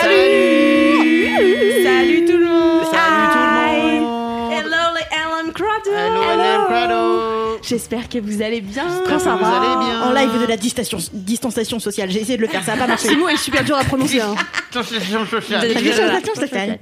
[0.00, 6.20] Salut Salut Salut tout le monde Salut tout le monde Hello les Alan Crowder Hello,
[6.24, 10.02] Madame Crado J'espère que vous allez bien J'espère que vous allez bien.
[10.02, 12.10] En live de la distanciation, distanciation sociale.
[12.10, 13.08] J'ai essayé de le faire, ça n'a pas marché.
[13.08, 14.20] Ce mot est super dur à prononcer.
[14.20, 14.34] Hein.
[14.70, 15.68] Association sociale.
[15.68, 16.78] Distanciation sociale.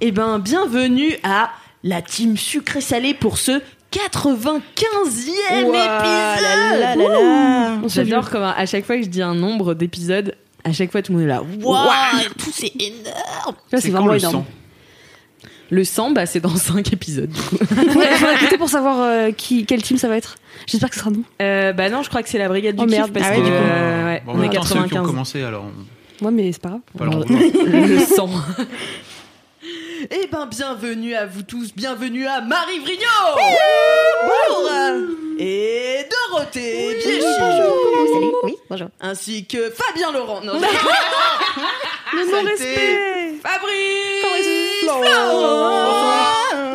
[0.00, 1.50] Eh ben, bienvenue à
[1.82, 3.60] la team sucré-salé pour ce
[3.92, 7.78] 95e Ouah, épisode là, là, là, là.
[7.82, 10.34] On s'est J'adore comment à chaque fois que je dis un nombre d'épisodes,
[10.64, 11.42] à chaque fois tout le monde est là.
[11.62, 11.88] Waouh
[12.38, 14.32] Tout c'est énorme Là, c'est vraiment le énorme.
[14.34, 14.46] sang?
[15.70, 17.56] Le 100, bah, c'est dans 5 épisodes du coup.
[17.56, 20.36] Écouter pour savoir euh, qui, quel team ça va être.
[20.66, 21.24] J'espère que ce sera nous.
[21.42, 23.10] Euh, bah non, je crois que c'est la brigade du Oh, merde.
[23.12, 23.56] parce Ah que ouais, du coup.
[23.56, 25.06] euh, ouais, Bon, on en est même temps, c'est eux qui ont 95.
[25.10, 25.64] commencé, alors
[26.20, 26.80] on Ouais, mais c'est pas grave.
[26.96, 27.04] pas
[27.66, 28.30] le sang.
[30.10, 33.06] Eh ben, bienvenue à vous tous, bienvenue à Marie Vrigno.
[34.22, 34.70] Bonjour.
[35.38, 38.32] Et Dorothée Biéchy Salut.
[38.42, 38.88] Oui, bonjour.
[39.00, 40.40] Ainsi que Fabien Laurent.
[40.42, 40.54] Non,
[42.12, 44.82] Le non-respect Fabrice.
[44.82, 45.02] Florent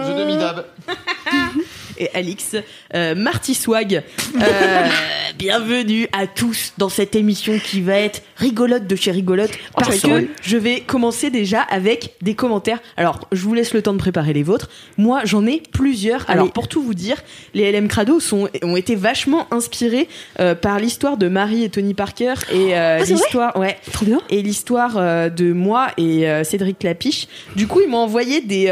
[0.08, 0.66] Je demi-dab.
[2.00, 2.56] et Alix
[2.96, 4.04] euh, Marty Swag.
[4.36, 4.40] Euh,
[5.38, 10.08] bienvenue à tous dans cette émission qui va être rigolote de chez rigolote parce ça
[10.08, 12.80] que je vais commencer déjà avec des commentaires.
[12.98, 14.70] Alors, je vous laisse le temps de préparer les vôtres.
[14.98, 16.30] Moi, j'en ai plusieurs.
[16.30, 17.18] Alors, pour tout vous dire,
[17.54, 20.08] les LM Crado sont, ont été vachement inspirés
[20.40, 24.22] euh, par l'histoire de Marie et Tony Parker et Ah, l'histoire, ouais, Trop bien.
[24.30, 24.96] et l'histoire
[25.32, 27.28] de moi et Cédric Lapiche.
[27.56, 28.70] Du coup, ils m'ont envoyé des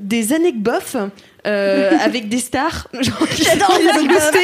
[0.00, 0.96] des anecdotes
[1.48, 2.88] euh, avec des stars.
[2.92, 4.34] J'adore les anecdotes.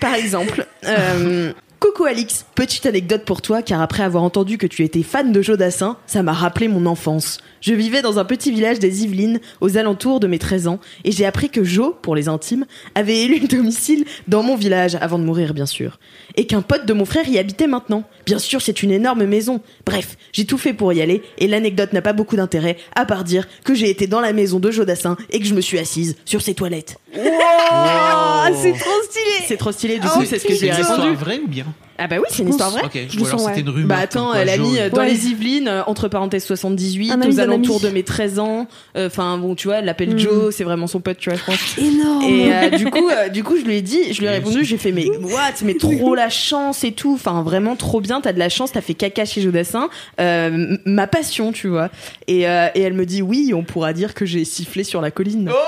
[0.00, 4.84] Par exemple, euh, Coucou Alix, petite anecdote pour toi car après avoir entendu que tu
[4.84, 7.38] étais fan de Jodassin, ça m'a rappelé mon enfance.
[7.60, 11.10] Je vivais dans un petit village des Yvelines aux alentours de mes 13 ans et
[11.10, 15.24] j'ai appris que Jo, pour les intimes, avait élu domicile dans mon village avant de
[15.24, 15.98] mourir bien sûr.
[16.36, 18.04] Et qu'un pote de mon frère y habitait maintenant.
[18.26, 19.60] Bien sûr, c'est une énorme maison.
[19.84, 23.24] Bref, j'ai tout fait pour y aller et l'anecdote n'a pas beaucoup d'intérêt à part
[23.24, 26.14] dire que j'ai été dans la maison de Jodassin et que je me suis assise
[26.26, 27.00] sur ses toilettes.
[27.74, 29.46] Ah, c'est trop stylé.
[29.46, 31.14] C'est trop stylé, du coup, c'est ce que j'ai répondu.
[31.14, 31.71] vraie ou bien?
[31.98, 32.82] Ah bah oui, c'est une histoire vraie.
[32.84, 33.60] Ok, Je ou le alors sens, c'était ouais.
[33.60, 33.88] une rumeur.
[33.88, 35.10] Bah attends, quoi elle a mis euh, dans Ouais.
[35.10, 37.84] les Yvelines, euh, entre parenthèses 78, Un ami aux d'un alentours ami.
[37.90, 38.66] de mes 13 ans.
[38.96, 40.18] Euh, Enfin bon, tu vois, elle l'appelle Hmm.
[40.18, 41.78] Joe, c'est vraiment son pote, tu vois, je pense.
[41.78, 42.22] Énorme.
[42.24, 44.64] Et euh, du coup, euh, du coup, je lui ai dit, je lui ai répondu,
[44.64, 48.32] j'ai fait mais what, mais trop la chance et tout, enfin vraiment trop bien, t'as
[48.32, 49.88] de la chance, t'as fait caca chez Jodassin,
[50.20, 51.88] euh, m- ma passion, tu vois.
[52.26, 55.10] Et, euh, et elle me dit oui, on pourra dire que j'ai sifflé sur la
[55.12, 55.50] colline.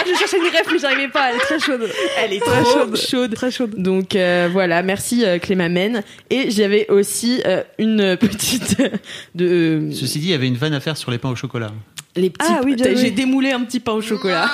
[0.00, 1.30] Ah, je cherchais une ref, mais j'arrivais pas.
[1.30, 1.88] Elle est très chaude.
[2.18, 3.34] Elle est très chaude, chaude.
[3.34, 3.74] Très chaude.
[3.76, 6.02] Donc euh, voilà, merci euh, Clémamène.
[6.30, 8.88] Et j'avais aussi euh, une petite euh,
[9.34, 11.70] de Ceci dit, il y avait une vanne à faire sur les pains au chocolat.
[12.16, 12.50] les petits.
[12.50, 12.96] Ah oui, bien joué.
[12.96, 14.48] J'ai démoulé un petit pain au chocolat.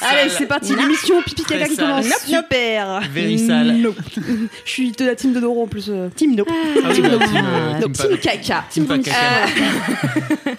[0.00, 0.74] Allez, c'est parti.
[0.76, 2.06] L'émission Pipi Caca qui commence.
[2.26, 3.00] Super.
[3.12, 3.76] Very sale.
[3.78, 3.96] Nope.
[4.64, 5.86] Je suis de la team de Doro en plus.
[5.88, 6.08] euh.
[6.14, 6.48] Team Nope.
[6.50, 8.64] Ah oui, bah, team, euh, Donc, team team caca.
[8.70, 9.16] team pas caca.
[10.46, 10.52] Euh,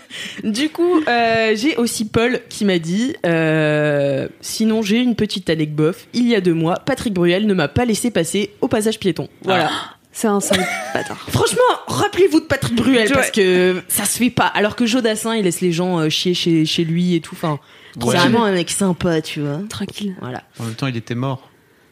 [0.43, 5.97] du coup, euh, j'ai aussi Paul qui m'a dit euh, Sinon, j'ai une petite anecdote.
[6.13, 9.27] Il y a deux mois, Patrick Bruel ne m'a pas laissé passer au passage piéton.
[9.43, 9.69] Voilà.
[10.11, 11.25] C'est un sale bâtard.
[11.29, 14.47] Franchement, rappelez-vous de Patrick Bruel parce que ça se fait pas.
[14.47, 17.35] Alors que Jodassin, il laisse les gens chier chez, chez lui et tout.
[17.35, 17.59] Enfin,
[17.97, 18.11] Ouais.
[18.13, 19.59] c'est vraiment un mec sympa, tu vois.
[19.69, 20.15] Tranquille.
[20.21, 20.43] Voilà.
[20.59, 21.49] En même temps, il était mort.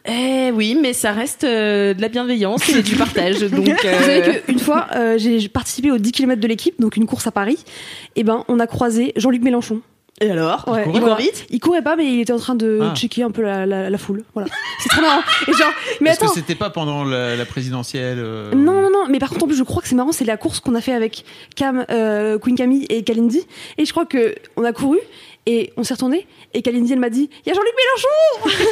[0.10, 3.40] Eh oui, mais ça reste euh, de la bienveillance et du partage.
[3.52, 6.96] Donc, euh, Vous savez qu'une fois, euh, j'ai participé aux 10 km de l'équipe, donc
[6.96, 7.58] une course à Paris.
[8.16, 9.82] Et ben, on a croisé Jean-Luc Mélenchon.
[10.20, 11.16] Et alors Ouais, courait Il court voilà.
[11.18, 12.94] vite Il courait pas, mais il était en train de Ah.
[12.96, 14.24] checker un peu la, la, la foule.
[14.34, 14.50] Voilà.
[14.80, 15.22] C'est très marrant.
[15.48, 15.68] Et genre,
[16.02, 16.34] mais Est-ce que attends.
[16.34, 19.58] c'était pas pendant la, la présidentielle euh, Non, non, non, mais par contre, en plus,
[19.58, 21.24] je crois que c'est marrant, c'est la course qu'on a fait avec
[21.56, 23.42] Cam, euh, Queen Camille et Kalindi.
[23.78, 24.98] Et je crois que on a couru
[25.50, 28.60] et on s'est retourné et Kalindi, elle m'a dit Il y a Jean-Luc Mélenchon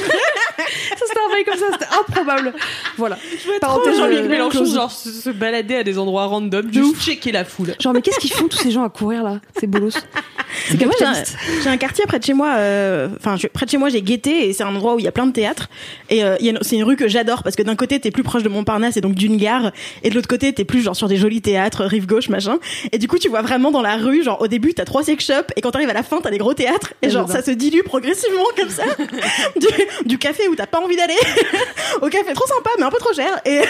[0.98, 2.54] Ça, c'était un bail comme ça, c'était improbable.
[2.98, 3.18] Voilà.
[3.62, 4.74] Parenthèse, Jean-Luc euh, Mélenchon, close.
[4.75, 7.04] genre se, se balader à des endroits random, De juste ouf.
[7.04, 7.74] checker la foule.
[7.80, 9.39] Genre, mais qu'est-ce qu'ils font tous ces gens à courir là?
[9.60, 9.94] C'est bolos.
[10.69, 11.13] C'est que moi, j'ai un,
[11.63, 12.54] j'ai un quartier près de chez moi.
[12.57, 15.06] euh, Enfin, je- près de chez moi, j'ai Gaieté et c'est un endroit où il
[15.06, 15.68] y a plein de théâtres.
[16.10, 18.00] Et euh, il y a une- c'est une rue que j'adore parce que d'un côté,
[18.00, 19.72] t'es plus proche de Montparnasse et donc d'une gare,
[20.04, 22.57] et de l'autre côté, t'es plus genre sur des jolis théâtres, rive gauche, machin.
[22.92, 25.25] Et du coup, tu vois vraiment dans la rue, genre au début, t'as trois sex
[25.25, 26.65] shops et quand t'arrives à la fin, t'as des gros théâtres.
[27.02, 28.84] Et genre, ça se dilue progressivement comme ça.
[29.56, 29.68] du,
[30.08, 31.14] du café où t'as pas envie d'aller
[32.02, 33.40] au café trop sympa mais un peu trop cher.
[33.46, 33.62] Et,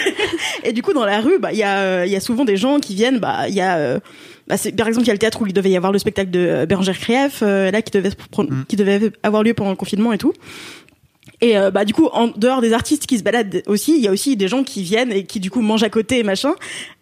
[0.63, 2.45] et du coup, dans la rue, bah il y a euh, il y a souvent
[2.45, 3.19] des gens qui viennent.
[3.19, 3.99] Bah il y a euh,
[4.47, 5.97] bah, c'est- par exemple, il y a le théâtre où il devait y avoir le
[5.99, 9.71] spectacle de euh, Bérangère Krief, euh, là qui devait, pro- qui devait avoir lieu pendant
[9.71, 10.33] le confinement et tout.
[11.45, 14.07] Et euh, bah du coup, en dehors des artistes qui se baladent aussi, il y
[14.07, 16.53] a aussi des gens qui viennent et qui du coup mangent à côté et machin.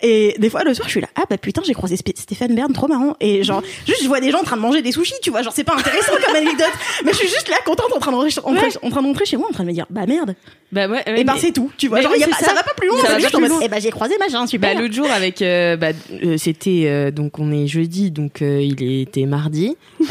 [0.01, 2.73] Et des fois le soir, je suis là, ah bah putain, j'ai croisé Stéphane Bern,
[2.73, 3.15] trop marrant.
[3.21, 5.43] Et genre, juste je vois des gens en train de manger des sushis, tu vois,
[5.43, 6.65] genre c'est pas intéressant comme anecdote,
[7.05, 9.07] mais je suis juste là contente en train de rentrer, en, train- en train de
[9.07, 10.35] rentrer chez moi, en train de me dire, bah merde.
[10.73, 12.01] Bah ouais, ouais, et bah c'est tout, tu vois.
[12.01, 12.45] Genre, oui, y a c'est pas- ça.
[12.47, 12.53] ça.
[12.55, 12.97] va pas plus loin.
[13.05, 13.59] Ça juste en plus mode, loin.
[13.63, 14.73] Eh bah j'ai croisé machin, super.
[14.73, 15.89] Bah, l'autre jour avec euh, bah,
[16.23, 19.77] euh, c'était donc on est jeudi donc il était mardi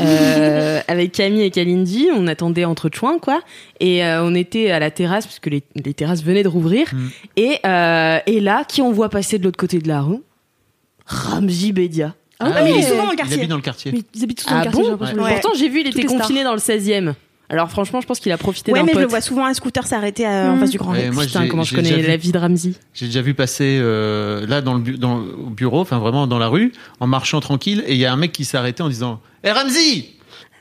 [0.88, 3.40] avec Camille et Kalindi on attendait entre chouins quoi
[3.80, 7.08] et on était à la terrasse parce que les, les terrasses venaient de rouvrir Mm.
[7.36, 10.20] et euh, et là qui on voit passer de l'autre côté de la rue?
[11.06, 13.36] Ramzi Bedia Ah ouais, mais il est souvent dans le Il quartier.
[13.38, 13.92] habite dans le quartier.
[13.92, 15.14] Mais ils habitent tous dans ah le quartier, bon j'ai.
[15.18, 15.32] Ouais.
[15.40, 17.14] pourtant j'ai vu il était confiné dans le 16e
[17.48, 19.44] alors franchement je pense qu'il a profité Ouais, d'un mais je pote le vois souvent
[19.44, 20.60] un scooter s'arrêter euh, en Mm.
[20.60, 21.14] face du Grand Ouais, Rex.
[21.14, 24.46] moi, putain comment je connais vu- la vie de Ramzi J'ai déjà vu passer euh,
[24.46, 27.84] là dans le, bu- dans, au bureau, enfin vraiment dans la rue, en marchant tranquille,
[27.86, 30.14] et il y a un mec qui s'est arrêté en disant "Eh Ramzi,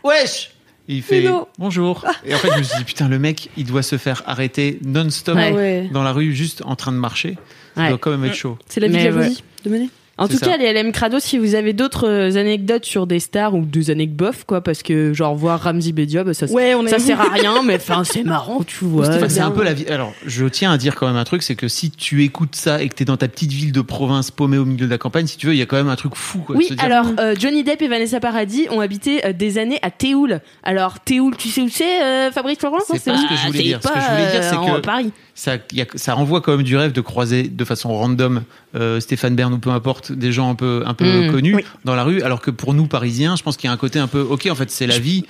[0.03, 0.50] wesh."
[0.89, 1.47] Et il fait Hello.
[1.59, 2.05] bonjour.
[2.25, 4.79] Et en fait, je me suis dit putain, le mec, il doit se faire arrêter
[4.83, 5.89] non-stop Ouais.
[5.93, 7.37] Dans la rue, juste en train de marcher.
[7.75, 7.89] Ça Ouais.
[7.89, 8.57] doit quand même être chaud.
[8.67, 9.29] C'est la vie Mais de la ouais.
[9.29, 9.89] vie de mener.
[10.21, 10.51] En C'est tout ça.
[10.51, 13.89] cas, les LM Crado, si vous avez d'autres euh, anecdotes sur des stars ou des
[13.89, 17.19] anecdotes bof, quoi, parce que genre voir Ramzi Bedia, bah, ça, Ouais, on ça sert
[17.21, 19.07] à rien, mais enfin c'est marrant, tu vois.
[19.07, 19.85] Enfin, c'est un peu la vie.
[19.87, 22.81] Alors, je tiens à dire quand même un truc, c'est que si tu écoutes ça
[22.81, 25.27] et que t'es dans ta petite ville de province paumée au milieu de la campagne,
[25.27, 26.39] si tu veux, il y a quand même un truc fou.
[26.39, 29.57] Quoi, Oui, se dire, alors euh, Johnny Depp et Vanessa Paradis ont habité euh, des
[29.57, 30.41] années à Théoul.
[30.63, 33.63] Alors Théoul, tu sais où c'est, euh, Fabrice Florent C'est pas ce que je voulais
[33.63, 33.79] dire.
[33.81, 35.11] Ce que je voulais dire, c'est en que- Paris.
[35.35, 38.43] Ça, y a- ça renvoie quand même du rêve de croiser de façon random
[38.75, 41.31] euh, Stéphane Bern ou peu importe des gens un peu un peu Mm.
[41.31, 41.63] connus Oui.
[41.83, 43.99] dans la rue, alors que pour nous Parisiens, je pense qu'il y a un côté
[43.99, 45.25] un peu ok en fait c'est la vie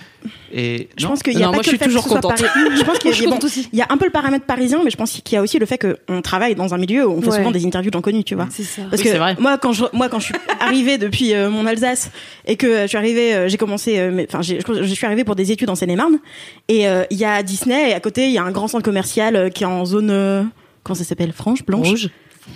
[0.53, 1.85] et Je non pense qu'il y a Non, pas moi, que je le suis fait
[1.85, 2.37] que toujours ce soit contente.
[2.41, 3.67] Paris- Je pense qu'il y bon, contente aussi.
[3.73, 5.57] il y a un peu le paramètre parisien, mais je pense qu'il y a aussi
[5.57, 7.37] le fait qu'on travaille dans un milieu où on fait Ouais.
[7.37, 8.47] souvent des interviews de gens connus, tu vois.
[8.51, 8.83] C'est ça.
[8.89, 9.35] Parce Oui, que c'est vrai.
[9.39, 12.11] moi, quand je, moi, quand je suis arrivée depuis euh, mon Alsace
[12.45, 13.99] et que euh, je suis arrivée, euh, j'ai commencé,
[14.29, 16.19] enfin, je, suis arrivée pour des études en Seine-et-Marne.
[16.67, 18.83] Et euh, il y a Disney et à côté, il y a un grand centre
[18.83, 20.43] commercial euh, qui est en zone, euh,
[20.83, 21.87] comment ça s'appelle, franche, blanche.
[21.87, 22.09] Rouge.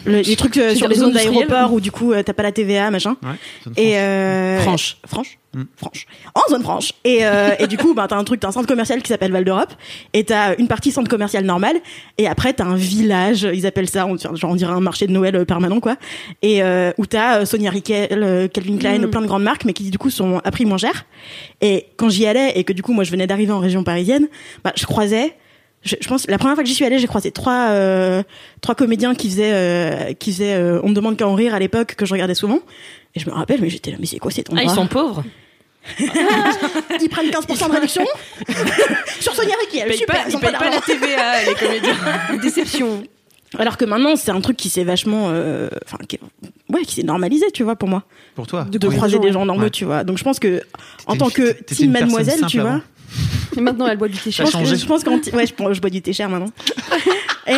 [0.04, 2.52] Le- les trucs euh, sur les zones d'aéroport où du coup euh, t'as pas la
[2.52, 3.16] TVA, machin.
[3.24, 3.30] Ouais,
[3.64, 3.96] zone Et franche.
[3.96, 4.98] euh, Franche.
[5.06, 5.64] franche, Mm.
[5.78, 6.92] franche, en zone franche.
[7.06, 9.32] Et, euh, et du coup, bah, t'as un truc, t'as un centre commercial qui s'appelle
[9.32, 9.72] Val d'Europe,
[10.12, 11.78] et t'as une partie centre commercial normal,
[12.18, 15.14] et après t'as un village, ils appellent ça, on, genre on dirait un marché de
[15.14, 15.96] Noël permanent quoi,
[16.42, 19.10] et euh, où t'as euh, Sonia Riquel, euh, Calvin Klein, Mm.
[19.12, 21.06] plein de grandes marques, mais qui du coup sont à prix moins cher.
[21.62, 24.28] Et quand j'y allais et que du coup moi je venais d'arriver en région parisienne,
[24.64, 25.36] bah, je croisais.
[25.86, 28.24] Je, je pense la première fois que j'y suis allée, j'ai croisé trois euh,
[28.62, 31.60] trois comédiens qui faisaient euh, qui faisaient euh, on me demande qu'à en rire à
[31.60, 32.60] l'époque que je regardais souvent
[33.14, 34.88] et je me rappelle mais j'étais là mais c'est quoi cet Ah, endroit ils sont
[34.88, 35.24] pauvres.
[36.00, 38.04] ils prennent 15% de réduction
[39.20, 41.44] sur Sonia Riquel Ils payent super pas, ils ils ont pas payent pas la TVA,
[41.48, 41.96] les comédiens.
[42.42, 43.04] Déception.
[43.60, 46.20] alors que maintenant c'est un truc qui s'est vachement euh, enfin qui,
[46.70, 48.04] ouais qui s'est normalisé tu vois pour moi
[48.36, 48.96] pour toi de Oui.
[48.96, 49.70] croiser des gens normaux Ouais.
[49.70, 50.62] tu vois donc je pense que
[51.06, 52.82] en tant que team mademoiselle tu vois avant.
[53.58, 54.76] Et maintenant, elle boit du thé changé.
[54.78, 56.52] je pense qu'en ouais je, bois du thé cher maintenant.
[57.48, 57.54] Et-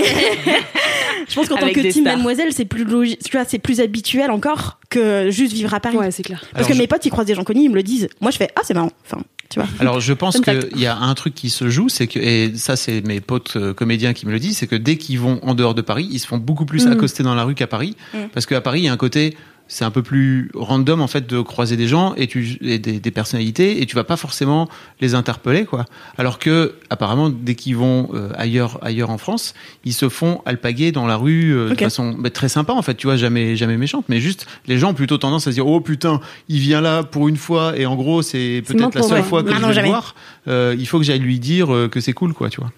[1.30, 4.32] je pense qu'en tant que team mademoiselle c'est plus logique tu vois c'est plus habituel
[4.32, 5.98] encore que juste vivre à Paris.
[5.98, 6.40] Ouais, c'est clair.
[6.42, 8.10] parce Alors, que je- mes potes ils croisent des gens connus ils me le disent.
[8.22, 8.92] Moi je fais ah c'est marrant.
[9.06, 9.70] Enfin tu vois.
[9.80, 12.76] Alors je pense qu'il y a un truc qui se joue, c'est que et ça
[12.76, 15.56] c'est mes potes euh, comédiens qui me le disent, c'est que dès qu'ils vont en
[15.56, 16.92] dehors de Paris, ils se font beaucoup plus Mm.
[16.92, 18.18] accoster dans la rue qu'à Paris, Mm.
[18.34, 19.38] parce qu'à Paris il y a un côté
[19.68, 23.00] c'est un peu plus random en fait de croiser des gens et tu et des,
[23.00, 24.70] des personnalités et tu vas pas forcément
[25.02, 25.86] les interpeller quoi.
[26.18, 30.92] Alors que apparemment dès qu'ils vont euh, ailleurs ailleurs en France, ils se font alpaguer
[30.92, 33.78] dans la rue euh, de façon bah, très sympa en fait, tu vois jamais jamais
[33.78, 36.82] méchante, mais juste les gens ont plutôt tendance à se dire oh putain il vient
[36.82, 39.76] là pour une fois et en gros c'est peut-être la seule fois que Maintenant, je
[39.76, 40.16] vais le voir.
[40.48, 42.72] Euh, il faut que j'aille lui dire euh, que c'est cool quoi, tu vois.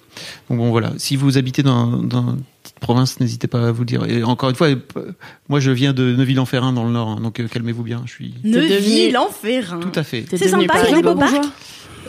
[0.49, 2.37] Donc bon voilà, si vous habitez dans, dans
[2.79, 4.05] province, n'hésitez pas à vous le dire.
[4.05, 4.75] Et encore une fois, euh,
[5.47, 8.01] moi je viens de Neuville-en-Ferrain dans le Nord, hein, donc euh, calmez-vous bien.
[8.05, 10.25] Je suis Neuville-en-Ferrain tout à fait.
[10.29, 11.35] C'est sympa, il y a des beaux parcs.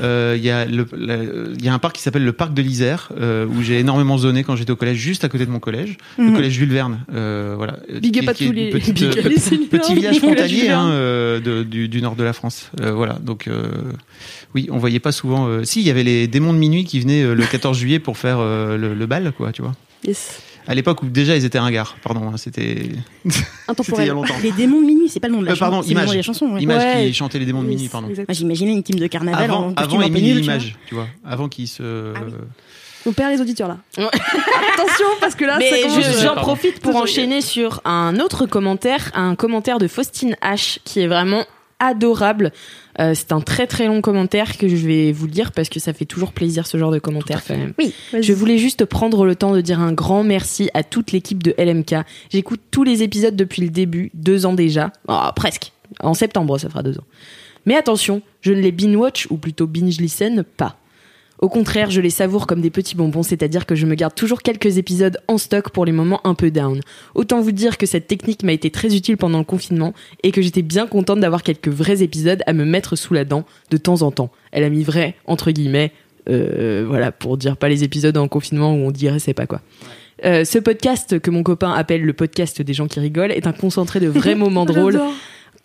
[0.00, 3.61] Euh, Il y a y un parc qui s'appelle le parc de l'Isère euh, où
[3.61, 6.35] j'ai énormément zoné quand j'étais au collège, juste à côté de mon collège, le Mhm.
[6.37, 7.00] collège Jules Verne.
[7.12, 7.77] Euh, voilà.
[8.00, 12.00] Big up à tous les- euh, les petit- village frontalier hein, euh, de- du, du
[12.00, 12.71] nord de la France.
[12.81, 13.15] Euh, voilà.
[13.21, 13.69] Donc euh,
[14.55, 15.49] oui, on voyait pas souvent.
[15.49, 17.99] euh, si, il y avait les démons de minuit qui venaient euh, le 14 juillet
[17.99, 19.75] pour faire euh, le, le bal, quoi, tu vois.
[20.07, 20.41] Yes.
[20.69, 22.83] À l'époque où déjà ils étaient ringards, pardon, hein, c'était
[23.29, 24.09] c'était il y a Intemporel.
[24.11, 24.35] longtemps.
[24.43, 26.11] Les démons de minuit, c'est pas le nom de la Euh, pardon, le nom Image.
[26.11, 26.47] de la chanson.
[26.47, 26.62] ouais.
[26.62, 27.07] Image Ouais.
[27.09, 28.09] qui chantait les démons de minuit, pardon.
[28.09, 30.55] Moi, j'imaginais une team de carnaval Avant, en avant Émilie nul, tu vois.
[30.55, 32.12] Image, tu vois, avant qu'ils se.
[33.07, 33.79] On perd les auditeurs là.
[33.97, 39.79] Attention parce que là, je- j'en profite pour enchaîner sur un autre commentaire, un commentaire
[39.79, 41.45] de Faustine H qui est vraiment
[41.81, 42.53] adorable.
[43.01, 45.93] Euh, c'est un très très long commentaire que je vais vous lire parce que ça
[45.93, 47.73] fait toujours plaisir ce genre de commentaire quand même.
[48.13, 48.23] Vas-y.
[48.23, 51.55] Je voulais juste prendre le temps de dire un grand merci à toute l'équipe de
[51.59, 51.97] LMK.
[52.31, 54.93] J'écoute tous les épisodes depuis le début, deux ans déjà.
[55.09, 55.73] Ah, presque.
[56.01, 57.05] En septembre, ça fera deux ans.
[57.67, 60.77] Mais attention, je ne les binge-watch, ou plutôt binge-listen, pas.
[61.40, 64.42] Au contraire, je les savoure comme des petits bonbons, c'est-à-dire que je me garde toujours
[64.42, 66.80] quelques épisodes en stock pour les moments un peu down.
[67.14, 70.42] Autant vous dire que cette technique m'a été très utile pendant le confinement et que
[70.42, 74.02] j'étais bien contente d'avoir quelques vrais épisodes à me mettre sous la dent de temps
[74.02, 74.30] en temps.
[74.52, 75.92] Elle a mis vrai, entre guillemets,
[76.28, 79.62] euh, voilà, pour dire pas les épisodes en confinement où on dirait c'est pas quoi.
[80.26, 83.52] Euh, ce podcast que mon copain appelle le podcast des gens qui rigolent est un
[83.52, 85.00] concentré de vrais moments drôles.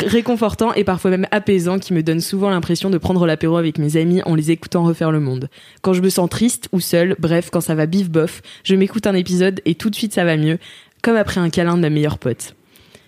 [0.03, 3.97] Réconfortant et parfois même apaisant qui me donne souvent l'impression de prendre l'apéro avec mes
[3.97, 5.49] amis en les écoutant refaire le monde.
[5.81, 9.07] Quand je me sens triste ou seule, bref, quand ça va bif bof, je m'écoute
[9.07, 10.57] un épisode et tout de suite ça va mieux,
[11.01, 12.55] comme après un câlin de ma meilleure pote.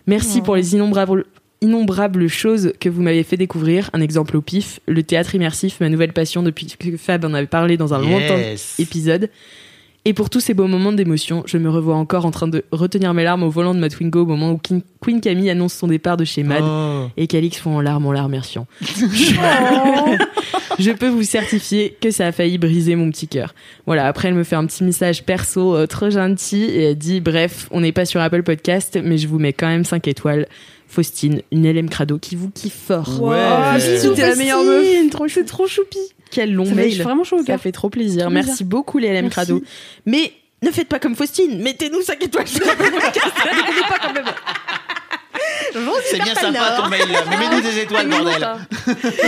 [0.06, 1.26] Merci pour les innombrables
[1.60, 3.90] innombrables choses que vous m'avez fait découvrir.
[3.94, 7.48] Un exemple au pif, le théâtre immersif, ma nouvelle passion depuis que Fab en avait
[7.48, 8.76] parlé dans un Yes.
[8.80, 9.30] épisode.
[10.10, 13.14] Et pour tous ces beaux moments d'émotion, je me revois encore en train de retenir
[13.14, 15.88] mes larmes au volant de ma Twingo au moment où King- Queen Camille annonce son
[15.88, 17.08] départ de chez Mad Oh.
[17.18, 18.68] et qu'Alix font en larmes en larmes merciant.
[20.80, 23.54] Je peux vous certifier que ça a failli briser mon petit cœur.
[23.86, 27.20] Voilà, après elle me fait un petit message perso euh, trop gentil et elle dit
[27.20, 30.48] bref, on n'est pas sur Apple Podcast mais je vous mets quand même 5 étoiles.
[30.88, 33.22] Faustine, une LM Crado qui vous kiffe fort.
[33.22, 33.38] Ouais.
[33.38, 35.10] Oh, bisous, t'es la meilleure meuf.
[35.12, 36.00] trop C'est trop choupi.
[36.32, 37.02] Quel long Ça fait mail.
[37.04, 38.24] vraiment chaud au Ça fait trop plaisir.
[38.24, 39.30] Trop Merci beaucoup les LM Merci.
[39.30, 39.62] Crado.
[40.06, 43.34] Mais ne faites pas comme Faustine, mettez-nous 5 étoiles sur Apple Podcast.
[46.06, 48.48] C'est bien sympa ton mail mais mets-nous des étoiles, bordel.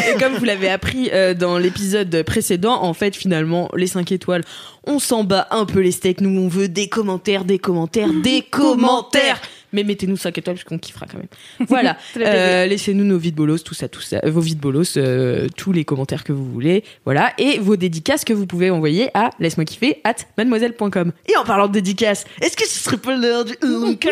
[0.09, 4.43] Et comme vous l'avez appris euh, dans l'épisode précédent, en fait, finalement, les 5 étoiles,
[4.87, 6.21] on s'en bat un peu les steaks.
[6.21, 9.41] Nous, on veut des commentaires, des commentaires, des commentaires.
[9.71, 11.27] Mais mettez-nous 5 étoiles parce qu'on kiffera quand même.
[11.67, 11.97] Voilà.
[12.17, 15.85] Euh, Laissez-nous nos vides bolos, tout ça, tout ça, vos vides bolos, euh, tous les
[15.85, 16.83] commentaires que vous voulez.
[17.05, 17.33] Voilà.
[17.37, 21.11] Et vos dédicaces que vous pouvez envoyer à laisse-moi kiffer at mademoiselle.com.
[21.27, 24.07] Et en parlant de dédicaces, est-ce que ce serait pas l'heure du Rock?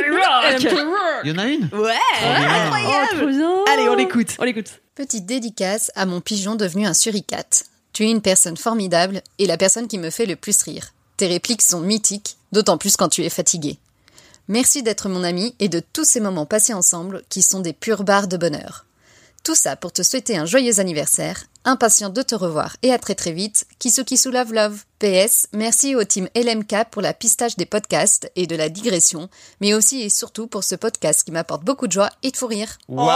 [1.23, 1.69] Il y en a une?
[1.73, 1.93] Ouais.
[2.23, 3.63] Oh, trop bien.
[3.73, 4.35] Allez, on l'écoute.
[4.39, 4.79] On l'écoute.
[4.95, 7.65] Petite dédicace à mon pigeon devenu un suricate.
[7.93, 10.93] Tu es une personne formidable et la personne qui me fait le plus rire.
[11.17, 13.77] Tes répliques sont mythiques, d'autant plus quand tu es fatigué.
[14.49, 18.03] Merci d'être mon ami et de tous ces moments passés ensemble qui sont des pures
[18.03, 18.86] barres de bonheur.
[19.47, 23.15] Tout ça pour te souhaiter un joyeux anniversaire, impatient de te revoir et à très
[23.15, 24.83] très vite, Kisuki Love Love.
[24.99, 29.29] PS, merci au team LMK pour la pistage des podcasts et de la digression,
[29.61, 32.47] mais aussi et surtout pour ce podcast qui m'apporte beaucoup de joie et de fou
[32.47, 32.77] rire.
[32.89, 33.07] Waouh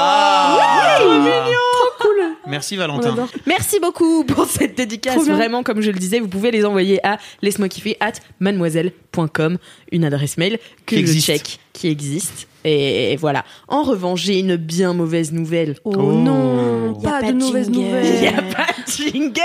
[2.48, 3.12] Merci On Valentin.
[3.12, 3.28] adore.
[3.46, 5.16] Merci beaucoup pour cette dédicace.
[5.16, 5.26] Trop.
[5.26, 9.58] Vraiment, comme je le disais, vous pouvez les envoyer à laisse-moi kiffer at mademoiselle.com,
[9.92, 11.26] une adresse mail que Qui je existe.
[11.26, 12.48] check, qui existe.
[12.64, 13.44] Et voilà.
[13.68, 15.76] En revanche, j'ai une bien mauvaise nouvelle.
[15.84, 16.12] Oh, Oh.
[16.14, 18.02] non, pas, pas de de mauvaises jingle.
[18.04, 19.40] Il n'y a pas de jingle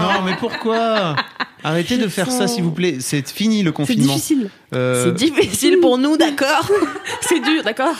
[0.00, 1.14] Non, mais pourquoi
[1.64, 2.96] Arrêtez de faire ça, s'il vous plaît.
[3.00, 4.14] C'est fini le C'est confinement.
[4.14, 4.50] difficile.
[4.74, 6.68] Euh, C'est difficile pour nous, d'accord
[7.22, 7.96] C'est dur, d'accord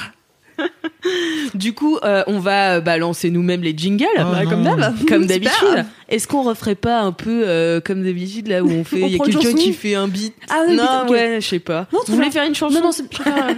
[1.54, 4.50] Du coup, euh, on va euh, balancer nous-mêmes les jingles, Oh bah, non.
[4.50, 5.26] comme d'hab, comme Super.
[5.26, 5.86] d'habitude.
[6.08, 9.14] Est-ce qu'on referait pas un peu euh, comme d'habitude là où on fait, il y
[9.20, 10.34] a quelqu'un qui fait un beat?
[10.50, 11.10] Ah oui, Non, putain, ok.
[11.10, 11.86] ouais, je sais pas.
[11.92, 12.30] Non, voulez bien.
[12.30, 12.74] faire une chanson?
[12.74, 13.54] Non, non, c'est euh,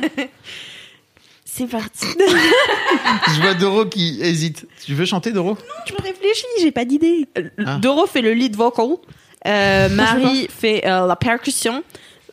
[1.70, 2.06] parti.
[3.34, 4.66] Je vois Doro qui hésite.
[4.84, 5.56] Tu veux chanter, Doro?
[5.86, 7.28] Je réfléchis, j'ai pas d'idée.
[7.64, 7.76] Ah.
[7.76, 8.96] Doro fait le lead vocal.
[9.46, 11.82] Euh, Marie fait euh, la percussion.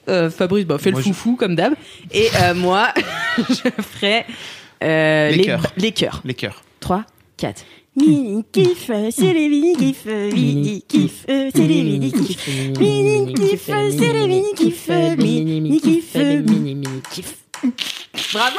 [0.09, 1.73] Euh, Fabrice bah, fait Moi, le je- foufou comme d'hab.
[2.13, 2.93] Et euh, moi,
[3.37, 4.25] je ferai
[4.83, 5.63] euh, Les les, chœurs.
[5.77, 6.21] les chœurs.
[6.25, 6.63] Les cœurs.
[6.79, 7.03] 3,
[7.37, 7.65] 4.
[7.95, 12.47] Mini kiff, c'est les mini kiff, mini kiff, c'est les mini kiff.
[12.79, 16.15] Mini kiff, c'est les mini kiff, mini kiff,
[17.11, 17.37] kiff.
[18.33, 18.57] Bravo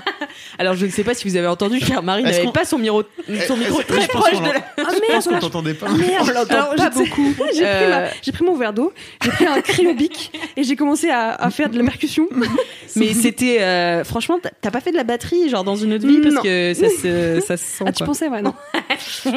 [0.58, 2.64] Alors je ne sais pas si vous avez entendu car Marie Est-ce n'avait qu'on- pas
[2.64, 3.02] son micro,
[3.46, 4.52] son micro très proche de la...
[4.54, 5.86] Ah Je merde, pense qu'on t'entendait pas.
[5.90, 7.34] On l'entend pas sais- beaucoup.
[7.54, 10.62] J'ai pris, Euh, ma- j'ai pris mon verre d'eau, j'ai pris un crayon bic et
[10.64, 12.28] j'ai commencé à, à faire de la percussion.
[12.96, 16.18] Mais c'était euh, franchement, t'as- pas fait de la batterie genre dans une autre vie
[16.20, 17.84] parce que ça se, ça se sent.
[17.86, 18.06] Ah, tu quoi.
[18.08, 18.54] pensais, ouais, non.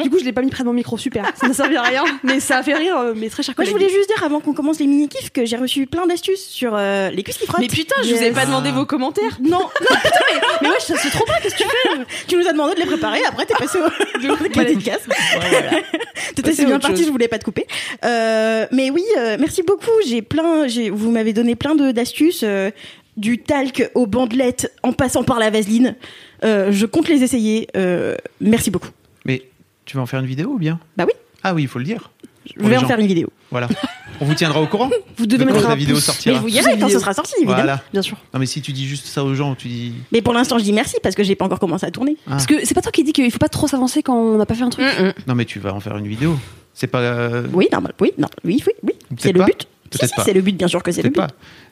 [0.02, 1.24] du coup, je l'ai pas mis près de mon micro, super.
[1.40, 3.64] Ça n'a servi à rien, mais ça a fait rire euh, mes très chers Moi,
[3.64, 3.88] je collègues.
[3.88, 6.72] voulais juste dire avant qu'on commence les mini kiffs que j'ai reçu plein d'astuces sur
[6.74, 7.60] euh, les cuisses qui frottent.
[7.60, 8.34] Mais putain, je vous ai Yes.
[8.34, 8.76] pas demandé Ah.
[8.78, 9.38] vos commentaires.
[9.42, 12.04] Non, non, putain, mais, mais ouais, ça c'est trop bien, qu'est-ce que tu fais?
[12.28, 14.26] Tu nous as demandé de les préparer, après t'es passé au
[14.56, 15.00] la dédicace.
[16.34, 17.66] T'étais C'est si bien parti, je voulais pas te couper.
[18.04, 19.90] Euh, mais oui, euh, merci beaucoup.
[20.06, 22.70] J'ai plein, j'ai, vous m'avez donné plein de d'astuces, euh,
[23.16, 25.96] du talc aux bandelettes en passant par la vaseline.
[26.44, 27.68] Euh, je compte les essayer.
[27.76, 28.88] Euh, merci beaucoup.
[29.24, 29.42] Mais
[29.84, 30.78] tu vas en faire une vidéo ou bien?
[30.96, 32.10] Bah oui, Ah oui, il faut le dire.
[32.56, 32.86] je vais en gens.
[32.88, 33.28] faire une vidéo.
[33.50, 33.68] Voilà.
[34.20, 36.06] On vous tiendra au courant Vous devez de mettre quand la vidéo pouce.
[36.08, 36.36] Mais sortira.
[36.36, 37.56] je vous dirai quand ce sera sorti, évidemment.
[37.56, 37.82] Voilà.
[37.92, 38.16] Bien sûr.
[38.34, 39.92] Non mais si tu dis juste ça aux gens, tu dis.
[40.12, 42.16] Mais pour l'instant, je dis merci parce que j'ai pas encore commencé à tourner.
[42.26, 42.30] Ah.
[42.32, 44.46] Parce que c'est pas toi qui dis qu'il faut pas trop s'avancer quand on n'a
[44.46, 44.84] pas fait un truc.
[44.84, 45.12] Mm, mm.
[45.26, 46.36] Non mais tu vas en faire une vidéo.
[46.74, 47.00] C'est pas.
[47.00, 47.92] euh, Oui, normal.
[48.00, 48.92] Oui, non, oui, oui, oui.
[49.18, 49.66] C'est le but.
[49.92, 50.24] Si, Peut-être si, pas.
[50.24, 51.16] c'est le but, bien sûr que c'est le but.
[51.16, 51.26] pas.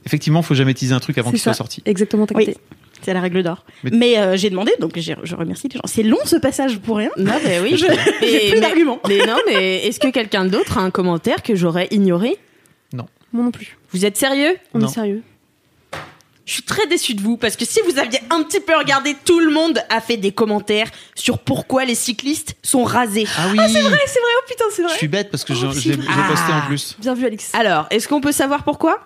[0.04, 1.82] Effectivement, faut jamais teaser un truc avant qu'il soit sorti.
[1.86, 2.52] Exactement, t'as Oui.
[3.02, 3.64] C'est la règle d'or.
[3.84, 5.82] Mais- Mais, euh, j'ai demandé, donc j'ai- je remercie les gens.
[5.86, 7.10] C'est long ce passage pour rien.
[7.16, 7.70] Non, mais oui.
[7.76, 7.86] Je-
[8.20, 9.00] J'ai plus mais- d'arguments.
[9.08, 12.36] Mais non, mais est-ce que quelqu'un d'autre a un commentaire que j'aurais ignoré?
[13.30, 13.76] Moi non plus.
[13.92, 14.56] Vous êtes sérieux?
[14.72, 14.86] On Non.
[14.88, 15.22] est sérieux.
[16.46, 19.14] Je suis très déçue de vous parce que si vous aviez un petit peu regardé,
[19.22, 23.26] tout le monde a fait des commentaires sur pourquoi les cyclistes sont rasés.
[23.36, 23.58] Ah oui.
[23.68, 24.96] c'est vrai, oh putain, c'est Je vrai.
[24.96, 26.64] suis bête parce que je, Oh, je l'ai je l'ai posté en Ah.
[26.66, 26.96] plus.
[26.98, 27.50] Bien vu, Alex.
[27.54, 28.98] Alors, est-ce qu'on peut savoir pourquoi?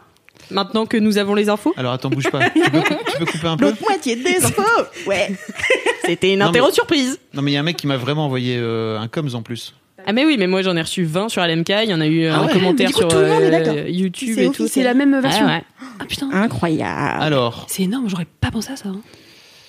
[0.50, 2.50] Maintenant que nous avons les infos Alors attends, bouge pas.
[2.50, 4.62] tu, peux, tu peux couper un peu L'autre moitié des infos.
[5.06, 5.32] Ouais.
[6.04, 7.18] C'était une interro surprise.
[7.32, 9.42] Non mais il y a un mec qui m'a vraiment envoyé euh, un coms en
[9.42, 9.74] plus.
[10.04, 12.06] Ah mais oui, mais moi j'en ai reçu 20 sur LMK, il y en a
[12.06, 12.52] eu un ouais.
[12.52, 13.84] commentaire coup, sur euh.
[13.88, 14.66] YouTube C'est et tout.
[14.68, 15.46] C'est la même version.
[15.48, 15.64] Ah ouais.
[16.00, 16.28] Ah putain.
[16.32, 17.22] Incroyable.
[17.22, 18.88] Alors, C'est énorme, j'aurais pas pensé à ça.
[18.88, 19.00] hein.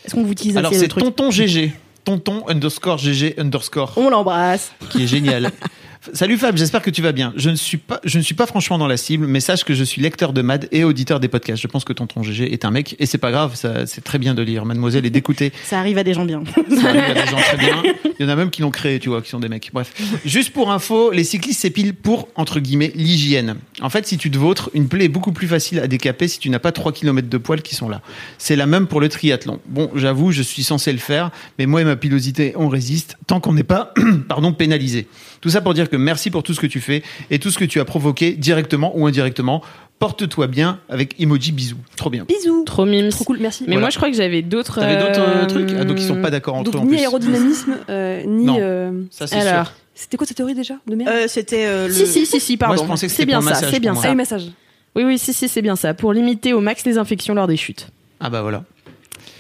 [0.05, 1.71] Est-ce qu'on vous tease alors c'est tonton GG.
[2.03, 4.73] Tonton underscore GG underscore On l'embrasse.
[4.89, 5.51] qui est génial.
[6.12, 7.33] Salut Fab, j'espère que tu vas bien.
[7.38, 9.74] Je ne suis pas, je ne suis pas franchement dans la cible, mais sache que
[9.74, 11.62] je suis lecteur de Mad et auditeur des podcasts.
[11.62, 13.55] Je pense que tonton GG est un mec et c'est pas grave,
[13.86, 15.53] c'est très bien de lire Mademoiselle et d'écouter.
[15.63, 16.43] Ça arrive à des gens bien.
[16.45, 17.83] Ça arrive à des gens très bien.
[18.19, 19.69] Il y en a même qui l'ont créé, tu vois, qui sont des mecs.
[19.72, 19.93] Bref.
[20.25, 23.55] Juste pour info, les cyclistes s'épilent pour, entre guillemets, l'hygiène.
[23.81, 26.38] En fait, si tu te vautres, une plaie est beaucoup plus facile à décaper si
[26.38, 28.01] tu n'as pas 3 km de poils qui sont là.
[28.38, 29.60] C'est la même pour le triathlon.
[29.67, 33.39] Bon, j'avoue, je suis censé le faire, mais moi et ma pilosité, on résiste tant
[33.39, 33.93] qu'on n'est pas,
[34.27, 35.07] pardon, pénalisé.
[35.43, 37.57] Tout ça pour dire que merci pour tout ce que tu fais et tout ce
[37.59, 39.62] que tu as provoqué directement ou indirectement.
[40.00, 41.75] Porte-toi bien avec emoji bisous.
[41.97, 42.23] Trop bien.
[42.25, 42.63] Bisous.
[42.65, 43.09] Trop mimes.
[43.09, 43.63] Trop cool, merci.
[43.63, 43.81] Mais Voilà.
[43.81, 44.79] moi je crois que j'avais d'autres.
[44.79, 46.85] T'avais d'autres euh, euh, trucs ah, Donc ils sont pas d'accord entre Donc eux en
[46.85, 47.00] ni plus.
[47.00, 48.45] aérodynamisme, euh, ni.
[48.45, 48.55] Non.
[48.57, 49.75] euh, Ça, c'est Alors, sûr.
[49.95, 51.09] C'était quoi cette théorie déjà de merde?
[51.13, 51.93] Euh, C'était euh, le.
[51.93, 52.75] si si si si pardon.
[52.75, 54.03] Moi, je pensais que c'est c'était bien pour le ça, massage, c'est bien pour moi.
[54.05, 54.12] Ah, ça.
[54.12, 54.51] oui, message.
[54.95, 57.57] Oui oui si si c'est bien ça pour limiter au max les infections lors des
[57.57, 57.89] chutes.
[58.21, 58.63] Ah bah voilà.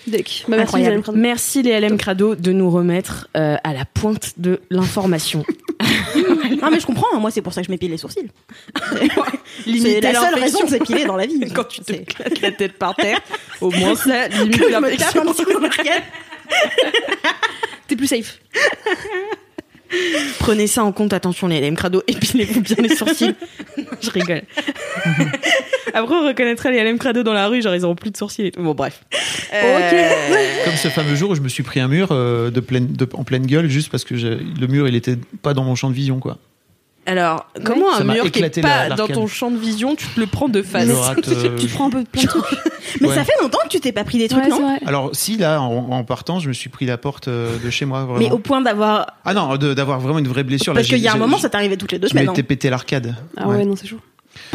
[0.05, 0.43] Deck.
[0.47, 0.91] Bah, merci, Incroyable.
[0.95, 1.17] Isabelle Crado.
[1.17, 5.45] Merci les LM Crado de nous remettre euh, à la pointe de l'information.
[6.61, 7.07] Non mais je comprends.
[7.13, 8.29] hein, Moi c'est pour ça que je m'épile les sourcils.
[9.65, 11.39] C'est la seule raison de s'épiler dans la vie.
[11.53, 13.19] Quand tu te claques la tête par terre,
[13.61, 15.23] au moins ça limite l'infection.
[17.87, 18.39] T'es plus safe.
[20.39, 23.35] Prenez ça en compte, attention les LM Crado, épilez-vous bien les sourcils.
[23.77, 24.41] Non, je rigole.
[25.93, 28.47] Après, on reconnaîtra les LM Crado dans la rue, genre ils auront plus de sourcils
[28.47, 28.61] et tout.
[28.61, 29.01] Bon, bref.
[29.53, 30.09] Euh,
[30.65, 33.07] Comme ce fameux jour où je me suis pris un mur euh, de pleine, de-
[33.13, 35.95] en pleine gueule juste parce que le mur il était pas dans mon champ de
[35.95, 36.37] vision quoi.
[37.05, 40.19] Alors, comment un mur qui est éclaté pas dans ton champ de vision, tu te
[40.19, 42.43] le prends de face Je Tu prends un peu plein de trucs.
[43.01, 43.15] Mais Ouais.
[43.15, 44.77] ça fait longtemps que tu t'es pas pris des trucs, Ouais, non.
[44.85, 47.85] Alors si là en, en partant je me suis pris la porte euh, de chez
[47.85, 48.19] moi vraiment.
[48.19, 49.07] Mais au point d'avoir.
[49.25, 50.73] Ah non d'avoir vraiment une vraie blessure.
[50.73, 52.27] Parce là, qu'il y a un moment, ça t'arrivait toutes les deux Je semaines.
[52.27, 52.45] m'étais hein.
[52.47, 53.15] pété l'arcade.
[53.35, 53.99] Ah ouais, non, c'est chaud.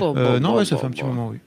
[0.01, 1.09] Euh, bon, non bon, ouais ça bon, fait un petit bon.
[1.09, 1.39] moment oui.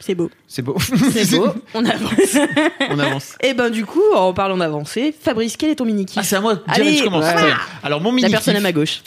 [0.00, 0.30] C'est beau.
[0.46, 0.76] C'est beau.
[1.12, 2.12] C'est beau, on avance.
[2.90, 3.34] On avance.
[3.42, 6.36] Et ben du coup, en parlant d'avancer, Fabrice, quel est ton mini kiff Ah c'est
[6.36, 6.54] à moi.
[6.54, 7.24] Direct, Allez, je commence.
[7.24, 7.34] ouais.
[7.34, 7.56] Très bien.
[7.82, 9.02] Alors mon mini La personne à ma gauche.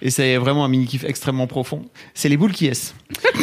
[0.00, 1.82] et c'est vraiment un mini kiff extrêmement profond.
[2.14, 2.94] C'est les boules qui est.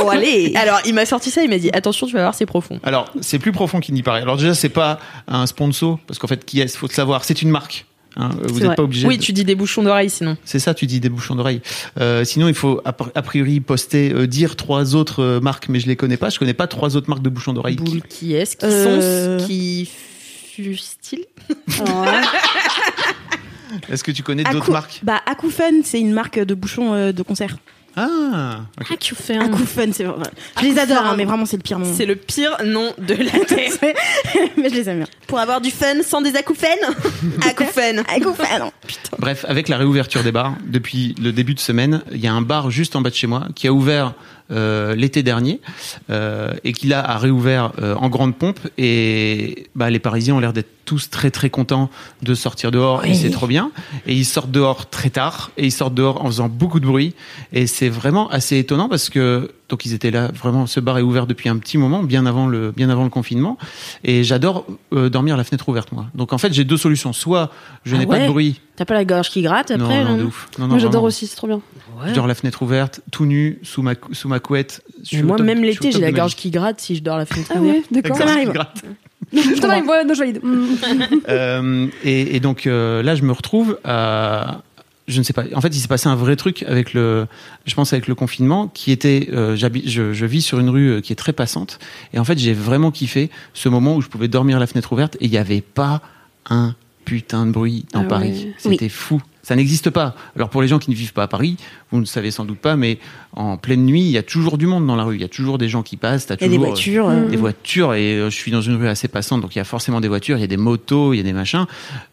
[0.00, 2.46] Oh, allez Alors, il m'a sorti ça, il m'a dit attention, tu vas voir, c'est
[2.46, 2.80] profond.
[2.82, 4.20] Alors, c'est plus profond qu'il n'y paraît.
[4.22, 7.40] Alors déjà, c'est pas un sponsor, parce qu'en fait, qui est, faut le savoir, c'est
[7.42, 7.86] une marque.
[8.18, 8.30] Hein.
[8.42, 9.06] Vous n'êtes pas obligé.
[9.06, 10.36] Oui, de- tu dis des bouchons d'oreilles sinon.
[10.44, 11.60] C'est ça, tu dis des bouchons d'oreille.
[12.00, 15.86] Euh, sinon, il faut a, priori poster, euh, dire trois autres euh, marques, mais je
[15.86, 16.28] les connais pas.
[16.30, 17.76] Je connais pas trois autres marques de bouchons d'oreille.
[17.76, 19.38] qui- Boule qui est-ce Qui Euh.
[19.38, 19.88] sont Qui
[20.58, 22.22] ouais.
[23.90, 25.00] Est-ce que tu connais d'autres Acou- marques?
[25.02, 27.56] Bah, Acoufen, c'est une marque de bouchons euh, de concert.
[27.96, 28.86] Ah, ok.
[28.92, 30.04] Ah, tu fais Acoufen, c'est.
[30.60, 31.92] Je les adore, hein, mais vraiment, c'est le pire nom.
[31.96, 33.72] C'est le pire nom de la terre.
[34.56, 35.06] mais je les aime bien.
[35.26, 36.78] Pour avoir du fun sans des acouphènes
[37.48, 38.72] Acouphènes Acoufen, non.
[39.18, 42.42] Bref, avec la réouverture des bars, depuis le début de semaine, il y a un
[42.42, 44.14] bar juste en bas de chez moi qui a ouvert
[44.50, 45.60] l'été dernier
[46.10, 48.60] euh, et qui là a réouvert euh, en grande pompe.
[48.78, 51.90] Et bah, les Parisiens ont l'air d'être tous très très contents
[52.22, 53.70] de sortir dehors et c'est trop bien.
[54.06, 57.14] Et ils sortent dehors très tard et ils sortent dehors en faisant beaucoup de bruit.
[57.52, 60.66] Et c'est vraiment assez étonnant parce que donc ils étaient là vraiment.
[60.66, 63.58] Ce bar est ouvert depuis un petit moment, bien avant le bien avant le confinement.
[64.04, 66.06] Et j'adore euh, dormir la fenêtre ouverte moi.
[66.14, 67.12] Donc en fait j'ai deux solutions.
[67.12, 67.50] Soit
[67.84, 68.60] je Ah n'ai pas ouais de bruit.
[68.76, 70.48] T'as pas la gorge qui gratte Non, après non, là, de non ouf.
[70.58, 71.60] Non, non, Moi, j'adore aussi, c'est trop bien.
[72.06, 74.82] Je dors la fenêtre ouverte, tout nu, sous ma, sous ma couette.
[75.14, 77.58] Moi, top- même l'été, j'ai la gorge qui gratte si je dors la fenêtre Ah
[77.60, 77.76] ouverte.
[77.90, 78.16] ouais, d'accord.
[78.16, 78.52] Ça m'arrive.
[78.52, 78.82] gratte.
[79.32, 80.40] Je t'en ouais, non, je valide.
[80.42, 80.66] Mm.
[81.28, 84.62] Euh, et, et donc euh, là, je me retrouve à,
[85.08, 85.44] je ne sais pas.
[85.54, 87.26] En fait, il s'est passé un vrai truc avec le,
[87.66, 90.90] je pense avec le confinement, qui était, euh, j'habite, je, je vis sur une rue
[90.90, 91.78] euh, qui est très passante,
[92.12, 95.16] et en fait, j'ai vraiment kiffé ce moment où je pouvais dormir la fenêtre ouverte
[95.20, 96.02] et il n'y avait pas
[96.50, 98.52] un putain de bruit dans Ah Paris.
[98.58, 99.22] C'était fou.
[99.48, 100.14] Ça n'existe pas.
[100.36, 101.56] Alors pour les gens qui ne vivent pas à Paris,
[101.90, 102.98] vous ne savez sans doute pas, mais
[103.32, 105.14] en pleine nuit, il y a toujours du monde dans la rue.
[105.14, 106.26] Il y a toujours des gens qui passent.
[106.28, 107.08] Il y a des toujours, euh, voitures.
[107.08, 109.60] euh, des voitures et euh, je suis dans une rue assez passante donc il y
[109.62, 111.64] a forcément des voitures, il y a des motos, il y a des machins.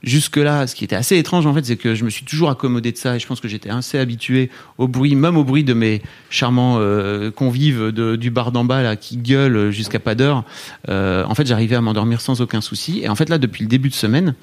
[0.02, 2.50] Jusque là, ce qui était assez étrange en fait, c'est que je me suis toujours
[2.50, 5.66] accommodé de ça et je pense que j'étais assez habitué au bruit, même au bruit
[5.66, 10.16] de mes charmants euh, convives de- du bar d'en bas là qui gueulent jusqu'à pas
[10.16, 10.46] d'heure.
[10.88, 13.68] Euh, en fait, j'arrivais à m'endormir sans aucun souci et en fait là depuis le
[13.68, 14.36] début de semaine,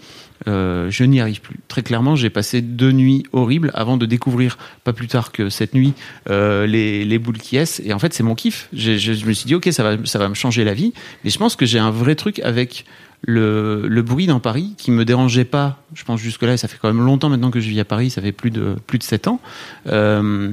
[0.47, 1.61] je n'y arrive plus.
[1.69, 5.75] Très clairement, j'ai passé deux nuits horribles avant de découvrir, pas plus tard que cette
[5.75, 5.95] nuit,
[6.31, 7.81] euh, les, les boules qui est.
[7.85, 8.69] Et en fait, c'est mon kiff.
[8.73, 8.93] Je,
[9.27, 10.93] me suis dit, ok, ça va, ça va me changer la vie.
[11.25, 12.85] Mais je pense que j'ai un vrai truc avec
[13.23, 15.79] le, le bruit dans Paris qui me dérangeait pas.
[15.95, 18.21] Je pense jusque-là, ça fait quand même longtemps maintenant que je vis à Paris, ça
[18.21, 19.41] fait plus de, plus de 7 ans.
[19.87, 20.51] Euh,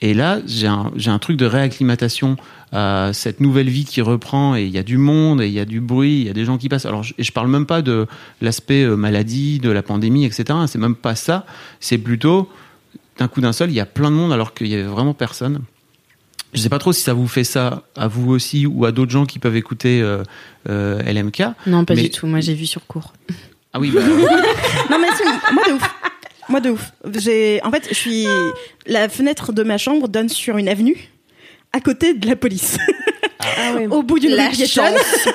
[0.00, 2.36] et là, j'ai un, j'ai un truc de réacclimatation
[2.72, 5.60] à cette nouvelle vie qui reprend et il y a du monde et il y
[5.60, 6.86] a du bruit, il y a des gens qui passent.
[6.86, 8.06] Alors, je, je parle même pas de
[8.40, 10.44] l'aspect euh, maladie, de la pandémie, etc.
[10.66, 11.46] C'est même pas ça.
[11.80, 12.48] C'est plutôt
[13.18, 15.14] d'un coup d'un seul, il y a plein de monde alors qu'il y avait vraiment
[15.14, 15.62] personne.
[16.54, 19.10] Je sais pas trop si ça vous fait ça à vous aussi ou à d'autres
[19.12, 20.22] gens qui peuvent écouter euh,
[20.68, 21.42] euh, LMK.
[21.66, 22.26] Non, pas Mais- du tout.
[22.26, 23.12] Moi, j'ai vu sur cours.
[23.72, 24.00] Ah oui, bah,
[24.90, 25.94] Non mais si, moi de ouf.
[26.48, 26.92] Moi de ouf.
[27.18, 28.26] J'ai, en fait, je suis
[28.86, 30.96] la fenêtre de ma chambre donne sur une avenue
[31.76, 32.78] à côté de la police,
[33.40, 33.86] Ah ouais.
[33.86, 34.94] au bout d'une rue piétonne.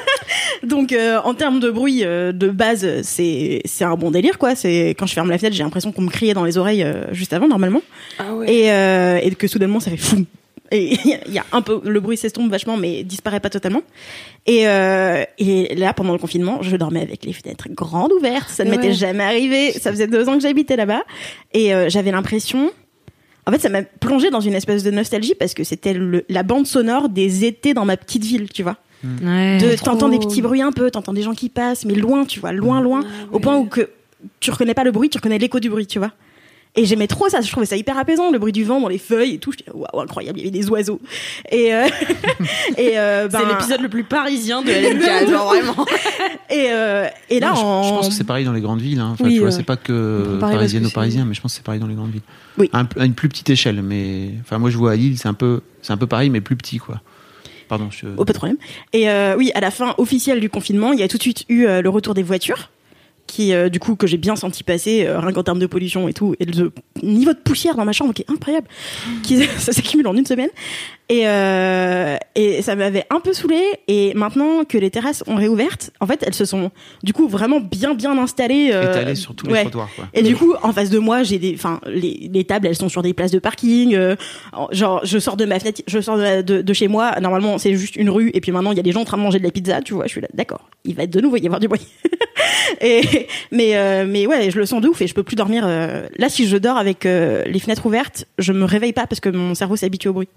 [0.64, 4.56] Donc euh, en termes de bruit euh, de base, c'est c'est un bon délire quoi.
[4.56, 7.06] C'est quand je ferme la fenêtre, j'ai l'impression qu'on me criait dans les oreilles euh,
[7.14, 7.82] juste avant normalement,
[8.20, 8.52] Ah ouais.
[8.54, 10.26] et euh, et que soudainement ça fait fou.
[10.74, 10.94] Et
[11.28, 13.82] il y a un peu le bruit s'estompe vachement, mais disparaît pas totalement.
[14.46, 18.50] Et euh, et là pendant le confinement, je dormais avec les fenêtres grandes ouvertes.
[18.50, 18.78] Ça ne Ouais.
[18.78, 19.74] m'était jamais arrivé.
[19.74, 21.04] Ça faisait deux ans que j'habitais là-bas,
[21.54, 22.72] et euh, j'avais l'impression.
[23.48, 26.44] En fait, ça m'a plongé dans une espèce de nostalgie parce que c'était le- la
[26.44, 28.78] bande sonore des étés dans ma petite ville, tu vois
[29.24, 29.58] Ouais.
[29.58, 29.86] de trop.
[29.86, 32.52] t'entends des petits bruits un peu, t'entends des gens qui passent, mais loin, tu vois,
[32.52, 33.90] loin, loin, au point où que
[34.40, 36.12] tu reconnais pas le bruit, tu reconnais l'écho du bruit, tu vois.
[36.76, 38.98] Et j'aimais trop ça, je trouvais ça hyper apaisant, le bruit du vent dans les
[38.98, 39.52] feuilles et tout.
[39.52, 41.02] J'étais waouh, incroyable, il y avait des oiseaux.
[41.52, 41.86] Et euh,
[42.78, 44.70] et euh, ben, C'est l'épisode le plus parisien de
[45.26, 45.86] LMK, genre vraiment.
[46.50, 47.84] Et euh, et là, non, je, en...
[47.84, 49.00] je pense que c'est pareil dans les grandes villes.
[49.02, 49.10] hein.
[49.14, 51.58] Enfin, Oui, tu vois, c'est pas on que parisienne ou parisien, mais je pense que
[51.58, 52.22] c'est pareil dans les grandes villes.
[52.58, 52.70] Oui.
[52.72, 55.28] À, un- à une plus petite échelle, mais enfin, moi je vois à Lille, c'est
[55.28, 57.02] un peu, c'est un peu pareil, mais plus petit, quoi.
[57.68, 58.06] Pardon, je.
[58.18, 58.58] Oh, pas de problème.
[58.94, 61.44] Et euh, oui, à la fin officielle du confinement, il y a tout de suite
[61.50, 62.70] eu euh, le retour des voitures,
[63.32, 66.08] qui euh, du coup que j'ai bien senti passer, euh, rien qu'en termes de pollution
[66.10, 68.68] et tout, et le niveau de poussière dans ma chambre qui est incroyable,
[69.24, 70.50] qui ça s'accumule en une semaine.
[71.10, 73.62] Et, euh, et ça m'avait un peu saoulé.
[73.90, 76.72] Et maintenant que les terrasses ont réouvertes, en fait, elles se sont
[77.04, 78.70] du coup vraiment bien bien installées.
[78.72, 80.06] euh, étalé sur tous les trottoirs, quoi.
[80.14, 82.88] Et du coup, en face de moi, j'ai des, enfin, les, les tables, elles sont
[82.88, 83.94] sur des places de parking.
[83.94, 84.16] euh,
[84.54, 87.20] en- genre, je sors de ma fenêtre, je sors de, de, de chez moi.
[87.20, 89.18] Normalement, c'est juste une rue, et puis maintenant, il y a des gens en train
[89.18, 89.82] de manger de la pizza.
[89.82, 90.70] Tu vois, je suis là, d'accord.
[90.86, 91.86] Il va de nouveau y avoir du bruit.
[92.82, 93.21] et
[93.52, 95.64] mais, euh, mais ouais, je le sens de ouf, et je peux plus dormir.
[95.66, 99.20] euh, Là, si je dors avec euh, les fenêtres ouvertes, je me réveille pas parce
[99.20, 100.28] que mon cerveau s'habitue au bruit.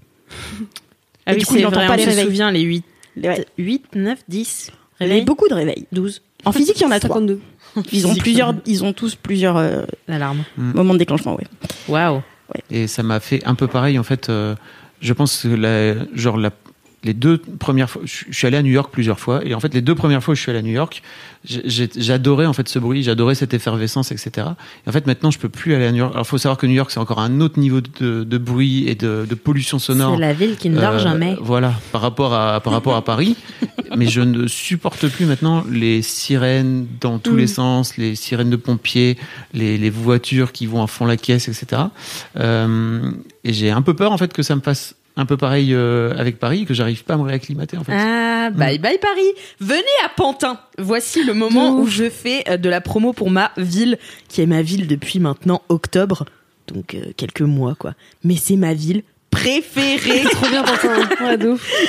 [1.27, 2.25] Ah Et oui, du coup, il n'entend pas on les réveils.
[2.25, 2.85] souvient les 8,
[3.23, 3.47] Ouais.
[3.59, 4.71] 8 9, 10
[5.01, 5.25] Il y a réveils.
[5.25, 5.87] beaucoup de réveils.
[5.93, 6.21] 12.
[6.45, 7.17] En physique, il y en a trois.
[7.17, 7.41] 52.
[7.93, 10.45] Ils ont plusieurs, ils ont tous plusieurs euh, L'alarme.
[10.57, 11.35] moments de déclenchement.
[11.37, 11.45] Ouais.
[11.89, 12.23] Waouh.
[12.71, 14.29] Et ça m'a fait un peu pareil, en fait.
[14.29, 14.55] euh,
[15.01, 16.51] je pense que la, genre la,
[17.05, 19.73] les deux premières fois, je suis allé à New York plusieurs fois, et en fait
[19.75, 21.03] les deux premières fois où je suis allé à New York,
[21.45, 24.49] j'adorais en fait ce bruit, j'adorais cette effervescence, etc.
[24.87, 26.13] Et en fait maintenant je peux plus aller à New York.
[26.15, 28.95] Alors faut savoir que New York c'est encore un autre niveau de, de bruit et
[28.95, 30.15] de, de pollution sonore.
[30.15, 31.37] C'est la ville qui ne dort Euh, jamais.
[31.41, 33.37] Voilà, par rapport à, par rapport à Paris.
[33.97, 37.39] Mais je ne supporte plus maintenant les sirènes dans tous Mm.
[37.39, 39.17] les sens, les sirènes de pompiers,
[39.53, 41.83] les, les voitures qui vont à fond la caisse, etc.
[42.39, 43.11] Euh,
[43.45, 46.13] et j'ai un peu peur en fait que ça me fasse un peu pareil euh,
[46.17, 47.93] avec Paris, que j'arrive pas à me réacclimater en fait.
[47.95, 49.33] Ah, bye bye Paris.
[49.61, 50.59] Venez à Pantin.
[50.79, 53.99] Voici le moment où je fais euh, de la promo pour ma ville,
[54.29, 56.25] qui est ma ville depuis maintenant octobre,
[56.67, 57.95] donc euh, quelques mois quoi.
[58.25, 59.03] Mais c'est ma ville
[59.35, 60.23] préférée.
[60.31, 61.25] Trop bien, Pantin.
[61.25, 61.71] Ouais, de ouf.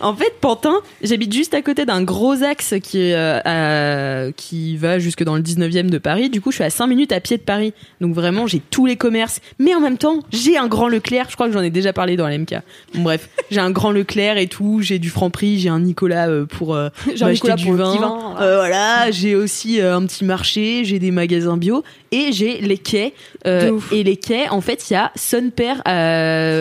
[0.00, 4.76] En fait, Pantin, j'habite juste à côté d'un gros axe qui, est, euh, à- qui
[4.76, 6.28] va jusque dans le 19e de Paris.
[6.28, 7.72] Du coup, je suis à 5 minutes à pied de Paris.
[8.00, 9.40] Donc vraiment, j'ai tous les commerces.
[9.60, 11.26] Mais en même temps, j'ai un grand Leclerc.
[11.30, 12.56] Je crois que j'en ai déjà parlé dans l'MK.
[12.94, 14.80] Bon, bref, j'ai un grand Leclerc et tout.
[14.82, 15.60] J'ai du Franprix.
[15.60, 17.92] J'ai un Nicolas euh, pour euh, J'ai un m'acheter Nicolas du pour le vin.
[17.92, 20.84] petit vin, Euh, voilà, j'ai aussi euh, un petit marché.
[20.84, 21.84] J'ai des magasins bio.
[22.10, 23.14] Et j'ai les quais.
[23.46, 23.92] Euh, De ouf.
[23.92, 25.80] et les quais, en fait, il y a Son Père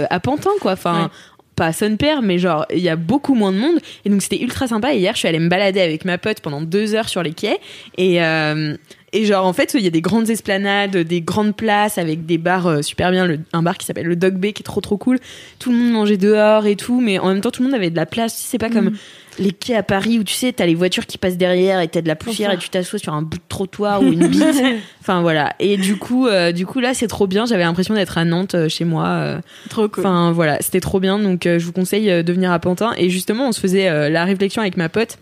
[0.09, 0.73] à, à Pantin, quoi.
[0.73, 1.09] Enfin, Ouais.
[1.55, 3.79] pas Son Père, mais genre, il y a beaucoup moins de monde.
[4.05, 4.93] Et donc, c'était ultra sympa.
[4.93, 7.33] Et hier, je suis allée me balader avec ma pote pendant deux heures sur les
[7.33, 7.59] quais.
[7.97, 8.75] Et, euh,
[9.13, 12.37] Et genre, en fait, il y a des grandes esplanades, des grandes places avec des
[12.37, 13.27] bars euh, super bien.
[13.27, 15.19] Le- un bar qui s'appelle le Dog Bay qui est trop trop cool.
[15.59, 17.89] Tout le monde mangeait dehors et tout, mais en même temps, tout le monde avait
[17.89, 18.33] de la place.
[18.37, 18.91] C'est pas comme
[19.39, 22.01] les quais à Paris où tu sais, t'as les voitures qui passent derrière et t'as
[22.01, 24.43] de la poussière et tu t'assois sur un bout de trottoir ou une bite.
[25.01, 25.53] enfin voilà.
[25.59, 27.45] Et du coup, euh, du coup là, c'est trop bien.
[27.45, 29.05] J'avais l'impression d'être à Nantes euh, chez moi.
[29.07, 29.39] euh,
[29.69, 30.05] Trop cool.
[30.05, 31.17] Enfin voilà, c'était trop bien.
[31.19, 32.91] Donc je vous conseille de venir à Pantin.
[32.97, 35.17] Et justement, on se faisait la réflexion avec ma pote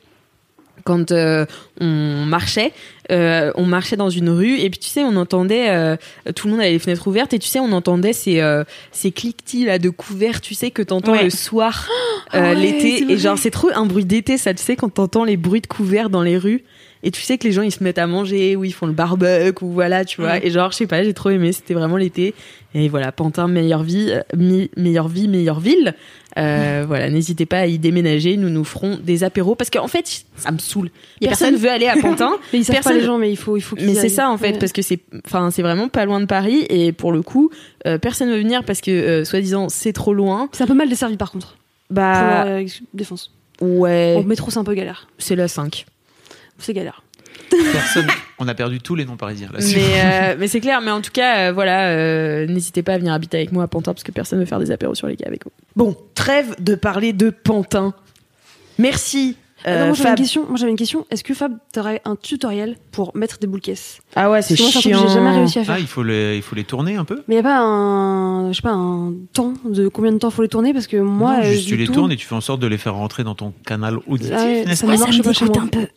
[0.84, 1.46] quand euh,
[1.82, 2.72] on marchait.
[3.12, 5.96] Euh, on marchait dans une rue et puis tu sais, on entendait euh,
[6.36, 8.40] tout le monde avait les fenêtres ouvertes et tu sais, on entendait ces
[8.92, 11.24] ces cliquetis là de couverts, tu sais que t'entends Ouais.
[11.24, 11.88] le soir
[12.32, 13.12] Ah ouais, l'été.
[13.12, 15.66] et genre c'est trop un bruit d'été ça tu sais quand t'entends les bruits de
[15.68, 16.64] couverts dans les rues
[17.02, 18.94] et tu sais que les gens ils se mettent à manger ou ils font le
[18.94, 20.44] barbecue ou voilà tu vois.
[20.46, 22.36] Et genre je sais pas j'ai trop aimé c'était vraiment l'été.
[22.76, 25.96] Et voilà Pantin meilleure vie meilleure vie meilleure ville
[26.40, 30.24] Euh, voilà n'hésitez pas à y déménager nous nous ferons des apéros parce qu'en fait
[30.38, 30.90] ça me saoule
[31.22, 33.18] Y a personne personne veut aller à Pantin Mais ils savent Personne- pas les gens,
[33.18, 34.60] mais il faut, il faut mais c'est ça en fait Ouais.
[34.60, 37.50] parce que c'est enfin c'est vraiment pas loin de Paris et pour le coup
[37.88, 40.88] euh, personne veut venir parce que euh, soi-disant c'est trop loin C'est un peu mal
[40.90, 41.58] desservi par contre.
[41.90, 43.34] Bah euh, défense.
[43.62, 45.08] ouais En métro, c'est un peu galère.
[45.18, 45.86] c'est la 5
[46.60, 47.02] C'est galère.
[47.74, 48.08] Personne.
[48.38, 49.50] On a perdu tous les noms parisiens.
[49.54, 52.94] Là, mais euh, mais c'est clair mais en tout cas euh, voilà euh, n'hésitez pas
[52.94, 55.08] à venir habiter avec moi à Pantin parce que personne veut faire des apéros sur
[55.08, 57.94] les quais avec vous bon trêve de parler de Pantin
[58.78, 59.36] merci
[59.66, 60.18] Ah non, moi j'avais une Fab.
[60.18, 60.46] question.
[60.48, 61.06] Moi j'avais une question.
[61.12, 64.68] Est-ce que Fab, t'aurais un tutoriel pour mettre des boules caisses ah ouais c'est moi,
[64.70, 65.76] un chiant j'ai jamais réussi à faire.
[65.76, 67.24] Ah, il faut les, il faut les tourner un peu?
[67.28, 70.42] Mais y a pas un, je sais pas, un temps de combien de temps faut
[70.44, 70.74] les tourner?
[70.74, 72.68] Parce que moi, non, juste tu les tout- tournes et tu fais en sorte de
[72.68, 75.64] les faire rentrer dans ton canal auditif, Ah ouais, ça me marche pas chez moi.
[75.70, 75.88] peu.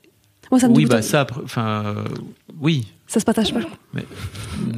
[0.52, 2.04] Moi, ça me Oui, bah ça, enfin, euh,
[2.60, 2.86] oui.
[3.08, 3.60] Ça se partage pas.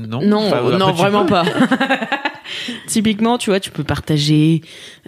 [0.09, 1.31] Non, non Enfin, après, non tu vraiment peux.
[1.35, 1.45] pas
[2.87, 4.61] typiquement tu vois tu peux partager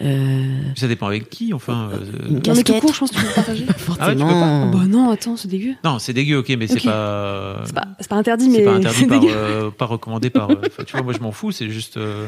[0.03, 1.91] euh, Ça dépend avec qui, enfin.
[1.93, 1.99] euh,
[2.29, 2.81] Une Non, mais tout casquette.
[2.81, 3.65] court, je pense que tu peux partager.
[3.99, 4.33] Ah ouais, tu peux pas.
[4.33, 5.75] forcément bah non, attends, c'est dégueu.
[5.85, 7.63] Non, c'est dégueu, ok, mais c'est pas.
[7.65, 9.33] C'est pas, c'est pas interdit, mais C'est pas interdit c'est par, dégueu.
[9.35, 10.49] euh, pas recommandé par.
[10.87, 11.97] tu vois, moi je m'en fous, c'est juste.
[11.97, 12.27] euh,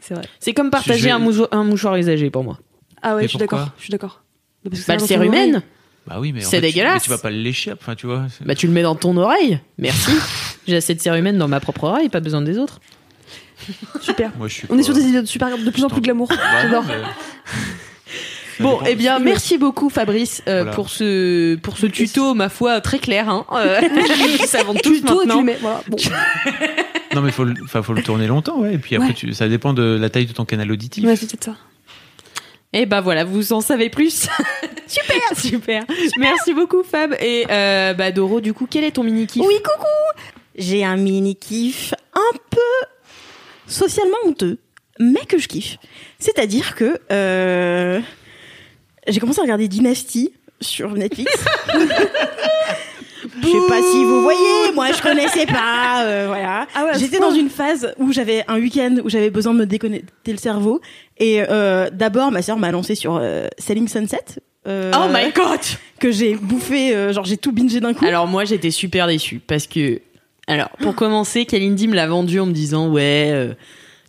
[0.00, 0.24] C'est vrai.
[0.40, 2.58] c'est comme partager un, mouchoir, un mouchoir usagé pour moi
[3.02, 3.68] Ah ouais, Mais je suis d'accord.
[3.78, 4.22] Je suis d'accord.
[4.64, 5.62] Bah, parce que bah ça le cérumen oreille.
[6.06, 6.94] Bah oui, mais C'est fait, tu- dégueulasse.
[6.94, 8.24] mais Tu, vas pas le lécher, enfin, tu vois.
[8.44, 9.58] Bah tu le mets dans ton oreille.
[9.78, 10.10] Merci.
[10.68, 12.80] J'ai assez de cérumen dans ma propre oreille, pas besoin des autres.
[14.02, 14.30] Super.
[14.36, 14.66] Moi, je suis.
[14.68, 16.28] On est sur des idées de super, de plus en plus glamour.
[16.28, 16.84] Bah J'adore.
[18.60, 20.76] Bon, eh bien, merci beaucoup Fabrice euh, Voilà.
[20.76, 23.28] pour ce pour ce tuto, ma foi, très clair.
[23.28, 23.44] Hein.
[23.52, 23.80] Euh,
[24.46, 25.38] savons tous Tuto et tu maintenant.
[25.40, 25.58] le mets.
[25.60, 25.82] Voilà.
[25.88, 25.96] Bon.
[27.16, 28.74] Non, mais faut, le- enfin, faut le tourner longtemps, ouais.
[28.74, 29.14] Et puis après, Ouais.
[29.14, 31.04] tu, ça dépend de la taille de ton canal auditif.
[31.04, 31.56] Ouais, c'est peut-être ça.
[32.72, 34.28] Et bah voilà, vous en savez plus.
[35.02, 35.84] Super, super,
[36.18, 37.14] Merci beaucoup Fab.
[37.20, 39.86] Et euh, bah Doro, du coup, quel est ton mini kiff Oui, coucou
[40.56, 42.88] J'ai un mini kiff un peu
[43.66, 44.58] socialement honteux,
[44.98, 45.76] mais que je kiffe.
[46.18, 48.00] C'est-à-dire que euh,
[49.06, 51.32] j'ai commencé à regarder Dynasty sur Netflix.
[53.42, 56.66] Je sais pas si vous voyez, moi je connaissais pas, euh, voilà.
[56.74, 59.66] Ah ouais, J'étais dans une phase où j'avais un week-end où j'avais besoin de me
[59.66, 60.80] déconnecter le cerveau.
[61.18, 64.24] Et euh, d'abord, ma sœur m'a lancé sur euh, Selling Sunset.
[64.66, 65.60] Euh, Oh my god
[66.00, 68.04] Que j'ai bouffé, euh, genre j'ai tout bingé d'un coup.
[68.04, 70.00] Alors moi j'étais super déçue parce que
[70.46, 73.54] alors pour commencer Kalindi me l'a vendu en me disant ouais euh,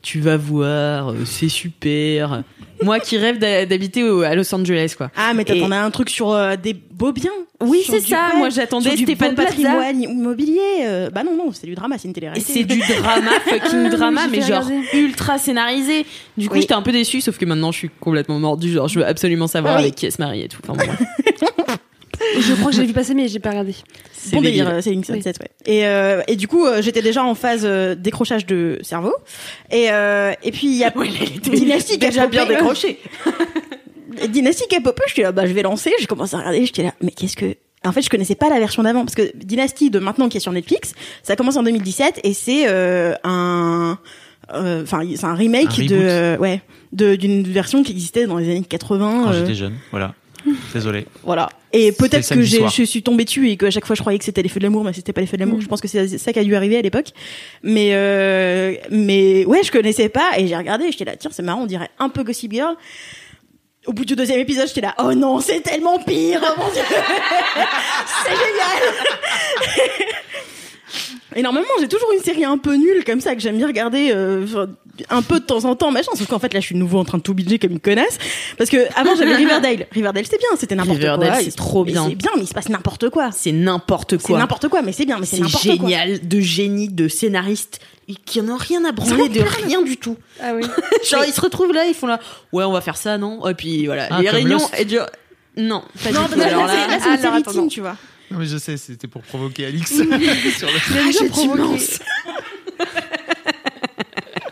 [0.06, 2.44] tu vas voir euh, c'est super.
[2.84, 5.10] moi qui rêve d'habiter à Los Angeles quoi.
[5.18, 7.32] Ah, mais Et- t'attendais un truc sur euh, des beaux biens.
[7.62, 8.32] Oui, c'est ça.
[8.36, 9.50] Moi, j'attendais Stéphane beau Plaza.
[9.50, 10.60] patrimoine immobilier.
[10.84, 12.54] euh, bah non, non, c'est du drama, c'est une Et télé-réalité.
[12.54, 14.88] c'est du drama, fucking drama, j'ai mais genre regarder.
[14.94, 16.06] ultra scénarisé.
[16.38, 16.62] Du coup, Oui.
[16.62, 18.74] j'étais un peu déçue, sauf que maintenant, je suis complètement mordue.
[18.74, 19.84] Genre, je veux absolument savoir Ah oui.
[19.86, 20.60] avec qui elle se marie et tout.
[20.68, 20.92] Enfin, bon.
[22.40, 23.76] Je crois que j'ai vu passer, mais j'ai pas regardé.
[24.14, 25.50] c'est bon délire, euh, c'est une Sunset, ouais.
[25.66, 29.14] Et, euh, et du coup, euh, j'étais déjà en phase euh, décrochage de cerveau.
[29.72, 30.92] Et, euh, et puis, il y a
[31.44, 33.00] Dynasty qui a déjà bien décroché.
[34.30, 35.92] Dynasty qui a popé, j'étais là, bah, je vais lancer.
[36.00, 37.56] J'ai commencé à regarder, j'étais là, mais qu'est-ce que.
[37.84, 40.40] En fait, je connaissais pas la version d'avant parce que Dynasty de maintenant qui est
[40.40, 44.00] sur Netflix, ça commence en 2017 et c'est euh, un,
[44.54, 46.62] euh, enfin, c'est un remake Un de, euh, ouais,
[46.94, 49.22] de d'une version qui existait dans les années 80.
[49.26, 50.16] Quand euh, j'étais jeune, voilà.
[50.74, 51.06] Désolé.
[51.24, 51.50] Voilà.
[51.74, 54.26] Et peut-être que je suis tombée dessus et que à chaque fois je croyais que
[54.26, 55.62] c'était les feux de l'amour, mais c'était pas les feux de l'amour.
[55.62, 57.10] Je pense que c'est ça qui a dû arriver à l'époque.
[57.64, 60.92] Mais euh, mais ouais, je connaissais pas et j'ai regardé.
[60.92, 62.76] J'étais là, tiens, c'est marrant, on dirait un peu Gossip Girl.
[63.88, 66.82] Au bout du deuxième épisode, j'étais là, oh non, c'est tellement pire, oh mon dieu,
[68.24, 68.94] c'est génial.
[71.38, 74.12] Et normalement, j'ai toujours une série un peu nulle comme ça que j'aime bien regarder
[74.14, 74.46] euh,
[75.10, 76.12] un peu de temps en temps, machin.
[76.16, 77.80] Sauf qu'en fait, là, je suis de nouveau en train de tout binger comme une
[77.82, 78.18] connasse.
[78.58, 79.86] Parce que avant, j'avais Riverdale.
[79.92, 81.12] Riverdale, c'était bien, c'était n'importe quoi.
[81.16, 82.08] Riverdale, c'est trop bien.
[82.08, 83.32] C'est bien, mais il se passe n'importe quoi.
[83.34, 84.40] C'est n'importe C'est quoi.
[84.40, 85.90] n'importe quoi, mais c'est bien, mais c'est C'est n'importe quoi.
[85.90, 87.80] génial de génie, de scénariste
[88.26, 90.16] qui n'en ont rien à branler de rien du tout.
[90.42, 90.62] Ah oui.
[91.10, 92.20] Genre, ils se retrouvent là, ils font là,
[92.54, 93.46] ouais, on va faire ça, non?
[93.50, 94.60] Et puis voilà, Ah, les réunions.
[94.78, 95.00] Et du-
[95.58, 96.40] Non, pas Non, du tout.
[96.42, 97.68] Alors là, c'est- là, c'est une alors, série attends, teen, non.
[97.68, 97.96] tu vois.
[98.32, 99.90] Non, mais je sais, c'était pour provoquer Alix.
[99.94, 101.12] sur le...
[101.12, 101.86] Bien provoquer.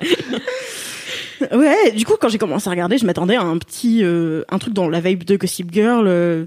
[1.52, 4.60] Ouais, du coup, quand j'ai commencé à regarder, je m'attendais à un petit, euh, un
[4.60, 6.46] truc dans la vibe de Gossip Girl, euh,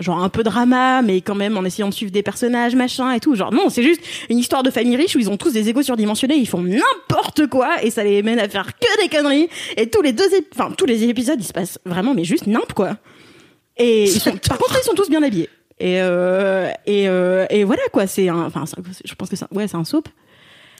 [0.00, 3.20] genre un peu drama, mais quand même en essayant de suivre des personnages, machin et
[3.20, 3.34] tout.
[3.34, 5.82] Genre non, c'est juste une histoire de famille riche où ils ont tous des égos
[5.82, 9.48] surdimensionnés, ils font n'importe quoi et ça les mène à faire que des conneries.
[9.76, 12.72] Et tous les deux, enfin tous les épisodes, il se passe vraiment, mais juste nimp
[12.72, 12.96] quoi.
[13.76, 15.50] Et ils sont, par contre, ils sont tous bien habillés.
[15.78, 18.64] Et euh, et euh, et voilà quoi, c'est un, enfin,
[19.04, 20.08] je pense que c'est, un- ouais, c'est un soap.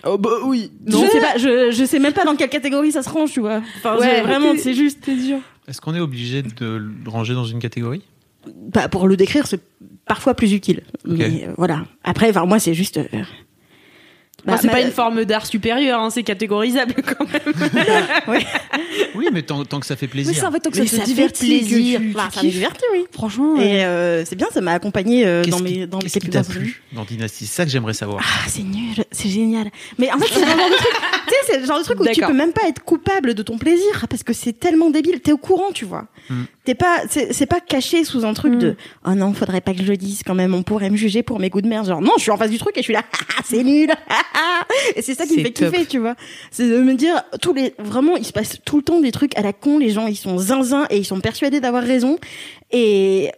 [0.04, 0.70] Oh bah oui.
[0.86, 3.40] je sais pas, je, je sais même pas dans quelle catégorie ça se range, tu
[3.40, 3.60] vois.
[3.78, 5.00] Enfin, Ouais, vraiment, c'est juste.
[5.04, 5.38] C'est dur.
[5.68, 8.02] Est-ce qu'on est obligé de le ranger dans une catégorie?
[8.46, 9.60] Bah, pour le décrire, c'est
[10.06, 10.82] parfois plus utile.
[11.04, 11.84] Mais euh, voilà.
[12.04, 13.00] Après, enfin, moi, c'est juste.
[14.46, 18.42] Bah, bah, c'est pas une forme d'art supérieure, hein, c'est catégorisable quand même.
[19.14, 20.34] Oui, mais tant, tant que ça fait plaisir.
[20.34, 21.98] ça, en fait, tant que Mais ça ça te fait divertit, plaisir.
[22.00, 23.04] que tu, Enfin, tu ça me divertit, oui.
[23.12, 26.18] Franchement, Et euh, c'est bien, ça m'a accompagné euh, dans qui- mes dans mes qu'est-ce
[26.18, 27.46] qui t'a plu dans Dynasty?
[27.46, 28.22] C'est ça que j'aimerais savoir.
[28.24, 29.70] Ah, c'est nul, c'est génial.
[29.98, 30.92] Mais en fait, c'est le genre de truc.
[31.26, 33.42] Tu sais, c'est le genre de truc où tu peux même pas être coupable de
[33.42, 35.18] ton plaisir parce que c'est tellement débile.
[35.20, 36.06] T'es au courant, tu vois.
[36.30, 36.42] Mm.
[36.66, 38.74] T'es pas, c'est pas caché sous un truc de.
[39.06, 40.52] Oh non, faudrait pas que je le dise quand même.
[40.52, 41.86] On pourrait me juger pour mes goûts de merde.
[41.86, 43.04] Genre non, je suis en face du truc et je suis là.
[43.38, 43.90] Ah, c'est nul.
[44.96, 45.70] et c'est ça qui me fait top.
[45.70, 46.16] kiffer, tu vois.
[46.50, 49.36] C'est de me dire tous les vraiment, il se passe tout le temps des trucs
[49.38, 49.78] à la con.
[49.78, 52.18] Les gens, ils sont zinzin et ils sont persuadés d'avoir raison.
[52.72, 53.30] Et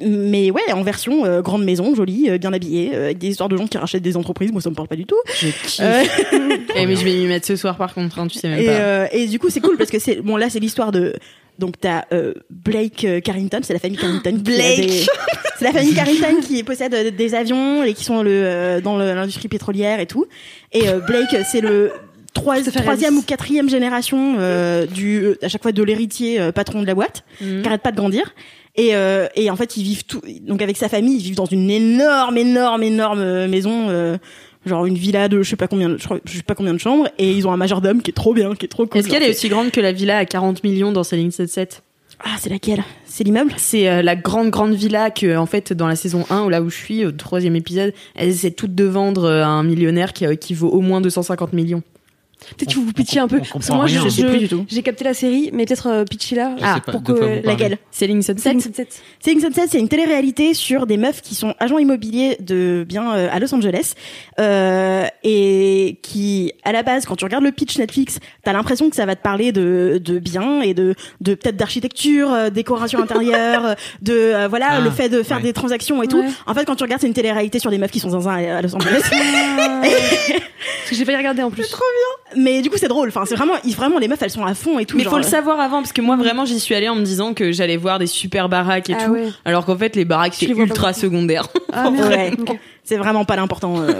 [0.00, 3.48] mais ouais, en version euh, grande maison, jolie, euh, bien habillée, euh, avec des histoires
[3.50, 4.50] de gens qui rachètent des entreprises.
[4.50, 5.18] Moi, ça me parle pas du tout.
[5.40, 5.80] Je kiffe.
[5.80, 6.02] Euh,
[6.74, 8.66] Eh, mais je vais m'y mettre ce soir par contre, hein, tu sais même et,
[8.66, 8.72] pas.
[8.72, 11.14] euh, et du coup, c'est cool parce que c'est bon là, c'est l'histoire de
[11.58, 14.32] donc t'as euh, Blake euh, Carrington, c'est la famille Carrington.
[14.38, 15.08] Blake.
[15.58, 18.96] C'est la famille Carrington qui possède euh, des avions et qui sont le euh, dans
[18.98, 20.26] l'industrie pétrolière et tout.
[20.72, 21.92] Et euh, Blake, c'est le
[22.34, 27.22] troisième ou quatrième génération euh, du à chaque fois de l'héritier patron de la boîte
[27.40, 27.62] Mhm.
[27.62, 28.34] qui arrête pas de grandir.
[28.74, 30.22] Et, euh, et en fait, ils vivent tout.
[30.40, 34.16] Donc avec sa famille, ils vivent dans une énorme, énorme, énorme maison, euh,
[34.66, 37.08] genre une villa de je sais pas combien, de, je, sais pas combien de chambres.
[37.18, 39.00] Et ils ont un majordome qui est trop bien, qui est trop cool.
[39.00, 41.68] Est-ce qu'elle est aussi grande que la villa à 40 millions dans Selling Sunset
[42.20, 42.84] Ah, c'est laquelle?
[43.04, 43.52] C'est l'immeuble?
[43.56, 46.70] C'est euh, la grande grande villa que en fait dans la saison 1 là où
[46.70, 50.26] je suis au troisième épisode, elles essaient toutes de vendre euh, à un millionnaire qui,
[50.26, 51.82] euh, qui vaut au moins 250 millions.
[52.56, 53.38] Peut-être que vous pitchez un peu.
[53.38, 54.00] on Parce que moi, rien.
[54.02, 54.64] je, Je sais plus du tout.
[54.68, 56.54] j'ai capté la série, mais peut-être euh, pitcher là.
[56.58, 57.44] Je Ah, pas pour que-.
[57.46, 58.88] Laquelle Selling Sunset Selling Sunset.
[59.20, 63.28] Selling Sunset, c'est une télé-réalité sur des meufs qui sont agents immobiliers de biens euh,
[63.30, 63.94] à Los Angeles
[64.40, 68.96] euh, et qui, à la base, quand tu regardes le pitch Netflix, t'as l'impression que
[68.96, 73.64] ça va te parler de, de biens et de, de peut-être d'architecture, euh, décoration intérieure,
[73.66, 75.42] euh, de euh, voilà Ah, le fait de faire ouais.
[75.42, 76.18] des transactions et tout.
[76.20, 76.28] Ouais.
[76.46, 78.56] En fait, quand tu regardes, c'est une télé-réalité sur des meufs qui sont zinzin à
[78.58, 79.02] à Los Angeles.
[79.82, 81.62] Parce que j'ai failli regarder en plus.
[82.36, 83.08] Mais du coup, c'est drôle.
[83.08, 84.96] Enfin, c'est vraiment, vraiment les meufs, elles sont à fond et tout.
[84.96, 86.94] Mais genre, faut le euh, savoir avant parce que moi vraiment j'y suis allée en
[86.94, 89.28] me disant que j'allais voir des super baraques et Ah tout, ouais.
[89.44, 91.48] alors qu'en fait les baraques c'est ultra secondaire.
[91.72, 91.90] Ah.
[92.02, 92.32] Ouais.
[92.38, 92.58] Ok.
[92.84, 93.92] C'est vraiment pas l'important euh.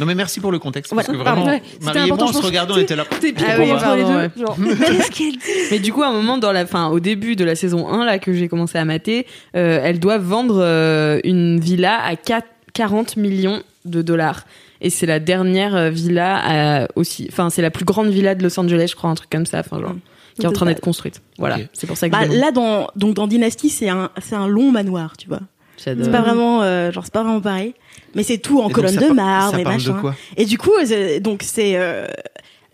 [0.00, 0.94] Non, mais merci pour le contexte.
[0.94, 1.60] Parce que vraiment, Marie
[2.00, 2.44] et moi, on se pense.
[2.44, 3.04] regardait, on était là.
[3.20, 4.16] T'es pile Ah oui, les deux.
[4.16, 4.30] ouais.
[4.36, 5.38] Genre, qu'est-ce qu'elle dit
[5.70, 8.04] Mais du coup, à un moment, dans la fin, au début de la saison 1,
[8.04, 12.46] là, que j'ai commencé à mater, euh, elles doivent vendre euh, une villa à 4
[12.74, 14.44] 40 millions de dollars.
[14.82, 18.42] Et c'est la dernière euh, villa à aussi, enfin, c'est la plus grande villa de
[18.42, 19.94] Los Angeles, je crois, un truc comme ça, enfin, genre,
[20.36, 21.22] qui est en train d'être construite.
[21.38, 21.58] Voilà.
[21.72, 24.70] C'est pour ça que Bah, là, dans, donc dans Dynasty, c'est un, c'est un long
[24.72, 25.40] manoir, tu vois.
[25.82, 26.04] J'adore.
[26.04, 27.74] C'est pas vraiment, euh, genre, c'est pas vraiment pareil.
[28.14, 29.94] Mais c'est tout en Et colonne ça de marbre et machin.
[29.94, 32.06] de quoi Et du coup, c'est- donc c'est euh,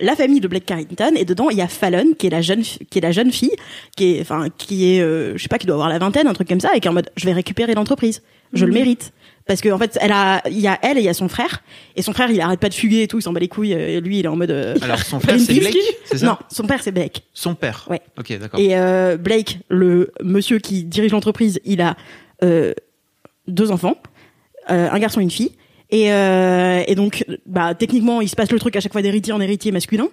[0.00, 2.62] la famille de Blake Carrington et dedans il y a Fallon qui est la jeune
[2.62, 3.50] qui est la jeune fille
[3.96, 6.32] qui est enfin qui est euh, je sais pas qui doit avoir la vingtaine un
[6.34, 9.12] truc comme ça et qui est en mode je vais récupérer l'entreprise je le mérite
[9.48, 11.28] parce que en fait elle a il y a elle et il y a son
[11.28, 11.62] frère
[11.96, 13.72] et son frère il arrête pas de fuguer et tout il s'en bat les couilles
[13.72, 15.54] et lui il est en mode euh, Alors, son frère, c'est.
[15.54, 18.00] Blake C'est ça non son père c'est Blake Son père Ouais.
[18.18, 18.60] Ok, d'accord.
[18.60, 21.96] et euh, Blake, le monsieur qui dirige l'entreprise, il a
[22.44, 22.74] euh,
[23.46, 23.96] deux enfants,
[24.68, 25.52] un garçon et une fille.
[25.90, 29.40] Et, et donc, bah, techniquement, il se passe le truc à chaque fois d'héritier en
[29.40, 30.08] héritier masculin.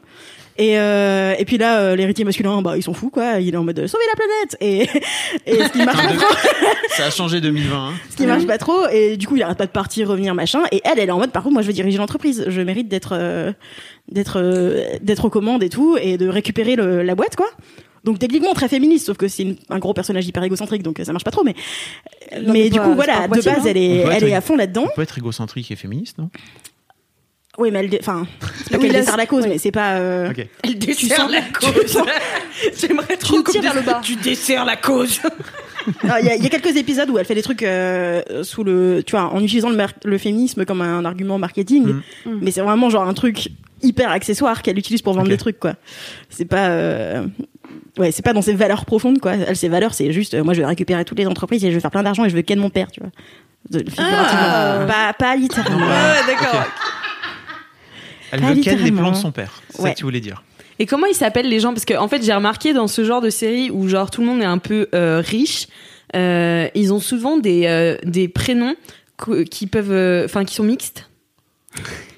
[0.58, 3.40] Et, euh, et puis là, euh, l'héritier masculin, bah, ils sont fous, quoi.
[3.42, 4.58] Il est en mode euh, sauver la planète.
[4.62, 4.82] Et,
[5.52, 6.36] et ce qui marche pas trop,
[6.96, 7.76] Ça a changé 2020.
[7.90, 7.94] hein.
[8.10, 8.88] ce qui marche pas trop.
[8.88, 10.62] Et du coup, il arrête pas de partir, revenir, machin.
[10.72, 12.46] Et elle, elle est en mode, par contre, moi, je veux diriger l'entreprise.
[12.48, 13.52] Je mérite d'être, euh,
[14.10, 17.48] d'être, euh, d'être aux commandes et tout, et de récupérer le- la boîte, quoi.
[18.06, 21.12] Donc techniquement très féministe, sauf que c'est une- un gros personnage hyper égocentrique, donc ça
[21.12, 21.44] marche pas trop.
[21.44, 21.56] Mais,
[22.34, 24.56] Non, mais mais du pas- coup, voilà, de base, elle est, elle est à fond
[24.56, 24.84] là-dedans.
[24.86, 26.30] On peut être égocentrique et féministe, non?
[27.58, 28.26] Oui, mais elle, dé- enfin,
[28.64, 29.94] c'est pas Oui, qu'elle dessert la cause, mais c'est pas.
[29.96, 30.32] euh.
[30.64, 31.98] Elle dessert la cause.
[32.80, 34.00] J'aimerais trop tires vers dise- le bas.
[34.04, 35.20] Tu desserres la cause.
[36.10, 38.22] Ah, Il y, a- il y a quelques épisodes où elle fait des trucs euh,
[38.44, 39.70] sous le, tu vois, en utilisant
[40.04, 42.40] le, féminisme comme un argument marketing, Mm.
[42.42, 43.50] mais c'est vraiment genre un truc
[43.84, 45.76] hyper accessoire qu'elle utilise pour vendre des trucs, quoi.
[46.30, 47.26] C'est pas, euh,
[48.00, 49.34] ouais, c'est pas dans ses valeurs profondes, quoi.
[49.36, 51.76] Elle, ses valeurs, c'est juste, euh, moi, je vais récupérer toutes les entreprises et je
[51.76, 53.12] vais faire plein d'argent et je veux ken mon père, tu vois.
[53.70, 54.88] De- figurativement.
[54.88, 55.86] Pas, pas littéralement.
[55.88, 56.64] Ah, Ouais, d'accord.
[58.36, 59.62] Elle veut ken les plans de son père.
[59.70, 59.94] C'est ça Ouais.
[59.94, 60.44] que tu voulais dire.
[60.80, 61.74] Et comment ils s'appellent les gens?
[61.74, 64.28] Parce que en fait, j'ai remarqué dans ce genre de série où genre tout le
[64.28, 65.68] monde est un peu euh, riche,
[66.16, 68.76] euh, ils ont souvent des euh, des prénoms
[69.50, 71.10] qui peuvent, enfin, qui sont mixtes.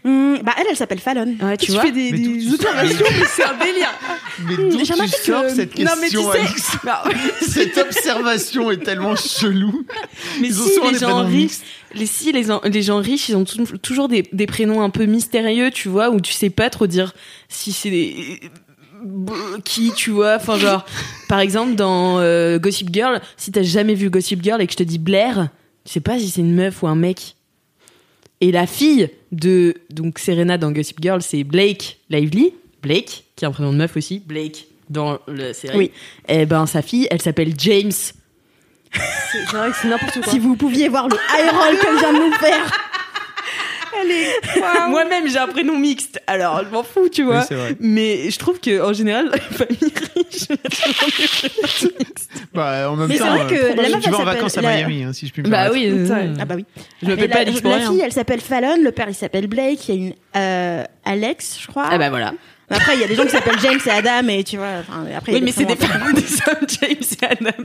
[0.07, 1.35] Hum, bah, elle, elle s'appelle Fallon.
[1.41, 1.81] Ouais, tu, Tu vois.
[1.81, 3.93] fais des, des d'où- observations, mais c'est un délire.
[4.47, 7.03] Mais d'où j'ai tu sors que- cette Non, mais tu question, sais- Alix Bah,
[7.41, 9.83] Cette observation est tellement chelou.
[10.41, 11.51] mais Ils ont si les gens riches,
[11.93, 14.89] les si les, en- les gens riches, ils ont tou- toujours des, des prénoms un
[14.89, 17.13] peu mystérieux, tu vois, où tu sais pas trop dire
[17.49, 18.39] si c'est des
[19.63, 20.85] qui, tu vois, enfin genre,
[21.29, 24.77] par exemple dans euh, Gossip Girl, si t'as jamais vu Gossip Girl et que je
[24.77, 25.49] te dis Blair,
[25.85, 27.35] tu sais pas si c'est une meuf ou un mec.
[28.39, 33.47] Et la fille de donc Serena dans Gossip Girl, c'est Blake Lively, Blake qui a
[33.47, 35.77] un prénom de meuf aussi, Blake dans la série.
[35.77, 35.91] Oui.
[36.27, 37.91] Et ben sa fille, elle s'appelle James.
[37.91, 38.13] C'est
[39.31, 40.31] c'est vrai que c'est n'importe quoi.
[40.31, 42.86] Si vous pouviez voir le high roll qu'elle vient de nous faire.
[44.89, 47.45] Moi-même, j'ai un prénom mixte, alors je m'en fous, tu vois.
[47.49, 47.57] Oui.
[47.79, 51.93] Mais je trouve que en général, les familles riches, il y a toujours des prénoms
[51.99, 52.29] mixtes.
[52.53, 54.61] Bah, en même Mais c'est temps, vrai que euh, la tu vas en vacances à
[54.61, 56.65] la- Miami, hein, si je puis me Bah oui, Ça, euh, Ah bah oui.
[57.01, 57.91] je la, pas pour la rien.
[57.91, 61.57] fille, elle s'appelle Fallon, le père, il s'appelle Blake, il y a une euh, Alex,
[61.61, 61.87] je crois.
[61.89, 62.33] Ah bah voilà.
[62.69, 64.79] Après, il y a des gens qui s'appellent James et Adam, et tu vois.
[64.81, 66.89] enfin, Après, Oui, mais c'est des femmes, des hommes, James
[67.21, 67.63] et Adam.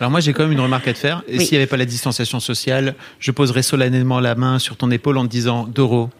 [0.00, 1.22] Alors moi j'ai quand même une remarque à te faire.
[1.28, 1.44] Et Oui.
[1.44, 5.18] s'il n'y avait pas la distanciation sociale, je poserais solennellement la main sur ton épaule
[5.18, 6.10] en te disant Doro,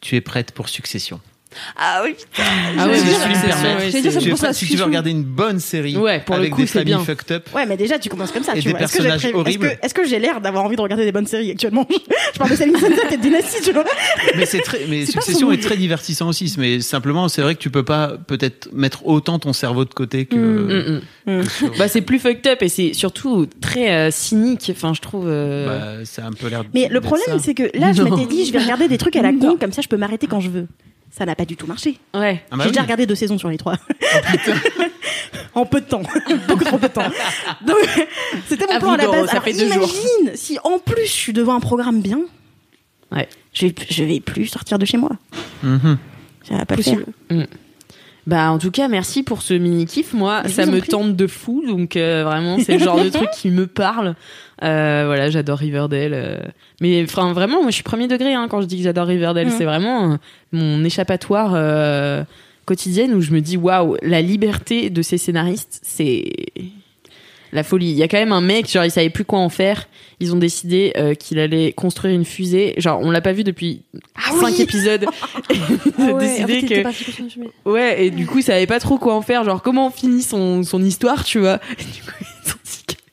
[0.00, 1.20] tu es prête pour succession.
[1.76, 2.42] Ah oui, putain.
[2.78, 3.04] Ah oui, je
[3.90, 4.86] J'allais dire, ça si tu veux Succession.
[4.86, 6.98] regarder une bonne série Ouais, pour le avec coup, des familles bien.
[7.04, 8.52] fucked up, Ouais, mais déjà, tu commences comme ça.
[8.56, 8.80] Et tu des vois.
[8.80, 9.68] Est-ce que j'ai personnages Est-ce horribles.
[9.80, 11.86] que, est-ce que j'ai l'air d'avoir envie de regarder des bonnes séries actuellement
[12.34, 13.84] Je parle de Selling Sunset et de Dynasty, tu vois.
[14.36, 16.52] mais c'est très, mais Succession est très divertissant aussi.
[16.58, 20.26] Mais simplement, c'est vrai que tu peux pas peut-être mettre autant ton cerveau de côté
[20.26, 20.36] que.
[20.36, 21.42] Mm, mm.
[21.42, 24.70] que sur- Bah c'est plus fucked up et c'est surtout très euh, cynique.
[24.74, 25.24] Enfin, je trouve.
[25.28, 26.64] euh, bah, c'est un peu l'air.
[26.74, 29.22] Mais le problème, c'est que là, je m'étais dit, je vais regarder des trucs à
[29.22, 30.66] la con, comme ça, je peux m'arrêter quand je veux.
[31.16, 31.98] Ça n'a pas du tout marché.
[32.12, 32.42] Ouais.
[32.50, 33.76] Ah bah J'ai déjà regardé deux saisons sur les trois.
[35.54, 36.02] en peu de temps.
[36.48, 37.08] Beaucoup trop peu de temps.
[37.64, 37.76] Donc,
[38.48, 39.26] c'était mon À plan à la base.
[39.26, 39.88] ça Alors, fait deux jours.
[39.88, 42.20] imagine si en plus je suis devant un programme bien,
[43.12, 43.28] Ouais.
[43.52, 45.10] je vais, je vais plus sortir de chez moi.
[45.62, 45.98] Mhm.
[46.48, 46.98] Ça va pas le faire.
[47.28, 47.46] Possible.
[48.26, 50.88] Bah en tout cas merci pour ce mini kiff moi Je ça me prie.
[50.88, 54.14] tente de fou donc euh, vraiment c'est le genre de truc qui me parle
[54.62, 56.38] Euh, voilà j'adore Riverdale euh.
[56.80, 59.48] mais enfin vraiment moi je suis premier degré hein, quand je dis que j'adore Riverdale
[59.48, 59.52] Mhm.
[59.58, 60.16] c'est vraiment euh,
[60.52, 62.24] mon échappatoire euh,
[62.64, 66.24] quotidienne où je me dis waouh la liberté de ces scénaristes c'est
[67.54, 67.90] la folie.
[67.90, 69.88] Il y a quand même un mec, genre, il savait plus quoi en faire.
[70.20, 72.74] Ils ont décidé euh, qu'il allait construire une fusée.
[72.76, 73.82] Genre, on l'a pas vu depuis
[74.40, 75.06] cinq épisodes.
[75.50, 75.60] Ils
[75.98, 76.84] Ah ont ouais, décidé en fait, il
[77.64, 77.68] que.
[77.68, 80.22] Ouais, et du coup, il savait pas trop quoi en faire, genre comment on finit
[80.22, 81.60] son, son histoire, tu vois.
[81.78, 82.23] Et du coup,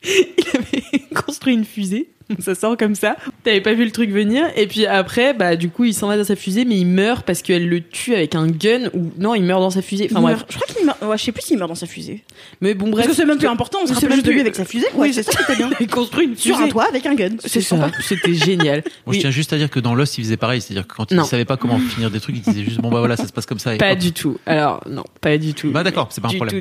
[0.36, 2.08] qu'il avait construit une fusée.
[2.38, 3.16] Ça sort comme ça.
[3.44, 4.44] T'avais pas vu le truc venir.
[4.56, 7.26] Et puis après, bah, du coup, il s'en va dans sa fusée, mais il meurt
[7.26, 10.08] parce qu'elle le tue avec un gun ou non, il meurt dans sa fusée.
[10.10, 10.36] Enfin Il bref.
[10.38, 11.02] meurt- Je crois qu'il meurt.
[11.02, 12.22] Ouais, je sais plus s'il meurt dans sa fusée.
[12.62, 13.04] Mais bon, bref.
[13.04, 13.80] Parce que c'est même plus important.
[13.82, 14.86] On se C'est rappelle même juste de plus- lui avec sa fusée.
[14.94, 15.04] quoi.
[15.04, 15.70] Oui, c'est ça qui était bien.
[15.80, 16.68] Il construit une Sur fusée.
[16.68, 17.36] un toit avec un gun.
[17.44, 17.90] C'est ça.
[18.00, 18.82] C'était génial.
[19.04, 19.16] Bon, Oui.
[19.16, 21.16] je tiens juste à dire que dans Lost, il faisait pareil, c'est-à-dire que quand il
[21.18, 21.24] Non.
[21.24, 23.44] savait pas comment finir des trucs, il disait juste bon bah voilà, ça se passe
[23.46, 23.74] comme ça.
[23.74, 23.98] Et Pas hop.
[23.98, 24.38] du tout.
[24.46, 25.70] Alors, non, pas du tout.
[25.70, 26.60] Bah d'accord, c'est pas un problème.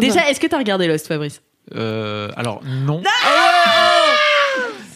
[0.00, 1.40] déjà, est-ce que t'as regardé Lost, Fabrice?
[1.74, 3.02] Euh, alors non.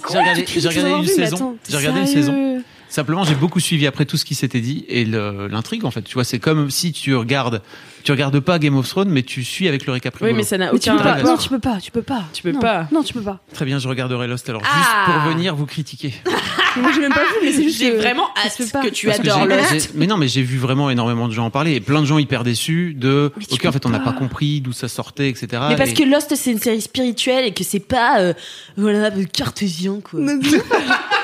[0.03, 1.57] Quoi J'ai regardé, j'ai regardé une vu, saison.
[1.69, 2.63] J'ai regardé une saison.
[2.89, 6.03] Simplement, j'ai beaucoup suivi après tout ce qui s'était dit et l'intrigue en fait.
[6.03, 7.61] Tu vois, c'est comme si tu regardes,
[8.03, 10.17] tu regardes pas Game of Thrones, mais tu suis avec le récap.
[10.23, 11.25] Oui, mais ça n'a Mais tu aucun rapport.
[11.27, 11.79] Non, tu peux pas.
[11.83, 12.25] Tu peux pas.
[12.33, 12.61] Tu peux Non.
[12.61, 12.89] pas.
[12.91, 13.41] Non, tu peux pas.
[13.53, 14.77] Très bien, je regarderai Lost alors Ah.
[14.79, 16.15] juste pour venir vous critiquer.
[16.77, 17.79] Moi, j'ai même pas vu, mais c'est juste.
[17.79, 18.83] J'ai que- vraiment hâte pas.
[18.83, 19.91] que tu Parce que adores Lost.
[19.95, 22.19] Mais non, mais j'ai vu vraiment énormément de gens en parler et plein de gens
[22.19, 23.33] hyper déçus de.
[23.37, 24.13] Mais Ok, en fait, on n'a pas.
[24.13, 25.49] pas compris d'où ça sortait, etc.
[25.69, 28.33] Mais parce Et- que Lost c'est une série spirituelle et que c'est pas euh,
[28.77, 30.21] voilà cartésien quoi.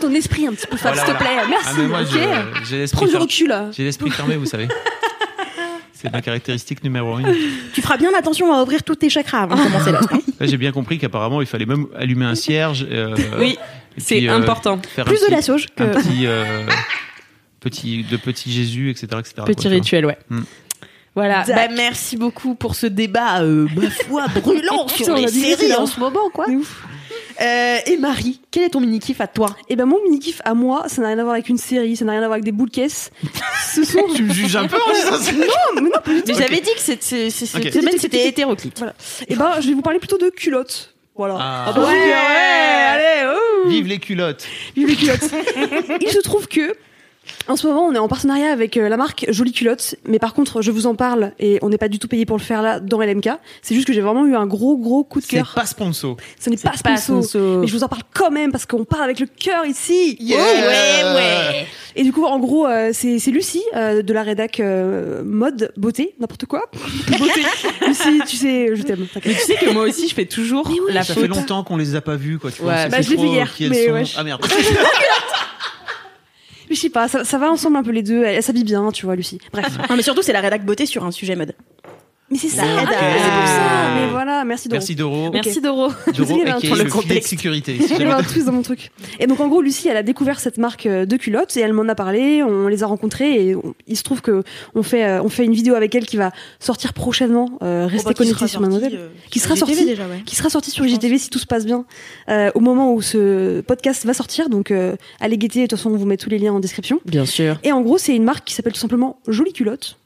[0.00, 1.36] Ton esprit un petit peu, Fab, Voilà, s'il te plaît.
[1.48, 1.66] Merci.
[1.68, 2.08] Ah, mais moi, ok.
[2.10, 3.66] je- j'ai l'esprit Prends du fer- recul là.
[3.76, 4.68] J'ai l'esprit fermé, vous savez.
[5.92, 7.26] C'est ma caractéristique numéro une.
[7.74, 10.00] Tu feras bien attention à ouvrir tous tes chakras avant de commencer là.
[10.40, 12.86] Là, j'ai bien compris qu'apparemment, il fallait même allumer un cierge.
[12.90, 13.58] euh, Oui,
[13.98, 14.80] et c'est puis, euh, important.
[14.94, 15.82] faire un Plus de petit- la sauge que.
[15.82, 16.62] Un petit, euh,
[17.60, 19.32] petit, de petit Jésus, etc., etc.
[19.36, 19.74] quoi, Petit vois.
[19.74, 20.16] rituel, ouais.
[20.30, 20.40] Hmm.
[21.14, 21.44] Voilà.
[21.46, 26.00] Bah, merci beaucoup pour ce débat, euh, ma foi, brûlant sur les séries en ce
[26.00, 26.46] moment, quoi.
[26.48, 26.86] C'est ouf.
[27.40, 29.56] Euh, et Marie, quel est ton mini kiff à toi?
[29.68, 31.96] Et ben mon mini kiff à moi, ça n'a rien à voir avec une série,
[31.96, 33.10] ça n'a rien à voir avec des boules de caisse.
[33.74, 34.04] Ce sont.
[34.14, 36.34] Tu me juges un peu en disant ça non, mais non, pas du tout.
[36.38, 38.78] J'avais dit que cette, semaine c'était hétéroclite.
[38.78, 38.94] Voilà.
[39.28, 40.94] Et ben je vais vous parler plutôt de culottes.
[41.16, 41.36] Voilà.
[41.38, 41.72] Ah.
[41.74, 43.36] bah, Ouais, oui, ouais, allez,
[43.66, 43.68] ouh.
[43.68, 45.30] Vive les culottes Vive les culottes.
[46.00, 46.74] Il se trouve que
[47.50, 50.34] En ce moment, on est en partenariat avec euh, la marque Jolie Culotte, mais par
[50.34, 52.62] contre, je vous en parle et on n'est pas du tout payé pour le faire
[52.62, 53.28] là dans LMK.
[53.60, 55.52] C'est juste que j'ai vraiment eu un gros gros coup de C'est cœur.
[55.56, 56.16] pas sponsor.
[56.38, 57.58] Ce n'est pas, pas sponsor, sponsor.
[57.60, 60.16] mais je vous en parle quand même parce qu'on parle avec le cœur ici.
[60.20, 60.38] Yeah.
[60.38, 61.66] ouais, ouais.
[61.96, 65.72] Et du coup, en gros, euh, c'est c'est Lucie euh, de la rédac euh, mode
[65.76, 66.70] beauté, n'importe quoi.
[67.18, 67.42] beauté.
[67.84, 69.08] Lucie, tu sais, je t'aime.
[69.26, 71.22] Mais tu sais que moi aussi, je fais toujours la Ça faute.
[71.24, 72.52] fait longtemps qu'on les a pas vus, quoi.
[72.52, 72.82] Tu vois, Ouais.
[72.84, 73.92] sait Bah, plus je l'ai vu hier, mais sont.
[73.92, 74.02] ouais.
[74.16, 74.40] Ah merde.
[76.70, 78.22] Je sais pas, ça, ça va ensemble un peu les deux.
[78.22, 79.40] Elle, elle s'habille bien, tu vois, Lucie.
[79.52, 79.66] Bref.
[79.90, 81.54] Non, mais surtout, c'est la rédac beauté sur un sujet mode.
[82.30, 82.62] Mais c'est ça.
[82.64, 83.94] Ah, c'est pour ça.
[83.96, 84.78] Mais voilà, merci Doro.
[84.80, 85.30] Merci Doro.
[85.32, 85.88] Merci Doro.
[86.14, 87.28] Je sais qu'il y avait un aka truc- le contexte.
[87.30, 87.76] sécurité.
[87.80, 88.90] Il y avait un twist dans mon truc.
[89.18, 91.72] Et donc en gros, Lucie, elle a découvert cette marque euh, de culottes et elle
[91.72, 92.42] m'en a parlé.
[92.44, 94.44] On les a rencontrés et on- il se trouve que
[94.76, 97.58] on fait euh, on fait une vidéo avec elle qui va sortir prochainement.
[97.62, 99.10] Euh, restez connectés sur ma modèle.
[99.30, 100.22] Qui sera sorti déjà, ouais.
[100.24, 101.84] qui sera sorti sur IGTV si tout se passe bien
[102.28, 104.48] euh, au moment où ce podcast va sortir.
[104.48, 105.62] Donc euh, allez guetter.
[105.62, 107.00] De toute façon, on vous met tous les liens en description.
[107.06, 107.58] Bien sûr.
[107.64, 109.96] Et en gros, c'est une marque qui s'appelle tout simplement Jolie Culotte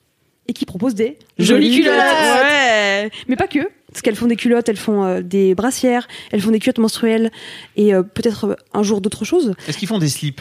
[0.48, 1.94] et qui propose des Jolie culotte.
[1.94, 3.10] Ouais.
[3.28, 3.60] Mais pas que.
[3.88, 7.30] Parce qu'elles font des culottes, elles font euh, des brassières, elles font des culottes menstruelles
[7.76, 9.54] et euh, peut-être euh, un jour d'autres choses.
[9.68, 10.40] Est-ce qu'ils font des slips?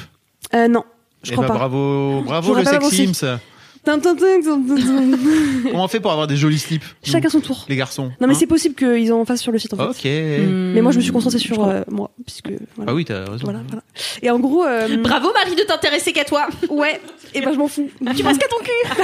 [0.55, 0.83] Euh, non,
[1.21, 1.59] je Eh crois bah, pas.
[1.59, 2.89] Bravo, bravo le sex.
[2.89, 3.39] Sims.
[3.83, 5.17] Tin, tin, tin, tin, tin, tin.
[5.71, 7.65] Comment on fait pour avoir des jolis slips Chacun son tour.
[7.67, 8.11] Les garçons.
[8.21, 9.83] Non mais hein c'est possible qu'ils en fassent sur le site en fait.
[9.83, 10.05] Ok.
[10.05, 12.91] Mais moi je me suis concentrée sur euh, moi puisque voilà.
[12.91, 13.43] Ah oui, t'as raison.
[13.43, 13.83] Voilà, voilà.
[14.21, 16.47] Et en gros, euh, Bravo Marie de t'intéresser qu'à toi.
[16.69, 17.01] ouais.
[17.33, 17.89] Et ben je m'en fous.
[18.15, 19.03] Tu penses qu'à ton cul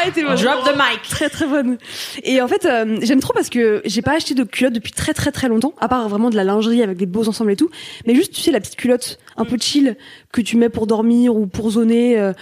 [0.00, 0.36] Ah, bonne.
[0.36, 1.02] Drop the mic.
[1.08, 1.76] très très bonne.
[2.22, 5.12] Et en fait, euh, j'aime trop parce que j'ai pas acheté de culotte depuis très
[5.12, 7.70] très très longtemps, à part vraiment de la lingerie avec des beaux ensembles et tout.
[8.06, 9.96] Mais juste, tu sais, la petite culotte un peu chill
[10.32, 12.18] que tu mets pour dormir ou pour zoner.
[12.18, 12.32] euh,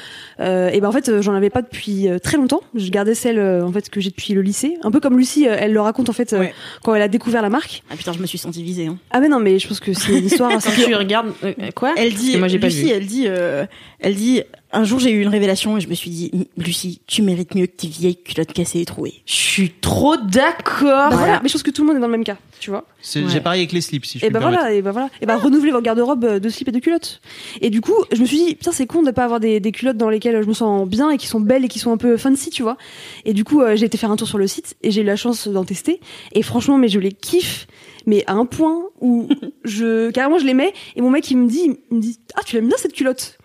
[0.41, 2.61] euh, et ben en fait, euh, j'en avais pas depuis euh, très longtemps.
[2.75, 5.45] Je gardais celle euh, en fait que j'ai depuis le lycée, un peu comme Lucie,
[5.45, 6.55] elle le raconte en fait euh, Ouais.
[6.83, 7.83] quand elle a découvert la marque.
[7.91, 8.87] Ah putain, je me suis sentie visée.
[8.87, 8.99] Hein.
[9.11, 10.51] Ah mais non, mais je pense que c'est une histoire.
[10.53, 12.91] Quand tu regardes euh, quoi Elle dit, moi j'ai pas Lucie, vu.
[12.91, 13.65] elle dit, euh,
[14.01, 14.43] elle dit,
[14.73, 17.67] un jour j'ai eu une révélation et je me suis dit, Lucie, tu mérites mieux
[17.67, 19.23] que tes vieilles culottes cassées et trouées.
[19.27, 21.11] Je suis trop d'accord.
[21.11, 21.41] Bah voilà.
[21.43, 22.85] Mais je pense que tout le monde est dans le même cas, tu vois.
[23.01, 23.31] C'est- Ouais.
[23.31, 25.09] J'ai pareil avec les slips, si je Et puis ben me voilà, et ben voilà,
[25.23, 27.21] et ben renouveler votre garde-robe euh, de slip et de culottes.
[27.61, 29.73] Et du coup, je me suis dit putain c'est con de pas avoir des, des
[29.73, 31.97] culottes dans lesquelles je me sens bien et qui sont belles et qui sont un
[31.97, 32.77] peu fancy, tu vois.
[33.25, 35.05] Et du coup, euh, j'ai été faire un tour sur le site et j'ai eu
[35.05, 36.01] la chance d'en tester.
[36.33, 37.67] Et franchement, mais je les kiffe,
[38.07, 39.29] mais à un point où
[39.65, 42.43] je carrément je les mets et mon mec il me dit, il me dit ah
[42.47, 43.37] tu l'aimes bien cette culotte?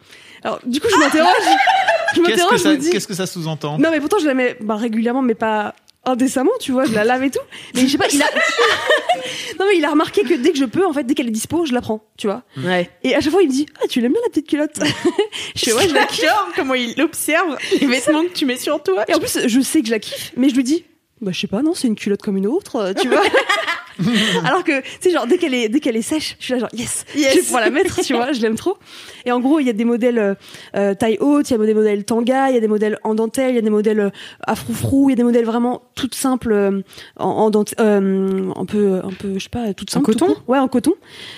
[0.44, 1.32] Alors du coup je m'interroge,
[2.16, 3.80] je Qu'est-ce que m'interroge, je ça, me dis qu'est-ce que ça sous-entend?
[3.80, 5.74] Non mais pourtant je la mets bah, régulièrement mais pas
[6.06, 7.40] indécemment tu vois je la lave et tout.
[7.76, 8.26] Mais je sais pas il a
[9.60, 11.32] non mais il a remarqué que dès que je peux en fait dès qu'elle est
[11.32, 12.44] dispo je la prends tu vois.
[12.58, 12.90] Ouais.
[13.04, 14.80] et à chaque fois il me dit ah tu l'aimes bien la petite culotte?
[15.56, 16.26] Je fais ouais je la kiffe.
[16.56, 19.04] Comment il observe les vêtements que tu mets sur toi.
[19.08, 20.86] et en plus je sais que je la kiffe mais je lui dis
[21.22, 23.22] bah je sais pas non c'est une culotte comme une autre euh, tu vois
[24.46, 26.60] alors que tu sais genre dès qu'elle est dès qu'elle est sèche je suis là
[26.60, 28.78] genre yes, je vais pouvoir la mettre tu vois je l'aime trop
[29.26, 30.34] et en gros il y a des modèles euh,
[30.76, 33.16] euh, taille haute il y a des modèles tanga il y a des modèles en
[33.16, 34.10] dentelle il y a des modèles euh,
[34.46, 36.82] à froufrou il y a des modèles vraiment toutes simples euh,
[37.18, 40.34] en, en dentelle euh, un peu un peu je sais pas toutes simples tout coton
[40.34, 40.44] court.
[40.48, 40.94] ouais en coton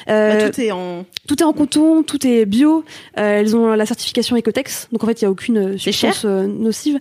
[0.09, 1.05] Euh, Bah, tout est en.
[1.27, 2.83] tout est en coton, tout est bio.
[3.17, 6.23] Euh, elles ont la certification Ecotex, donc en fait il y a aucune euh, substance
[6.25, 6.97] euh, nocive.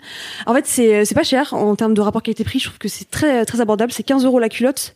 [0.47, 2.59] En fait c'est c'est pas cher en termes de rapport qualité-prix.
[2.59, 3.93] Je trouve que c'est très très abordable.
[3.93, 4.95] C'est 15 euros la culotte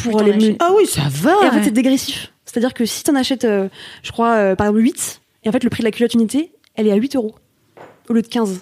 [0.00, 0.32] pour plus les.
[0.32, 0.56] t'en achètes.
[0.60, 1.32] Ah oui, ça va.
[1.42, 2.32] Et en fait c'est dégressif.
[2.44, 3.68] C'est-à-dire que si t'en achètes, euh,
[4.02, 6.52] je crois euh, par exemple 8, et en fait le prix de la culotte unité,
[6.74, 7.34] elle est à 8 euros
[8.08, 8.60] au lieu de 15.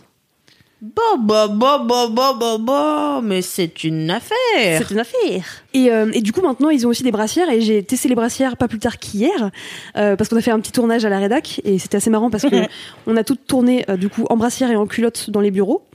[0.84, 4.36] Bon, bah, bah, bah, bah, bah, bah, mais c'est une affaire.
[4.54, 5.64] C'est une affaire.
[5.72, 8.14] Et, euh, et du coup, maintenant, ils ont aussi des brassières et j'ai testé les
[8.14, 9.50] brassières pas plus tard qu'hier
[9.96, 12.28] euh, parce qu'on a fait un petit tournage à la rédac et c'était assez marrant
[12.28, 12.66] parce que
[13.06, 15.86] on a tout tourné euh, du coup en brassière et en culotte dans les bureaux.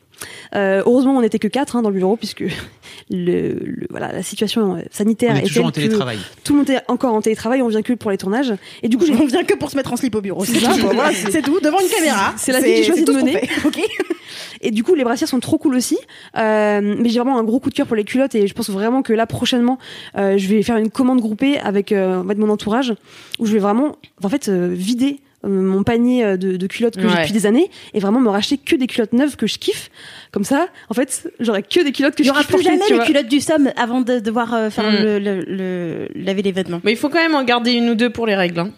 [0.55, 2.41] Euh, heureusement, on n'était que quatre hein, dans le bureau puisque
[3.09, 6.17] le, le- voilà la situation euh, sanitaire On est toujours en télétravail.
[6.43, 7.61] Tout le monde est encore en télétravail.
[7.61, 8.53] On vient que pour les tournages.
[8.83, 10.45] Et du coup, On vient que pour se mettre en slip au bureau.
[10.45, 12.33] C'est C'est ça, tout, tout, devant une caméra.
[12.37, 13.41] c'est la vie que j'ai choisi de mener.
[14.61, 15.97] Et du coup, les brassières sont trop cool aussi.
[16.37, 18.69] Euh, mais j'ai vraiment un gros coup de cœur pour les culottes et je pense
[18.69, 19.77] vraiment que là, prochainement,
[20.17, 22.93] euh, je vais faire une commande groupée avec euh, en fait, mon entourage
[23.39, 27.07] où je vais vraiment, en fait, euh, vider mon panier euh, de, de culottes que
[27.07, 29.89] j'ai depuis des années et vraiment me racheter que des culottes neuves que je kiffe.
[30.31, 32.63] Comme ça, en fait, j'aurai que des culottes que Il y je aura kiffe plus
[32.63, 33.05] jamais les vois.
[33.05, 34.95] culottes du somme avant de devoir euh, faire Mm.
[35.03, 36.81] le, le- le- laver les vêtements.
[36.83, 38.59] Mais il faut quand même en garder une ou deux pour les règles.
[38.59, 38.71] Hein.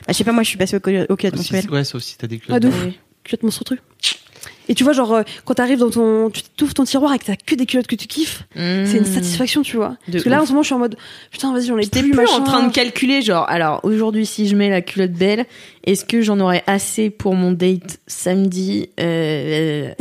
[0.00, 1.70] Bah, je sais pas, moi je suis passée aux, cul- aux culottes Aussi, mensuelles.
[1.72, 2.62] ouais, sauf si t'as des Ah, culottes.
[2.62, 2.86] de ouf.
[3.24, 3.80] Culottes monstre truc.
[4.68, 7.24] Et tu vois, genre, euh, quand t'arrives dans ton, tu t'ouvres ton tiroir et que
[7.24, 9.90] t'as que des culottes que tu kiffes, c'est une satisfaction, tu vois.
[9.90, 9.96] Mmh.
[10.08, 10.42] De Parce que là, ouf.
[10.42, 10.96] en ce moment, je suis en mode,
[11.30, 12.42] putain, vas-y, j'en ai plus, plus en machin.
[12.42, 15.46] train de calculer, genre, alors aujourd'hui, si je mets la culotte belle,
[15.86, 19.92] est-ce que j'en aurai assez pour mon date samedi euh,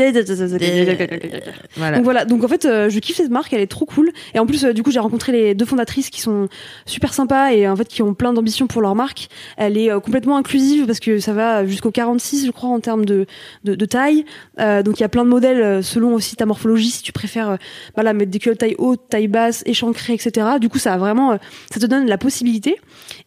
[1.78, 1.98] Voilà.
[1.98, 4.12] Donc voilà, donc en fait, euh, je kiffe cette marque, elle est trop cool.
[4.34, 6.50] Et en plus, euh, du coup, j'ai rencontré les deux fondatrices qui sont
[6.88, 9.28] super sympas et en fait qui ont plein d'ambition pour leur marque.
[9.58, 13.28] Elle est complètement inclusive parce que ça va jusqu'au 46, je crois, en termes de,
[13.64, 14.26] de, de taille.
[14.60, 17.12] Euh, donc il y a plein de modèles euh, selon aussi ta morphologie, si tu
[17.12, 17.58] préfères euh,
[17.96, 20.48] voilà, mettre des culottes taille haute, taille basse, échancrées, etc.
[20.60, 21.38] Du coup, ça a vraiment,
[21.72, 22.78] ça te donne la possibilité.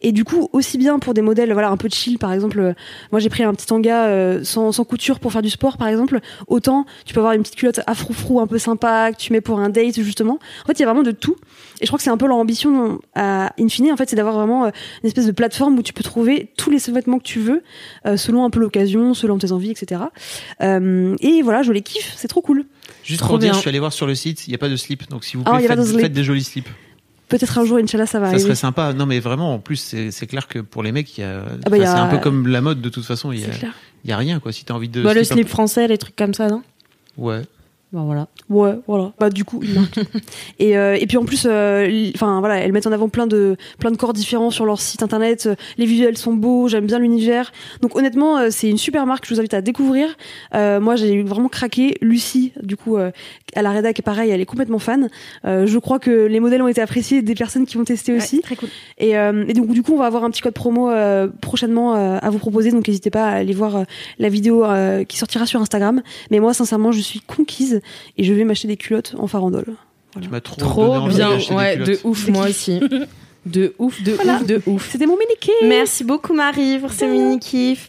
[0.01, 2.75] Et du coup, aussi bien pour des modèles voilà un peu chill, par exemple,
[3.13, 6.21] moi j'ai pris un petit tanga sans, sans couture pour faire du sport, par exemple.
[6.47, 9.61] Autant tu peux avoir une petite culotte afro-frou un peu sympa que tu mets pour
[9.61, 10.39] un date justement.
[10.65, 11.37] En fait, il y a vraiment de tout.
[11.81, 14.17] Et je crois que c'est un peu leur ambition à in fine, en fait, c'est
[14.17, 14.71] d'avoir vraiment euh,
[15.03, 17.63] une espèce de plateforme où tu peux trouver tous les vêtements que tu veux,
[18.07, 20.03] euh, selon un peu l'occasion, selon tes envies, etc.
[20.63, 22.65] Euh, et voilà, je les kiffe, c'est trop cool.
[23.05, 23.55] Juste Trop pour dire, bien.
[23.55, 25.09] je suis allé voir sur le site, il n'y a pas de slip.
[25.11, 26.01] Donc, s'il vous Ah, plaît, pas faites, de slip.
[26.01, 26.69] faites des jolis slips.
[27.29, 28.43] Peut-être un jour, Inch'Allah, ça va Ça arriver.
[28.45, 28.93] serait sympa.
[28.95, 31.71] Non, mais vraiment, en plus, c'est clair que pour les mecs, il y a, Ah
[31.71, 33.33] bah, enfin, a- c'est un peu comme la mode de toute façon.
[33.33, 33.75] Il y a, C'est clair.
[34.05, 34.51] il y a rien, quoi.
[34.53, 35.03] Si t'as envie de.
[35.03, 36.63] Bah, le slip un français, les trucs comme ça, non?
[37.19, 37.43] Ouais.
[37.91, 38.29] Bon, voilà.
[38.51, 39.13] Ouais, voilà.
[39.19, 39.99] Bah du coup, une marque.
[40.59, 43.57] et euh, et puis en plus, euh, enfin voilà, elles mettent en avant plein de
[43.79, 45.49] plein de corps différents sur leur site internet.
[45.79, 47.51] Les visuels sont beaux, j'aime bien l'univers.
[47.81, 49.27] Donc honnêtement, euh, c'est une super marque.
[49.27, 50.17] Je vous invite à découvrir.
[50.55, 51.97] Euh, moi, j'ai vraiment craqué.
[52.03, 53.11] Lucie, du coup, euh,
[53.55, 55.09] à la rédac, pareil, elle est complètement fan.
[55.47, 58.41] Euh, je crois que les modèles ont été appréciés des personnes qui ont testé aussi.
[58.41, 58.69] très cool.
[58.99, 61.95] Et, euh, et donc du coup, on va avoir un petit code promo euh, prochainement
[61.95, 62.71] euh, à vous proposer.
[62.71, 63.85] Donc n'hésitez pas à aller voir
[64.19, 66.03] la vidéo euh, qui sortira sur Instagram.
[66.31, 67.78] Mais moi, sincèrement, je suis conquise
[68.17, 69.75] et je vais m'acheter des culottes en farandole.
[70.21, 71.31] Tu m'as trop, Trop donné envie bien.
[71.31, 72.81] d'acheter des Ouais, de ouf, moi aussi.
[73.47, 74.35] De ouf, de Voilà.
[74.41, 74.89] ouf, de ouf.
[74.91, 75.55] C'était mon mini kiff.
[75.67, 77.89] Merci beaucoup Marie pour ce mini kiff.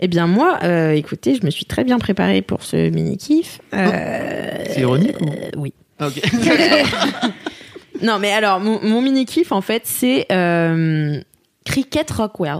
[0.00, 3.60] Eh bien moi, euh, écoutez, je me suis très bien préparée pour ce mini kiff.
[3.72, 5.72] Euh, C'est ironique ou euh, Oui.
[5.98, 6.20] Ah, ok.
[8.02, 11.20] Non mais alors mon, mon mini kiff en fait c'est euh,
[11.64, 12.58] Cricket Rockwell.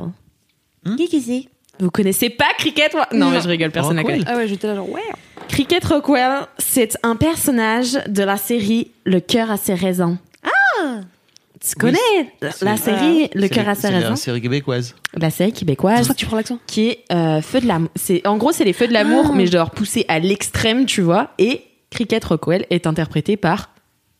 [0.84, 1.44] Hmm Qui c'est?
[1.80, 4.30] Vous connaissez pas Cricket Ro- Non, mais je rigole, personne ne Rockwell connaît.
[4.34, 5.02] Ah ouais, j'étais là genre ouais.
[5.48, 10.18] Cricket Rockwell, c'est un personnage de la série Le cœur à ses raisins.
[10.44, 11.00] Ah
[11.60, 11.98] Tu connais
[12.40, 14.94] la C'est- série Le C'est cœur à ses c'est la série québécoise.
[15.14, 16.58] La série C'est québécoise ça que tu prends l'accent.
[16.66, 17.90] qui est euh, feu de l'amour.
[17.96, 19.34] C'est en gros c'est les feux de l'amour Ah.
[19.34, 21.30] mais genre poussés à l'extrême, tu vois.
[21.38, 23.70] Et Cricket Rockwell est interprétée par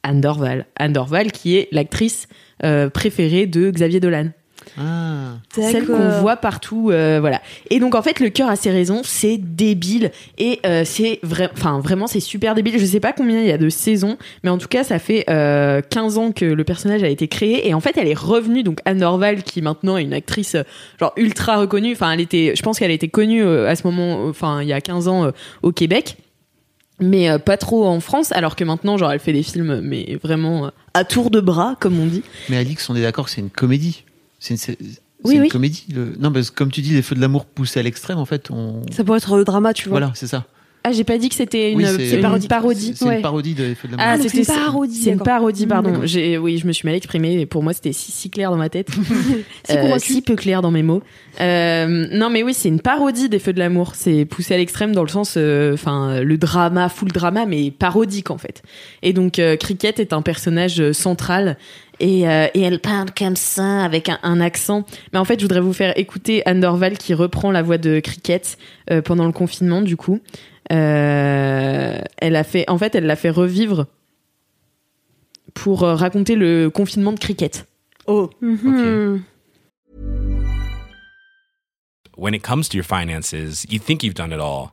[0.03, 0.67] Anne Dorval.
[0.77, 2.27] Anne Dorval qui est l'actrice
[2.65, 4.31] euh, préférée de Xavier Dolan.
[4.77, 5.37] Ah.
[5.51, 7.41] Celle qu'on voit partout, euh, voilà.
[7.71, 11.51] Et donc en fait, le cœur a ses raisons, c'est débile et euh, c'est vrai,
[11.53, 12.79] enfin vraiment c'est super débile.
[12.79, 15.25] Je sais pas combien il y a de saisons, mais en tout cas ça fait
[15.31, 18.63] euh, 15 ans que le personnage a été créé et en fait elle est revenue
[18.63, 20.63] donc Anne Norval qui maintenant est une actrice euh,
[20.99, 21.93] genre ultra reconnue.
[21.93, 24.69] Enfin elle était, je pense qu'elle a été connue euh, à ce moment, enfin il
[24.69, 25.31] y a 15 ans euh,
[25.63, 26.17] au Québec.
[27.01, 30.19] Mais euh, pas trop en France, alors que maintenant, genre, elle fait des films, mais
[30.23, 32.23] vraiment euh, à tour de bras, comme on dit.
[32.49, 34.05] Mais Alix, on est d'accord que c'est une comédie.
[34.39, 34.79] C'est une, c'est
[35.25, 35.49] Oui, une oui.
[35.49, 35.85] comédie.
[35.95, 38.25] le- Non, parce que comme tu dis, les feux de l'amour poussés à l'extrême, en
[38.27, 38.83] fait, on.
[38.93, 39.99] Ça pourrait être le drama, tu vois.
[39.99, 40.45] Voilà, c'est ça.
[40.85, 42.95] Ah, j'ai pas dit que c'était une, Oui, une parodie.
[42.95, 43.17] C'est Ouais.
[43.17, 44.07] une parodie de feux de l'amour.
[44.09, 46.01] Ah, c'était c'est une parodie, C'est une parodie, Mmh, pardon.
[46.05, 47.41] J'ai, oui, je me suis mal exprimée.
[47.41, 48.89] et Pour moi, c'était si, si clair dans ma tête.
[49.69, 51.03] Si Euh, si peu clair dans mes mots.
[51.41, 53.93] Euh, non, mais oui, c'est une parodie des Feux de l'amour.
[53.97, 58.31] C'est poussé à l'extrême dans le sens, euh, enfin, le drama, full drama, mais parodique
[58.31, 58.63] en fait.
[59.03, 61.59] Et donc, euh, Cricket est un personnage euh, central.
[62.01, 64.85] Et, euh, et elle parle comme ça, avec un, un accent.
[65.13, 68.01] Mais en fait, je voudrais vous faire écouter Anne Dorval qui reprend la voix de
[68.01, 68.57] Cricket
[68.91, 70.21] euh, pendant le confinement, du coup.
[70.71, 73.87] Euh, elle a fait, en fait, elle l'a fait revivre
[75.55, 77.67] pour euh, raconter le confinement de Cricket.
[78.07, 78.31] Oh.
[78.41, 79.23] Mhm.
[82.19, 83.33] when it comes to your finances,
[83.71, 84.73] you think you've done it all.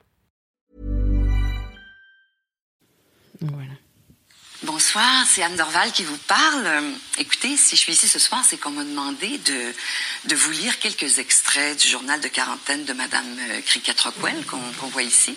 [3.41, 3.73] Voilà.
[4.63, 6.93] Bonsoir, c'est Anne Dorval qui vous parle.
[7.17, 9.73] Écoutez, si je suis ici ce soir, c'est qu'on m'a demandé de,
[10.25, 14.61] de vous lire quelques extraits du journal de quarantaine de Madame euh, Cricket Rockwell qu'on
[14.79, 15.35] qu'on voit ici.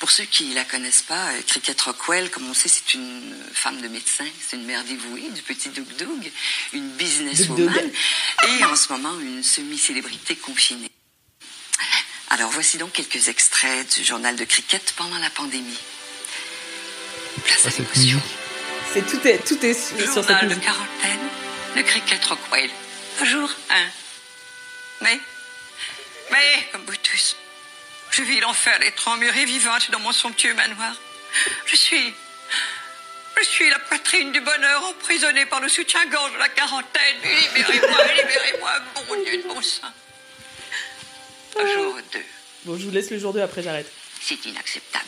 [0.00, 3.80] Pour ceux qui la connaissent pas, euh, Cricket Rockwell, comme on sait, c'est une femme
[3.80, 6.32] de médecin, c'est une mère dévouée du petit Doug Doug,
[6.72, 7.90] une businesswoman
[8.48, 10.90] et en ce moment une semi-célébrité confinée.
[12.30, 15.78] Alors voici donc quelques extraits du journal de cricket pendant la pandémie.
[17.44, 18.16] Place à cette l'émotion.
[18.18, 18.22] musique.
[18.92, 20.64] C'est tout est tout est sur cette Journal de musique.
[20.64, 21.28] quarantaine,
[21.76, 22.70] le cricket Rockwell.
[23.24, 23.74] Jour 1.
[25.02, 25.20] Mais,
[26.30, 27.36] mais, comme vous tous,
[28.10, 30.94] je vis l'enfer d'être emmurée vivante dans mon somptueux manoir.
[31.66, 32.14] Je suis,
[33.38, 37.16] je suis la poitrine du bonheur emprisonnée par le soutien-gorge de la quarantaine.
[37.22, 39.92] Libérez-moi, libérez-moi, bon Dieu de bon sang.
[41.58, 42.18] Jour 2.
[42.64, 43.90] Bon, je vous laisse le jour 2 après j'arrête.
[44.20, 45.04] C'est inacceptable.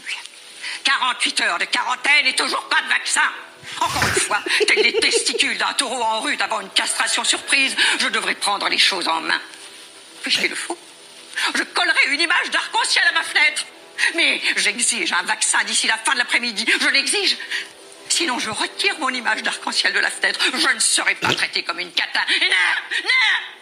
[0.84, 3.22] 48 heures de quarantaine et toujours pas de vaccin.
[3.80, 8.08] Encore une fois, tels les testicules d'un taureau en rue avant une castration surprise, je
[8.08, 9.40] devrais prendre les choses en main.
[10.22, 10.78] Puis-je le faux
[11.54, 13.64] Je collerai une image d'arc-en-ciel à ma fenêtre.
[14.14, 16.66] Mais j'exige un vaccin d'ici la fin de l'après-midi.
[16.80, 17.36] Je l'exige.
[18.08, 20.40] Sinon, je retire mon image d'arc-en-ciel de la fenêtre.
[20.54, 22.20] Je ne serai pas traitée comme une cata.
[22.40, 22.46] Non,
[23.04, 23.57] non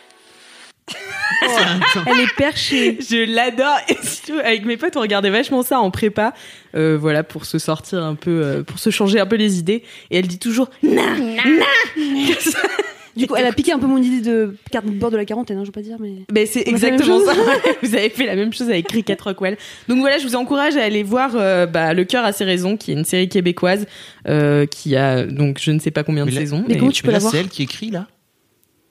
[2.07, 2.99] Elle est perchée.
[3.01, 3.77] Je l'adore.
[3.89, 6.35] Et surtout, avec mes potes, on regardait vachement ça en prépa,
[6.75, 9.83] euh, voilà, pour se sortir un peu, euh, pour se changer un peu les idées.
[10.11, 11.65] Et elle dit toujours na na.
[13.17, 15.25] Du coup, elle a piqué un peu mon idée de carte de bord de la
[15.25, 16.13] quarantaine, hein, je veux pas dire, mais.
[16.31, 17.33] Mais c'est la même exactement ça.
[17.83, 19.57] vous avez fait la même chose avec Cricket Rockwell.
[19.89, 22.77] Donc voilà, je vous encourage à aller voir euh, bah, Le cœur a ses raisons,
[22.77, 23.87] qui est une série québécoise
[24.29, 26.63] euh, qui a donc je ne sais pas combien de Mais là- saisons.
[26.69, 28.07] Mais comment tu peux Mais la voir c'est elle qui écrit là?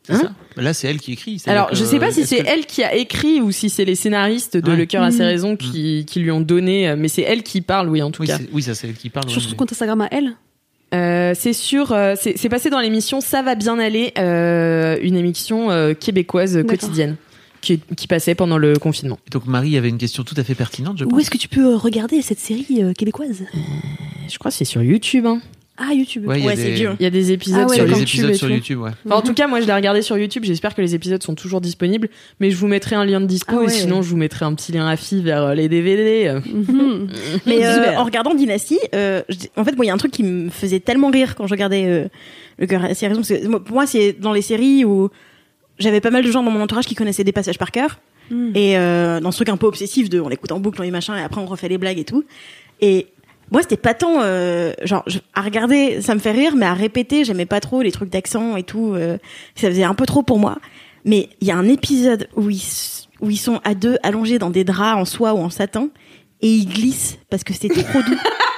[0.05, 1.41] C'est Hein ça Là, c'est elle qui écrit.
[1.47, 3.69] Alors, donc, je sais pas euh, si c'est que- elle qui a écrit ou si
[3.69, 4.77] c'est les scénaristes de Ouais.
[4.77, 5.23] Le cœur a ses Mhm.
[5.25, 8.21] raisons qui, qui lui ont donné, euh, mais c'est elle qui parle, oui, en tout
[8.21, 8.37] Oui, cas.
[8.37, 9.29] c'est- oui, ça c'est elle qui parle.
[9.29, 10.33] Sur son mais- compte Instagram à elle?
[10.93, 15.71] Euh, c'est sûr, euh, c'est passé dans l'émission Ça va bien aller, euh, une émission
[15.71, 17.15] euh, québécoise quotidienne
[17.61, 19.17] qui, qui passait pendant le confinement.
[19.27, 21.21] Et Donc Marie avait une question tout à fait pertinente, je Où pense.
[21.21, 23.43] est-ce que tu peux regarder cette série euh, québécoise?
[24.31, 25.25] Je crois que c'est sur YouTube.
[25.25, 25.41] hein.
[25.77, 26.25] Ah, YouTube.
[26.25, 26.91] Ouais, Ouais, c'est vieux.
[26.99, 27.99] Il y a des épisodes Ah ouais, Il y sur a des d'accord.
[27.99, 28.19] YouTube.
[28.19, 28.49] épisodes et sur.
[28.49, 28.91] YouTube, ouais.
[29.05, 30.43] Enfin, en tout cas, moi, je l'ai regardé sur YouTube.
[30.45, 32.07] J'espère que les épisodes sont toujours disponibles.
[32.39, 34.03] Mais je vous mettrai un lien de dispo Ah ouais, et sinon, ouais.
[34.03, 36.39] je vous mettrai un petit lien affi vers euh, les DVD.
[36.45, 37.07] Mhm.
[37.45, 39.21] Mais euh, en regardant Dynasty, euh,
[39.57, 41.51] en fait, moi, il y a un truc qui me faisait tellement rire quand je
[41.51, 42.07] regardais euh,
[42.57, 43.21] le cœur à ses raisons.
[43.21, 45.09] Parce que pour moi, c'est dans les séries où
[45.77, 47.99] j'avais pas mal de gens dans mon entourage qui connaissaient des passages par cœur.
[48.31, 48.51] Mm.
[48.55, 50.89] Et euh, dans ce truc un peu obsessif de on écoute en boucle, on les
[50.91, 52.23] machins, et après on refait les blagues et tout.
[52.81, 53.07] Et
[53.51, 56.73] moi, c'était pas tant, euh, genre, je- à regarder, ça me fait rire, mais à
[56.73, 58.93] répéter, j'aimais pas trop les trucs d'accent et tout.
[58.93, 59.17] euh,
[59.55, 60.57] ça faisait un peu trop pour moi.
[61.05, 62.61] Mais il y a un épisode où ils,
[63.21, 65.89] où ils sont à deux allongés dans des draps en soie ou en satin
[66.41, 68.17] et ils glissent parce que c'était trop doux.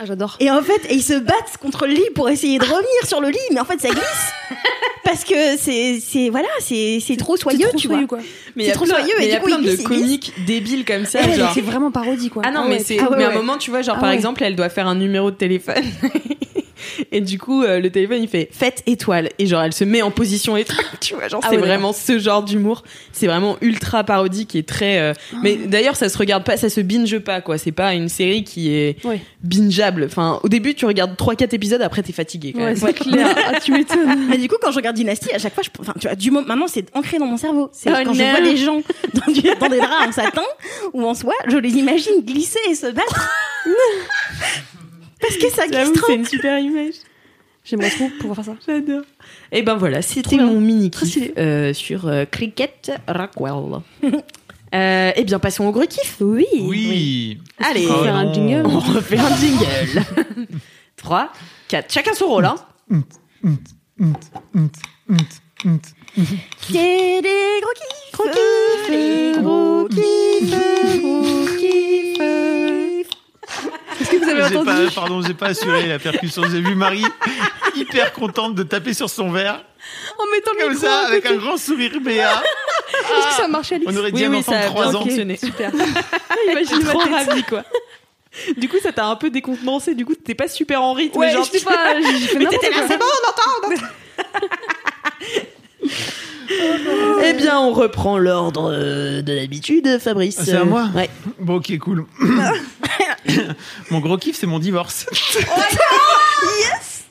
[0.00, 0.36] Ah, j'adore.
[0.38, 3.20] Et en fait, et ils se battent contre le lit pour essayer de revenir sur
[3.20, 4.32] le lit, mais en fait, ça glisse.
[5.04, 8.18] Parce que c'est, c'est, voilà, c'est, c'est trop soyeux, C'est trop tu soyeux, vois.
[8.18, 8.26] quoi.
[8.54, 9.46] Mais il y C'est a trop plein, soyeux, mais et il y a du coup,
[9.48, 11.18] plein de comiques débiles comme ça.
[11.22, 11.50] Ah ouais, genre.
[11.52, 12.42] c'est vraiment parodie, quoi.
[12.44, 12.98] Ah non, Ah mais ouais, c'est.
[13.00, 14.14] Ah ouais, mais à un moment, tu vois, genre Ah par ouais.
[14.14, 15.82] exemple, elle doit faire un numéro de téléphone.
[17.12, 19.30] Et du coup, euh, le téléphone, il fait fête étoile.
[19.38, 20.84] Et genre, elle se met en position étoile.
[21.00, 22.82] Tu vois, genre, Ah c'est ouais, vraiment ce genre d'humour.
[23.12, 24.98] C'est vraiment ultra parodique et très.
[24.98, 25.36] euh, Ah.
[25.42, 27.58] Mais d'ailleurs, ça se regarde pas, ça se binge pas, quoi.
[27.58, 29.20] C'est pas une série qui est Ouais.
[29.42, 30.04] bingeable.
[30.04, 32.52] Enfin, au début, tu regardes 3-4 épisodes, après, t'es fatigué.
[32.52, 32.76] Quand Ouais, même.
[32.76, 33.34] c'est clair.
[33.46, 34.26] Ah, tu m'étonnes.
[34.28, 36.30] Mais du coup, quand je regarde Dynasty, à chaque fois, je, enfin, tu vois, du
[36.30, 37.70] moment, maintenant, c'est ancré dans mon cerveau.
[37.72, 38.82] C'est Oh quand je vois des gens
[39.14, 40.42] dans, du- dans des draps en satin
[40.92, 43.28] ou en soie, je les imagine glisser et se battre.
[45.20, 46.06] Parce que ça glisse trop.
[46.06, 46.94] c'est une super image.
[47.64, 48.72] J'aimerais trop pouvoir faire ça.
[48.72, 49.02] J'adore.
[49.52, 53.82] Et ben voilà, c'était mon mini kiff euh, sur euh, Cricket Rockwell.
[54.74, 56.16] euh, et bien passons au gros kiff.
[56.20, 56.46] Oui.
[56.60, 57.38] Oui.
[57.58, 58.66] Allez, faire un jingle.
[58.66, 60.02] on refait un jingle.
[60.96, 61.30] 3,
[61.68, 62.46] 4, chacun son rôle.
[62.46, 62.56] Hein.
[66.70, 68.12] C'est des gros kiffs.
[68.12, 68.90] Gros kiffs.
[68.90, 71.00] Des gros kiffs.
[71.00, 72.17] Gros kiffs.
[74.00, 76.42] Est-ce que vous avez entendu pas, pardon, j'ai pas assuré la percussion.
[76.50, 77.04] J'ai vu Marie
[77.74, 79.64] hyper contente de taper sur son verre,
[80.18, 82.42] En mettant le comme micro ça, avec un grand sourire béat.
[82.90, 84.64] Est-ce que ça a marché, Alix On aurait dit Oui, un oui, enfant ça de
[84.64, 85.02] a 3 bien ans.
[85.02, 85.36] fonctionné.
[85.36, 85.72] Super.
[86.50, 87.28] Imagine trop ma tête.
[87.28, 87.64] ravie, quoi.
[88.56, 89.94] Du coup, ça t'a un peu décontenancé.
[89.94, 91.18] Du coup, t'es pas super en rythme.
[91.18, 92.82] Ouais, genre, je sais pas, j'ai fait n'importe quoi.
[92.88, 93.82] c'est bon, on entend.
[97.22, 100.38] Eh bien, on reprend l'ordre euh, de l'habitude, Fabrice.
[100.40, 101.10] Ah, c'est à moi Ouais.
[101.38, 102.06] Bon, ok, cool.
[103.90, 105.06] mon gros kiff, c'est mon divorce.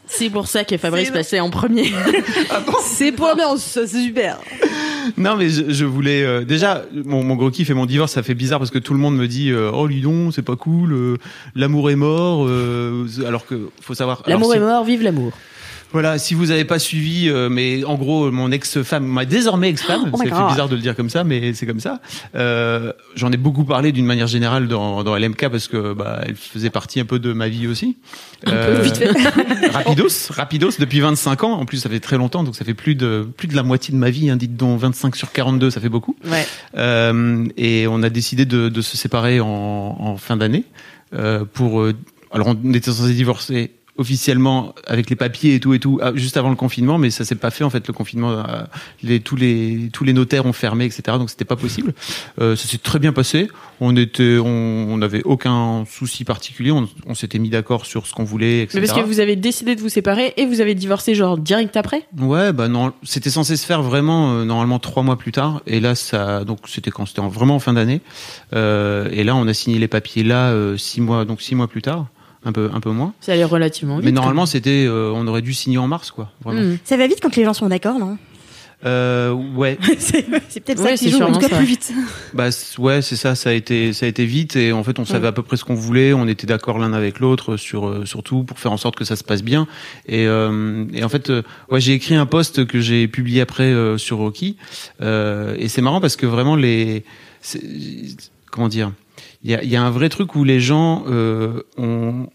[0.09, 1.91] C'est pour ça que Fabrice passait en premier.
[2.81, 4.39] C'est pour l'ambiance, c'est super.
[5.17, 8.23] Non, mais je, je voulais euh, déjà mon, mon gros kiff et mon divorce, ça
[8.23, 10.91] fait bizarre parce que tout le monde me dit euh, oh Lidon, c'est pas cool,
[10.93, 11.17] euh,
[11.55, 12.45] l'amour est mort.
[12.47, 14.23] euh, alors que faut savoir.
[14.25, 15.33] L'amour si- est mort, vive l'amour.
[15.91, 20.09] Voilà, si vous n'avez pas suivi, euh, mais en gros, mon ex-femme, ma désormais ex-femme,
[20.11, 21.99] Oh c'est bizarre de le dire comme ça, mais c'est comme ça.
[22.35, 26.35] Euh, J'en ai beaucoup parlé d'une manière générale dans, dans LMK parce que bah, elle
[26.35, 27.97] faisait partie un peu de ma vie aussi.
[28.47, 28.83] Euh,
[29.71, 31.53] rapidos, rapidos, depuis 25 ans.
[31.53, 33.93] En plus, ça fait très longtemps, donc ça fait plus de plus de la moitié
[33.93, 34.29] de ma vie.
[34.29, 36.15] Hein, dites donc 25 sur 42, ça fait beaucoup.
[36.25, 36.45] Ouais.
[36.75, 40.65] Euh, et on a décidé de, de se séparer en, en fin d'année
[41.13, 41.85] euh, pour.
[42.31, 46.37] alors on était censé divorcer officiellement avec les papiers et tout et tout ah, juste
[46.37, 47.85] avant le confinement, mais ça s'est pas fait en fait.
[47.87, 48.43] Le confinement, euh,
[49.03, 51.17] les, tous les tous les notaires ont fermé, etc.
[51.17, 51.93] Donc c'était pas possible.
[52.41, 53.47] Euh, ça s'est très bien passé.
[53.79, 56.71] On était, on n'avait aucun souci particulier.
[56.71, 58.79] On, on s'était mis d'accord sur ce qu'on voulait, etc.
[58.81, 61.77] Mais parce que vous avez décidé de vous séparer et vous avez divorcé genre direct
[61.77, 62.07] après?
[62.17, 65.79] Ouais, bah non, c'était censé se faire vraiment euh, normalement trois mois plus tard, et
[65.79, 67.05] là ça, donc c'était quand?
[67.05, 68.01] C'était en- vraiment en fin d'année,
[68.53, 71.67] euh, et là on a signé les papiers là euh, six mois, donc six mois
[71.67, 72.07] plus tard,
[72.45, 73.13] un peu un peu moins.
[73.21, 74.05] Ça allait relativement vite.
[74.05, 76.61] Mais normalement c'était, euh, on aurait dû signer en mars quoi, vraiment.
[76.61, 76.77] Hmm.
[76.83, 78.17] Ça va vite quand les gens sont d'accord, non?
[78.85, 81.23] Euh, ouais, C'est c'est peut-être Ouais, ça c'est qui joue.
[81.23, 81.57] En tout cas, ça.
[81.57, 81.91] plus vite.
[82.35, 85.05] bah ouais c'est ça, ça a été ça a été vite, et en fait on
[85.05, 88.05] savait à peu près ce qu'on voulait, on était d'accord l'un avec l'autre sur euh,
[88.05, 89.65] sur tout pour faire en sorte que ça se passe bien,
[90.07, 93.63] et euh, et en fait euh, ouais j'ai écrit un post que j'ai publié après
[93.63, 94.57] euh, sur Rocky,
[95.01, 97.03] euh, et c'est marrant parce que vraiment les
[97.41, 97.63] c'est-
[98.51, 98.91] comment dire
[99.43, 102.27] il y a, y un vrai truc où les gens euh, ont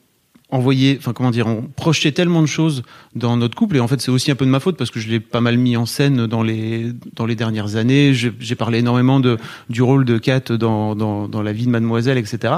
[0.53, 2.83] envoyé enfin comment dire ont projeté tellement de choses
[3.17, 3.77] dans notre couple.
[3.77, 5.41] Et en fait c'est aussi un peu de ma faute parce que je l'ai pas
[5.41, 8.13] mal mis en scène dans les dans les dernières années.
[8.15, 9.39] J'ai parlé énormément de
[9.71, 12.55] du rôle de Kat dans dans, dans la vie de Mademoiselle etc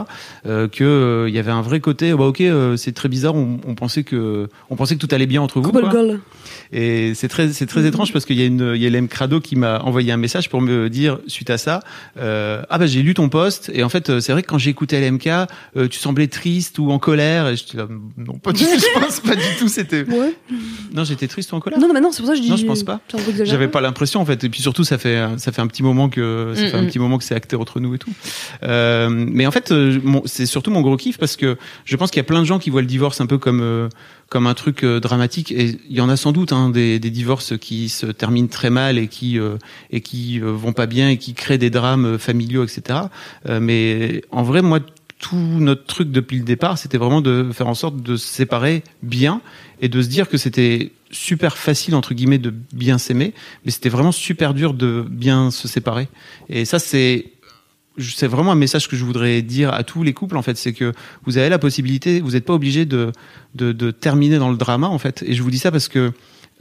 [0.46, 3.36] euh, que euh, il y avait un vrai côté bah ok euh, c'est très bizarre
[3.36, 5.90] on, on pensait que on pensait que tout allait bien entre vous quoi.
[6.72, 9.08] Et c'est très, c'est très étrange parce qu'il y a une, il y a l'M
[9.08, 11.80] Crado qui m'a envoyé un message pour me dire suite à ça,
[12.18, 13.70] euh, ah bah j'ai lu ton post.
[13.74, 16.78] Et en fait euh, c'est vrai que quand j'ai écouté LMK, euh, tu semblais triste
[16.78, 17.48] ou en colère.
[17.48, 17.56] Et
[18.16, 20.04] non pas du tout, je pense pas du tout, c'était.
[20.04, 20.36] Ouais.
[20.92, 21.78] Non j'étais triste ou en colère.
[21.78, 22.50] Non, non, mais non, c'est pour ça que je dis.
[22.50, 23.00] Non, je pense pas.
[23.42, 26.08] J'avais pas l'impression en fait, et puis surtout ça fait ça fait un petit moment
[26.08, 28.12] que ça fait un petit moment que c'est acté entre nous et tout.
[28.62, 32.18] Euh, mais en fait, euh, c'est surtout mon gros kiff parce que je pense qu'il
[32.18, 33.88] y a plein de gens qui voient le divorce un peu comme euh,
[34.28, 37.10] comme un truc euh, dramatique et il y en a sans doute hein, des, des
[37.10, 39.56] divorces qui se terminent très mal et qui euh,
[39.90, 43.00] et qui euh, vont pas bien et qui créent des drames familiaux, etc.
[43.48, 44.80] Euh, mais en vrai, moi
[45.24, 48.82] tout notre truc depuis le départ, c'était vraiment de faire en sorte de se séparer
[49.02, 49.40] bien
[49.80, 53.32] et de se dire que c'était super facile entre guillemets de bien s'aimer,
[53.64, 56.08] mais c'était vraiment super dur de bien se séparer.
[56.50, 57.32] Et ça, c'est
[57.96, 60.74] c'est vraiment un message que je voudrais dire à tous les couples en fait, c'est
[60.74, 60.92] que
[61.24, 63.10] vous avez la possibilité, vous n'êtes pas obligé de,
[63.54, 65.24] de de terminer dans le drama en fait.
[65.26, 66.12] Et je vous dis ça parce que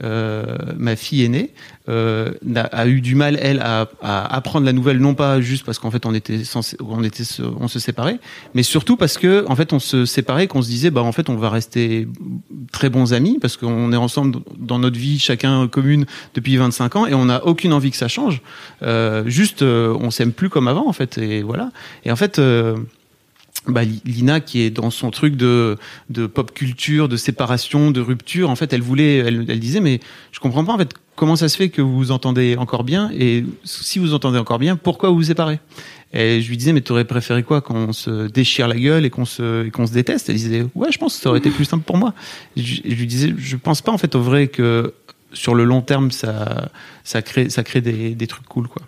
[0.02, 1.50] euh, ma fille aînée
[1.88, 5.78] euh, a eu du mal elle à, à apprendre la nouvelle non pas juste parce
[5.78, 6.42] qu'en fait on était
[6.80, 7.24] on était
[7.60, 8.18] on se séparait
[8.54, 11.28] mais surtout parce que en fait on se séparait qu'on se disait bah en fait
[11.28, 12.08] on va rester
[12.72, 17.06] très bons amis parce qu'on est ensemble dans notre vie chacun commune depuis 25 ans
[17.06, 18.42] et on n'a aucune envie que ça change.
[18.82, 21.70] Euh, juste euh, on s'aime plus comme avant en fait et voilà.
[22.04, 22.76] Et en fait euh,
[23.66, 25.76] bah, Li- Lina qui est dans son truc de,
[26.10, 30.00] de pop culture, de séparation, de rupture, en fait, elle voulait, elle, elle disait, mais
[30.32, 33.10] je comprends pas en fait comment ça se fait que vous vous entendez encore bien
[33.16, 35.60] et si vous entendez encore bien, pourquoi vous vous séparez?
[36.12, 39.24] Et je lui disais, mais t'aurais préféré quoi qu'on se déchire la gueule et qu'on
[39.24, 40.28] se, qu'on se déteste?
[40.28, 42.14] Elle disait, ouais, je pense que ça aurait été plus simple pour moi.
[42.56, 44.94] Je, je lui disais, je pense pas en fait au vrai que
[45.32, 46.70] sur le long terme, ça,
[47.02, 48.82] ça crée, ça crée des, des trucs cool, quoi.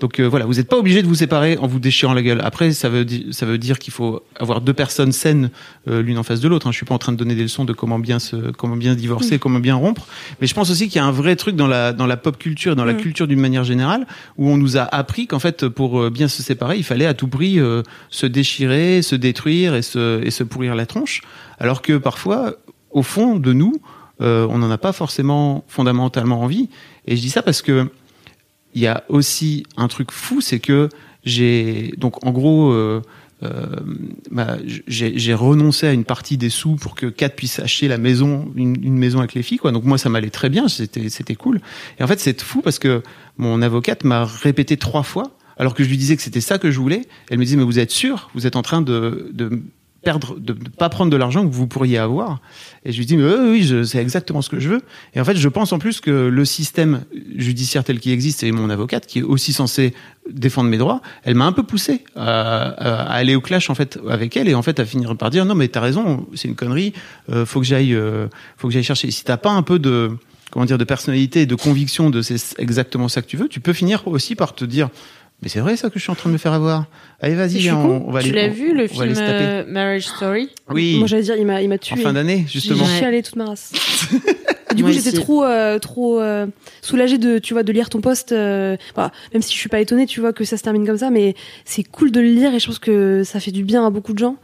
[0.00, 2.40] Donc euh, voilà, vous n'êtes pas obligé de vous séparer en vous déchirant la gueule.
[2.42, 5.50] Après, ça veut, ça veut dire qu'il faut avoir deux personnes saines
[5.88, 6.66] euh, l'une en face de l'autre.
[6.66, 6.72] Hein.
[6.72, 8.94] Je suis pas en train de donner des leçons de comment bien se, comment bien
[8.94, 10.06] divorcer, comment bien rompre.
[10.40, 12.38] Mais je pense aussi qu'il y a un vrai truc dans la, dans la pop
[12.38, 14.06] culture, dans la culture d'une manière générale,
[14.38, 17.14] où on nous a appris qu'en fait, pour euh, bien se séparer, il fallait à
[17.14, 21.22] tout prix euh, se déchirer, se détruire et se, et se pourrir la tronche.
[21.58, 22.54] Alors que parfois,
[22.90, 23.80] au fond de nous,
[24.20, 26.68] euh, on n'en a pas forcément fondamentalement envie.
[27.06, 27.90] Et je dis ça parce que
[28.74, 30.88] il y a aussi un truc fou, c'est que
[31.24, 33.00] j'ai donc en gros euh,
[33.42, 33.66] euh,
[34.30, 34.56] bah,
[34.86, 38.82] j'ai renoncé à une partie des sous pour que Kat puisse acheter la maison, une,
[38.82, 39.58] une maison avec les filles.
[39.58, 39.72] Quoi.
[39.72, 41.60] Donc moi, ça m'allait très bien, c'était c'était cool.
[41.98, 43.02] Et en fait, c'est fou parce que
[43.36, 46.70] mon avocate m'a répété trois fois, alors que je lui disais que c'était ça que
[46.70, 47.02] je voulais.
[47.30, 48.30] Elle me disait mais vous êtes sûr?
[48.34, 49.62] Vous êtes en train de, de
[50.04, 52.40] perdre, de ne pas prendre de l'argent que vous pourriez avoir.
[52.84, 54.82] Et je lui dis, mais oui, c'est exactement ce que je veux.
[55.14, 57.04] Et en fait, je pense en plus que le système
[57.36, 59.94] judiciaire tel qu'il existe, et mon avocate, qui est aussi censé
[60.30, 62.68] défendre mes droits, elle m'a un peu poussé à
[63.12, 65.54] aller au clash en fait avec elle et en fait à finir par dire non
[65.54, 66.92] mais t'as raison, c'est une connerie,
[67.30, 69.10] euh, faut que j'aille, euh, faut que j'aille chercher.
[69.10, 70.10] Si t'as pas un peu de
[70.50, 73.60] comment dire de personnalité et de conviction de c'est exactement ça que tu veux, tu
[73.60, 74.88] peux finir aussi par te dire
[75.44, 76.86] mais c'est vrai ça que je suis en train de me faire avoir.
[77.20, 78.40] Allez vas-y, on, on va tu aller.
[78.42, 80.48] l'as on- vu le film euh, Marriage Story?
[80.70, 80.96] Oui.
[80.98, 81.94] Moi, j'allais dire, il m'a, il m'a tué.
[81.94, 82.84] En fin d'année, justement.
[82.84, 83.72] J'ai chialé toute ma race.
[84.74, 86.46] du coup, j'étais trop, euh, trop euh,
[86.82, 88.32] soulagée de, tu vois, de lire ton post.
[88.32, 90.98] euh, voilà, même si je suis pas étonnée, tu vois, que ça se termine comme
[90.98, 91.34] ça, mais
[91.64, 94.12] c'est cool de le lire et je pense que ça fait du bien à beaucoup
[94.14, 94.36] de gens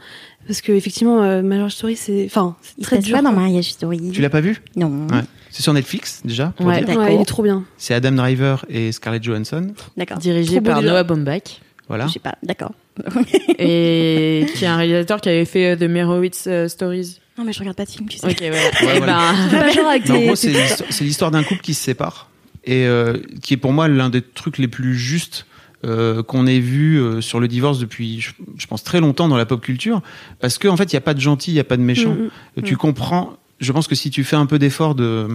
[0.47, 3.15] parce que effectivement, euh, Marriage Story, c'est, enfin, c'est Il très dur.
[3.17, 3.41] pas dans quoi.
[3.41, 4.11] Mariage Story.
[4.13, 4.61] Tu l'as pas vu?
[4.75, 5.07] Non.
[5.11, 5.21] Ouais.
[5.49, 6.53] C'est sur Netflix déjà.
[6.57, 6.83] Pour Ouais.
[6.83, 6.97] dire.
[6.97, 7.63] Ouais, il est trop bien.
[7.77, 9.73] C'est Adam Driver et Scarlett Johansson.
[9.97, 10.17] D'accord.
[10.17, 10.81] Dirigé Trop par.
[10.81, 11.61] Noah Baumbach.
[11.87, 12.07] Voilà.
[12.07, 12.35] Je sais pas.
[12.43, 12.71] D'accord.
[13.59, 17.19] et qui est un réalisateur qui avait fait euh, The Merowitz euh, Stories.
[17.37, 18.27] Non, mais je regarde pas de film, tu sais.
[18.27, 18.55] Ok, voilà.
[18.55, 19.33] Ouais, Eh voilà.
[19.33, 21.61] ben, Fais pas genre avec Mais en gros, tes- c'est l'histoire- c'est l'histoire d'un couple
[21.61, 22.29] qui se sépare
[22.63, 25.45] et euh, qui est pour moi l'un des trucs les plus justes
[25.85, 29.37] euh, qu'on ait vu euh, sur le divorce depuis, je, je pense, très longtemps dans
[29.37, 30.01] la pop culture.
[30.39, 31.81] Parce qu'en en fait, il n'y a pas de gentil, il n'y a pas de
[31.81, 32.11] méchant.
[32.13, 33.37] Mm, Euh, Tu comprends.
[33.59, 35.27] Je pense que si tu fais un peu d'effort de.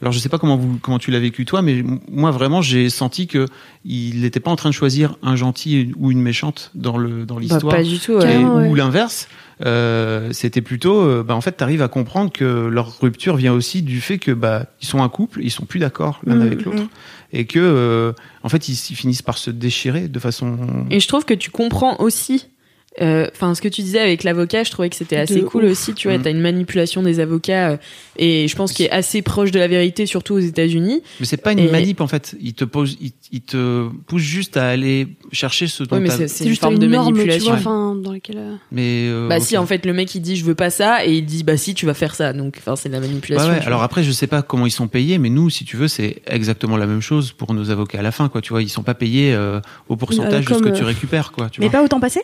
[0.00, 2.88] Alors, je sais pas comment, vous, comment tu l'as vécu toi, mais moi, vraiment, j'ai
[2.90, 3.46] senti que
[3.84, 7.34] il n'était pas en train de choisir un gentil ou une méchante dans le dans
[7.36, 7.74] bah, l'histoire.
[7.76, 8.12] pas du tout.
[8.14, 8.36] Ouais.
[8.44, 8.68] Ouais.
[8.68, 9.28] ou l'inverse.
[9.66, 13.52] Euh, c'était plutôt, euh, bah, en fait, tu arrives à comprendre que leur rupture vient
[13.52, 16.42] aussi du fait que bah ils sont un couple, ils sont plus d'accord l'un Mhm,
[16.42, 16.82] avec l'autre,
[17.32, 20.56] et que euh, en fait ils, ils finissent par se déchirer de façon.
[20.90, 22.46] Et je trouve que tu comprends aussi.
[23.00, 25.64] Euh, Enfin, ce que tu disais avec l'avocat, je trouvais que c'était assez De cool
[25.64, 25.70] ouf.
[25.70, 25.94] aussi.
[25.94, 26.22] Tu vois, Mm.
[26.22, 27.76] t'as une manipulation des avocats, euh,
[28.18, 31.02] et je pense qu'il est assez proche de la vérité, surtout aux États-Unis.
[31.20, 32.34] Mais c'est pas une Et- manip en fait.
[32.40, 36.08] Ils te posent, ils, ils te poussent juste à aller chercher ce dont Ouais, mais
[36.08, 37.50] t'as- c'est C'est c'est une juste forme une de norme, tu manipulation.
[37.52, 38.38] vois, enfin, dans laquelle.
[38.38, 41.06] euh, Mais euh, Bah si, en fait, le mec il dit je veux pas ça,
[41.06, 42.32] et il dit bah si tu vas faire ça.
[42.32, 43.48] Donc, enfin, c'est de la manipulation.
[43.50, 43.60] ouais.
[43.60, 43.84] tu Alors vois.
[43.86, 46.76] après, je sais pas comment ils sont payés, mais nous, si tu veux, c'est exactement
[46.76, 48.40] la même chose pour nos avocats à la fin, quoi.
[48.40, 51.48] Tu vois, ils sont pas payés euh, au pourcentage de ce que tu récupères, quoi.
[51.50, 51.78] Tu Mais vois.
[51.78, 52.22] pas autant passé?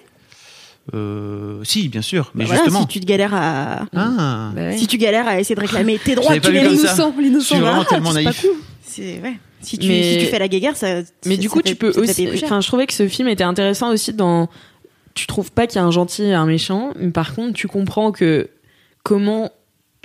[0.94, 2.82] Euh, si, bien sûr, mais Bah voilà, justement.
[2.82, 3.86] si tu te galères à.
[3.94, 4.52] Ah.
[4.54, 4.78] Bah ouais.
[4.78, 6.50] Si tu galères à essayer de réclamer tes droits, tu ça.
[6.50, 7.54] L'innocent, Je l'innocent.
[7.54, 8.40] suis vraiment Ah, tellement c'est pas naïf.
[8.42, 8.50] cool.
[8.82, 9.34] C'est ouais.
[9.60, 11.00] Si tu, Mais- si tu fais la guéguerre, ça.
[11.24, 12.28] Mais du ça coup, fait- tu peux aussi.
[12.44, 14.48] Enfin, je trouvais que ce film était intéressant aussi dans.
[15.14, 17.66] Tu trouves pas qu'il y a un gentil et un méchant, mais par contre, tu
[17.68, 18.48] comprends que
[19.02, 19.50] comment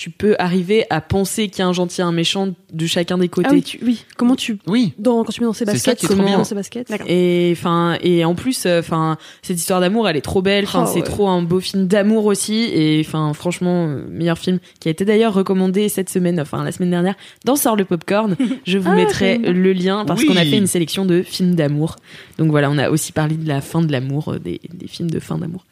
[0.01, 3.19] tu peux arriver à penser qu'il y a un gentil et un méchant de chacun
[3.19, 3.49] des côtés.
[3.51, 4.03] Ah oui, tu- oui.
[4.17, 4.57] Comment tu.
[4.65, 4.93] Oui.
[4.97, 6.37] Dans, quand tu mets dans ses baskets, trop comment bien.
[6.39, 6.91] dans ses baskets.
[7.05, 10.63] Et enfin, et en plus, euh, enfin, cette histoire d'amour, elle est trop belle.
[10.63, 11.05] Enfin, Oh, c'est ouais.
[11.05, 12.63] trop un beau film d'amour aussi.
[12.73, 16.71] Et enfin, franchement, euh, meilleur film qui a été d'ailleurs recommandé cette semaine, enfin la
[16.71, 17.13] semaine dernière,
[17.45, 18.35] dans Sort le popcorn.
[18.65, 20.27] Je vous Ah, mettrai le lien parce Oui.
[20.27, 21.97] qu'on a fait une sélection de films d'amour.
[22.39, 25.11] Donc voilà, on a aussi parlé de la fin de l'amour, euh, des, des films
[25.11, 25.63] de fin d'amour.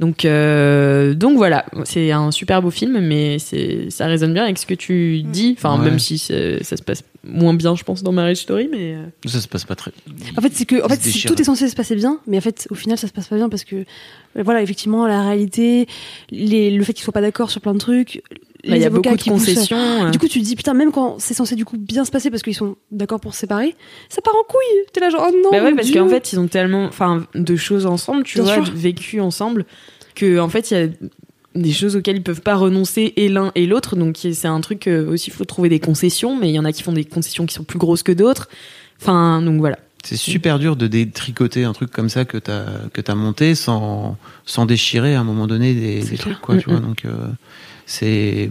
[0.00, 4.58] Donc, euh, donc voilà, c'est un super beau film, mais c'est, ça résonne bien avec
[4.58, 5.54] ce que tu dis.
[5.56, 5.84] Enfin, Ouais.
[5.84, 6.32] même si ça
[6.76, 8.94] se passe moins bien, je pense, dans Marriage Story, mais.
[8.94, 9.92] euh, Ça se passe pas très.
[10.36, 12.66] En fait, c'est que, en fait, tout est censé se passer bien, mais en fait,
[12.70, 15.86] au final, ça se passe pas bien parce que, euh, voilà, effectivement, la réalité,
[16.30, 18.20] les, le fait qu'ils soient pas d'accord sur plein de trucs,
[18.68, 20.06] bah, il y les a avocats beaucoup de poussent- concessions.
[20.06, 20.10] euh.
[20.10, 22.30] Du coup, tu te dis, putain, même quand c'est censé du coup bien se passer
[22.30, 23.74] parce qu'ils sont d'accord pour se séparer,
[24.08, 24.84] ça part en couille.
[24.92, 25.50] T'es là genre, oh non.
[25.52, 28.64] Bah ouais, parce qu'en fait, ils ont tellement, enfin, de choses ensemble, tu Bien vois,
[28.64, 28.74] sûr.
[28.74, 29.64] vécu ensemble,
[30.14, 30.88] que en fait, il y a
[31.54, 33.94] des choses auxquelles ils peuvent pas renoncer et l'un et l'autre.
[33.96, 36.64] Donc c'est un truc euh, aussi, il faut trouver des concessions, mais il y en
[36.64, 38.48] a qui font des concessions qui sont plus grosses que d'autres.
[39.00, 39.78] Enfin, donc voilà.
[40.04, 44.18] C'est super dur de détricoter un truc comme ça que t'as que t'as monté sans
[44.44, 46.58] sans déchirer à un moment donné des, trucs quoi.
[46.58, 46.84] Tu Mm, vois mm.
[46.86, 47.16] donc euh,
[47.86, 48.50] c'est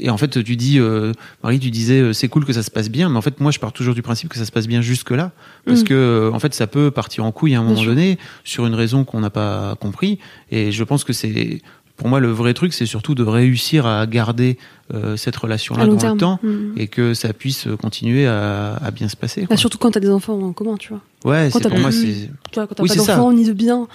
[0.00, 1.12] et en fait tu dis euh,
[1.44, 3.52] Marie tu disais euh, c'est cool que ça se passe bien mais en fait moi
[3.52, 5.30] je pars toujours du principe que ça se passe bien jusque là
[5.64, 5.84] parce Mm.
[5.84, 7.90] que euh, en fait ça peut partir en couille à un Bien moment sûr.
[7.92, 10.18] donné sur une raison qu'on n'a pas compris
[10.50, 11.60] et je pense que c'est
[11.96, 14.58] pour moi le vrai truc c'est surtout de réussir à garder
[14.94, 16.14] euh, cette relation là à long dans terme.
[16.14, 16.72] le temps Mm.
[16.76, 20.10] et que ça puisse continuer à, à bien se passer Bah, surtout quand t'as des
[20.10, 21.00] enfants en commun, tu vois.
[21.24, 23.32] ouais quand c'est t'as pour moi plus- c'est Tu vois, quand t'as Oui, pas d'enfants
[23.32, 23.88] ni de bien,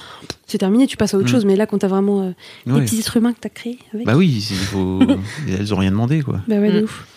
[0.47, 1.31] c'est terminé, tu passes à autre Mm.
[1.31, 1.45] chose.
[1.45, 2.31] Mais là, quand t'as vraiment euh,
[2.67, 2.79] ouais.
[2.79, 4.05] des petits êtres humains que t'as créés avec.
[4.05, 4.41] Bah oui,
[4.71, 4.99] faut...
[5.47, 6.41] elles ont rien demandé quoi.
[6.47, 6.83] Bah ouais, de Mm.
[6.83, 7.07] ouf.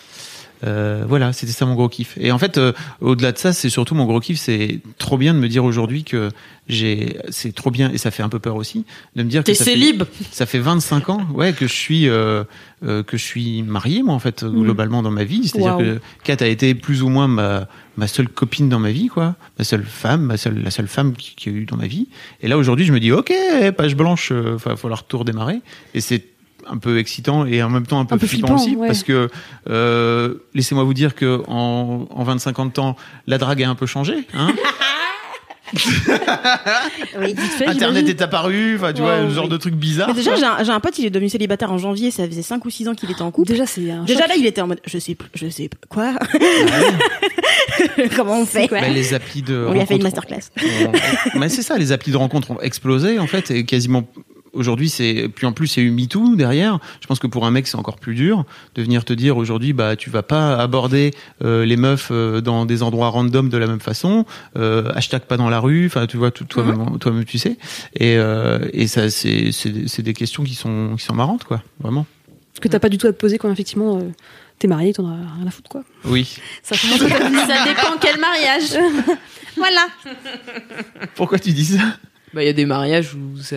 [0.65, 2.17] Euh, voilà, c'était ça mon gros kiff.
[2.19, 5.33] Et en fait, euh, au-delà de ça, c'est surtout mon gros kiff, c'est trop bien
[5.33, 6.29] de me dire aujourd'hui que
[6.67, 8.85] j'ai, c'est trop bien et ça fait un peu peur aussi
[9.15, 9.95] de me dire que ça fait,
[10.31, 12.43] ça fait 25 ans, ouais, que je suis euh,
[12.83, 15.47] euh, que je suis marié moi en fait globalement dans ma vie.
[15.47, 19.07] C'est-à-dire que Kat a été plus ou moins ma ma seule copine dans ma vie
[19.07, 21.87] quoi, ma seule femme, ma seule la seule femme qui, qui a eu dans ma
[21.87, 22.07] vie.
[22.41, 23.31] Et là aujourd'hui, je me dis ok,
[23.77, 25.61] page blanche, il va falloir tout redémarrer.
[25.93, 26.23] Et c'est
[26.67, 28.87] un peu excitant et en même temps un peu, Un peu flippant, flippant, aussi ouais.
[28.87, 29.29] parce que
[29.69, 32.95] euh, laissez-moi vous dire que en, en 25 ans de temps,
[33.27, 34.27] la drague a un peu changé.
[34.33, 34.51] Hein
[37.19, 37.35] Oui.
[37.65, 39.49] Internet est apparu, enfin tu vois, ce genre oui.
[39.49, 40.13] de trucs bizarres.
[40.13, 40.39] Déjà, quoi.
[40.39, 42.69] j'ai un, j'ai un pote, il est devenu célibataire en janvier, ça faisait 5 ou
[42.69, 43.49] 6 ans qu'il était en couple.
[43.49, 44.27] Déjà, c'est un Déjà choc.
[44.29, 46.13] là, il était en mode, je sais, plus- je sais pas quoi?
[48.15, 48.67] Comment on fait?
[48.69, 50.51] Bah, les applis de On lui a fait une masterclass.
[51.35, 54.07] Mais c'est ça, les applis de rencontre ont explosé en fait et quasiment
[54.55, 56.79] aujourd'hui c'est puis en plus il y a eu MeToo derrière.
[57.01, 59.73] Je pense que pour un mec c'est encore plus dur de venir te dire aujourd'hui
[59.73, 61.11] bah tu vas pas aborder
[61.43, 64.25] euh, les meufs euh, dans des endroits random de la même façon,
[64.57, 67.57] euh, hashtag pas dans la rue, enfin tu vois tout- toi-même toi-même tu sais
[67.95, 71.61] et euh, et ça c'est c'est des- c'est questions qui sont qui sont marrantes quoi,
[71.79, 72.05] vraiment.
[72.61, 74.01] que t'as pas du tout à te poser quand effectivement euh,
[74.59, 75.83] t'es marié, t'en as rien à foutre, quoi.
[76.05, 76.37] Oui.
[76.63, 76.87] Ça Ça
[77.65, 78.69] dépend quel mariage.
[79.57, 79.87] voilà.
[81.15, 81.83] Pourquoi tu dis ça?
[82.35, 83.55] Bah, il y a des mariages où ça,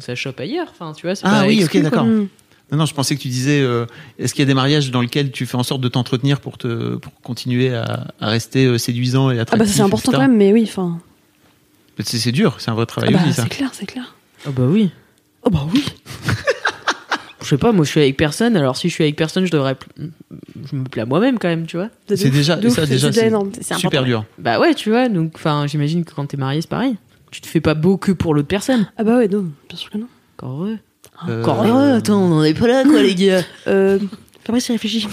[0.00, 0.68] ça chope ailleurs.
[0.70, 2.04] Enfin, tu vois, Ah pas oui, ok, exclu, d'accord.
[2.04, 2.28] Mm.
[2.70, 3.86] Non, non, je pensais que tu disais, euh,
[4.18, 6.58] est-ce qu'il y a des mariages dans lesquels tu fais en sorte de t'entretenir pour
[6.58, 10.12] te pour continuer à, à rester euh, séduisant et Ah attractif bah ça c'est important
[10.12, 10.16] etc.
[10.16, 11.00] quand même, mais oui, enfin.
[11.98, 13.42] C'est c'est dur, c'est un vrai Ah travail bah aussi, ça.
[13.44, 14.14] c'est clair, c'est clair.
[14.46, 14.90] Ah bah oui.
[15.42, 15.84] Oh bah oui.
[17.42, 19.50] Je sais pas, moi je suis avec personne, alors si je suis avec personne, je
[19.50, 19.76] devrais.
[19.98, 21.90] Je me plais à moi-même quand même, tu vois.
[22.08, 23.50] C'est déjà, ça déjà, c'est déjà c'est énorme.
[23.60, 24.24] C'est super dur.
[24.38, 26.96] Bah ouais, tu vois, donc enfin, j'imagine que quand t'es marié, c'est pareil.
[27.34, 28.86] Tu te fais pas beau que pour l'autre personne.
[28.96, 30.06] Ah bah ouais, non, bien sûr que non.
[30.38, 30.78] Encore heureux.
[31.28, 33.42] Euh, Encore heureux, attends, on en est pas là, quoi, les gars.
[33.66, 33.98] Euh,
[34.44, 35.08] Fabrice, il réfléchit.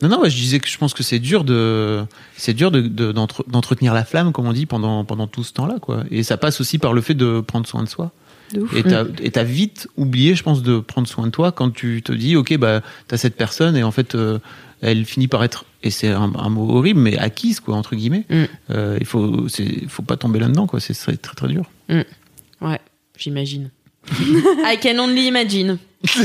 [0.00, 2.04] Non, non, ouais, je disais que je pense que c'est dur de,
[2.38, 5.52] c'est dur de, de- d'entre- d'entretenir la flamme, comme on dit, pendant, pendant tout ce
[5.52, 6.04] temps-là, quoi.
[6.10, 8.12] Et ça passe aussi par le fait de prendre soin de soi.
[8.54, 8.74] De ouf.
[8.74, 12.00] Et t'as, et t'as vite oublié, je pense, de prendre soin de toi quand tu
[12.02, 14.38] te dis, ok, bah, t'as cette personne et en fait, euh,
[14.80, 18.24] elle finit par être, et c'est un, un mot horrible, mais acquise, quoi, entre guillemets.
[18.28, 18.44] Mm.
[18.70, 20.80] Euh, il faut, c'est, faut pas tomber là-dedans, quoi.
[20.80, 21.70] C'est très, très, très dur.
[21.88, 22.80] Ouais,
[23.16, 23.70] j'imagine.
[24.10, 25.78] I can only imagine.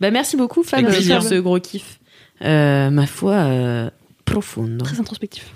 [0.00, 1.98] bah merci beaucoup, Fab, pour ce gros kiff.
[2.42, 3.90] Euh, ma foi, euh,
[4.24, 4.82] profonde.
[4.82, 5.46] Très introspectif.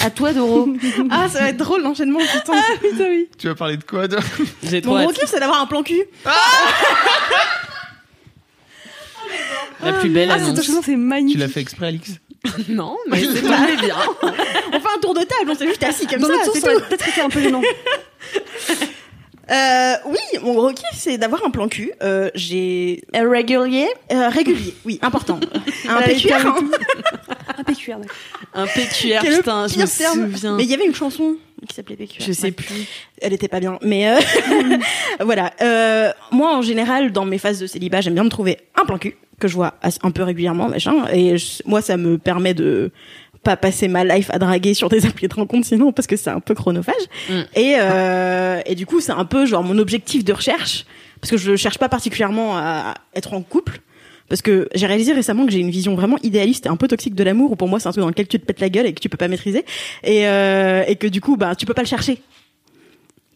[0.00, 0.68] À toi, Doro.
[1.10, 2.60] Ah, ça va être drôle l'enchaînement, putain.
[2.80, 3.28] Putain, oui.
[3.38, 4.20] Tu vas parler de quoi, trop
[4.84, 6.02] Mon gros kiff, c'est d'avoir un plan cul.
[9.84, 10.66] La plus belle Ah, cette annonce.
[10.84, 11.40] c'est Tu magnifique.
[11.40, 12.10] l'as fait exprès, Alix
[12.68, 13.96] Non, mais c'est tombé bien.
[14.22, 16.62] On fait un tour de table, on s'est juste assis comme Dans ça, l'autre sens,
[16.62, 17.62] c'est peut-être un peu gênant.
[19.50, 21.92] Euh, oui, mon gros kiff, c'est d'avoir un plan cul.
[22.02, 25.40] Euh, j'ai Régulier euh, régulier, oui, important.
[25.88, 26.34] un PQR.
[26.46, 26.56] hein.
[27.58, 28.16] Un PQR, d'accord.
[28.54, 30.32] Un PQR, putain, je me terme.
[30.32, 30.56] souviens.
[30.56, 31.36] Mais il y avait une chanson
[31.68, 32.22] qui s'appelait PQR.
[32.26, 32.50] Je sais Ouais.
[32.52, 32.86] plus.
[33.20, 34.18] Elle était pas bien, mais euh,
[35.20, 35.52] voilà.
[35.60, 38.96] Euh, moi, en général, dans mes phases de célibat, j'aime bien me trouver un plan
[38.98, 41.06] cul que je vois un peu régulièrement, machin.
[41.12, 42.92] Et je- moi, ça me permet de
[43.42, 46.30] pas passer ma life à draguer sur des applis de rencontre sinon parce que c'est
[46.30, 46.94] un peu chronophage.
[47.28, 47.40] Mm.
[47.56, 50.84] et euh, et du coup c'est un peu genre mon objectif de recherche
[51.20, 53.80] parce que je cherche pas particulièrement à être en couple
[54.28, 57.14] parce que j'ai réalisé récemment que j'ai une vision vraiment idéaliste et un peu toxique
[57.14, 58.86] de l'amour où pour moi c'est un truc dans lequel tu te pètes la gueule
[58.86, 59.64] et que tu peux pas maîtriser.
[60.04, 62.20] Et euh, et que du coup bah tu peux pas le chercher.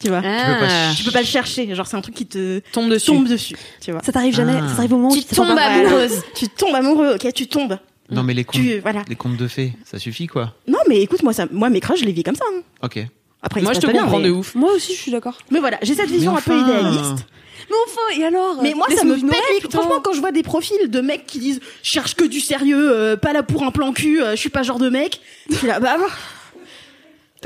[0.02, 0.20] Tu vois?
[0.24, 1.74] Ah, tu peux pas le chercher.
[1.74, 3.06] Genre c'est un truc qui te tombe dessus.
[3.06, 4.02] tombe dessus tu vois.
[4.02, 4.68] Ça t'arrive jamais, Ah.
[4.68, 6.22] ça t'arrive au moment où tu tu tombes pas- amoureuse.
[6.36, 7.14] Tu tombes amoureux.
[7.14, 7.78] Ok tu tombes
[8.14, 10.54] Non, mais les contes, tu voilà les contes de fées, ça suffit, quoi.
[10.66, 12.60] non mais écoute moi ça moi mes crushs je les vis comme ça hein.
[12.82, 12.98] Ok.
[13.42, 14.28] après Moi, je te pas bien, comprends mais...
[14.28, 14.54] de ouf.
[14.54, 15.38] Moi aussi, je suis d'accord.
[15.50, 17.26] mais voilà j'ai cette vision un peu idéaliste
[17.70, 19.78] Mais enfin, et alors Mais moi, ça Laisse-nous me pète putain.
[19.78, 23.16] Franchement, quand je vois des profils de mecs qui disent «cherche que du sérieux, euh,
[23.16, 25.66] pas là pour un plan cul, euh, je suis pas genre de mec», je suis
[25.66, 26.06] là, bah, T'as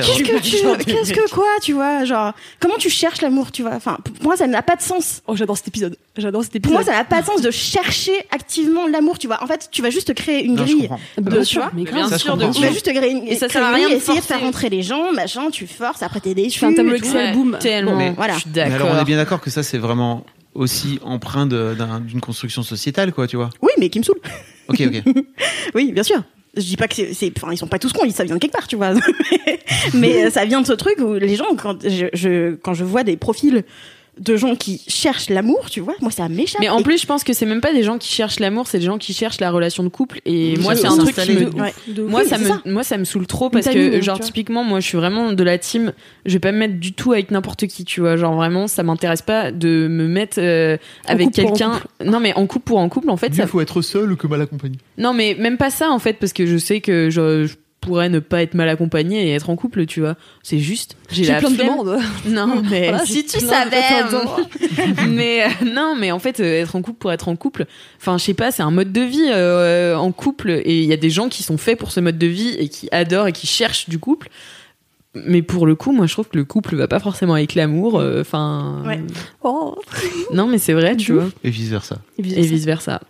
[0.05, 0.40] qu'est-ce que
[0.82, 0.84] tu...
[0.84, 4.36] Qu'est-ce que quoi, tu vois Genre, comment tu cherches l'amour, tu vois Enfin, pour moi,
[4.36, 5.22] ça n'a pas de sens.
[5.26, 5.96] Oh, j'adore cet épisode.
[6.16, 6.74] J'adore cet Pour épisode.
[6.74, 9.42] moi, ça n'a pas de sens de chercher activement l'amour, tu vois.
[9.42, 10.88] En fait, tu vas juste créer une Non, grille.
[11.18, 12.53] de- tu vois mais Bien sûr, de.
[12.53, 14.82] Tu vas juste créer une, Et ça sert à rien essayer de faire rentrer les
[14.82, 16.51] gens, machin, tu forces, après t'es déçu.
[16.51, 16.94] Tu fais un tableau.
[16.94, 17.57] Excel, boum.
[17.61, 18.12] Tellement.
[18.14, 18.34] Voilà.
[18.34, 20.24] Je suis Mais alors, on est bien d'accord que ça, c'est vraiment
[20.55, 23.51] aussi empreint d'une construction sociétale, quoi, tu vois.
[23.62, 24.18] Oui, mais qui me saoule.
[24.68, 25.14] Ok, ok.
[25.74, 26.22] Oui, bien sûr.
[26.57, 28.53] Je dis pas que c'est, enfin, ils sont pas tous cons, ça vient de quelque
[28.53, 28.94] part, tu vois.
[29.94, 32.84] Mais euh, ça vient de ce truc où les gens, quand je, je- quand je
[32.84, 33.64] vois des profils
[34.19, 36.61] de gens qui cherchent l'amour, tu vois, moi ça m'échappe.
[36.61, 38.79] Mais en plus, je pense que c'est même pas des gens qui cherchent l'amour, c'est
[38.79, 40.21] des gens qui cherchent la relation de couple.
[40.25, 41.45] Et moi, c'est un truc qui me.
[41.51, 41.73] Ouais.
[41.99, 42.62] Moi, Oui, ça me, ça.
[42.64, 45.59] moi, ça me saoule trop parce que, genre, typiquement, moi, je suis vraiment de la
[45.59, 45.93] team.
[46.27, 48.16] Je vais pas me mettre du tout avec n'importe qui, tu vois.
[48.16, 51.81] Genre, vraiment, ça m'intéresse pas de me mettre euh, avec quelqu'un.
[52.05, 53.47] Non, mais en couple pour en couple, en fait, ça.
[53.47, 54.77] faut être seul que mal accompagné.
[54.97, 58.09] Non, mais même pas ça, en fait, parce que je sais que je, je pourrais
[58.09, 60.16] ne pas être mal accompagnée et être en couple, tu vois.
[60.43, 61.68] C'est juste, j'ai la plein de flemme.
[61.68, 61.99] demandes.
[62.26, 63.81] Non, mais Voilà, si tu savais.
[65.09, 67.66] mais euh, non, mais en fait, euh, être en couple pour être en couple,
[68.01, 70.93] enfin, je sais pas, c'est un mode de vie euh, en couple et il y
[70.93, 73.33] a des gens qui sont faits pour ce mode de vie et qui adorent et
[73.33, 74.29] qui cherchent du couple.
[75.14, 77.99] Mais pour le coup, moi, je trouve que le couple va pas forcément avec l'amour.
[77.99, 79.01] euh, Enfin, Ouais.
[79.43, 79.76] Oh.
[80.33, 81.99] non, mais c'est vrai, tu vois, Et vice versa.
[82.18, 83.01] et vice versa.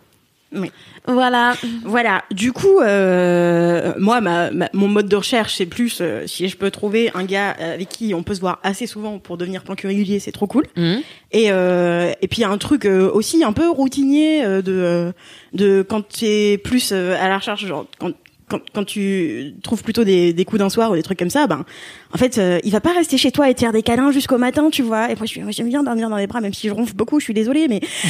[0.55, 0.71] Oui.
[1.07, 1.55] Voilà.
[1.85, 2.25] Voilà.
[2.31, 6.57] Du coup, euh, moi, ma, ma- mon mode de recherche, c'est plus euh, si je
[6.57, 9.75] peux trouver un gars avec qui on peut se voir assez souvent pour devenir plan
[9.83, 10.65] régulier, c'est trop cool.
[10.77, 11.01] Mhm.
[11.33, 14.63] Et euh, et puis il y a un truc euh, aussi un peu routinier euh,
[14.63, 15.13] de euh,
[15.53, 18.13] de quand tu es plus euh, à la recherche, genre quand
[18.49, 21.47] quand, quand tu trouves plutôt des, des coups d'un soir ou des trucs comme ça,
[21.47, 21.67] ben
[22.15, 24.39] en fait, euh, il va pas rester chez toi et te faire des câlins jusqu'au
[24.39, 25.11] matin, tu vois.
[25.11, 26.95] Et moi, je suis, moi, j'aime bien dormir dans les bras, même si je ronfle
[26.95, 27.81] beaucoup, je suis désolée, mais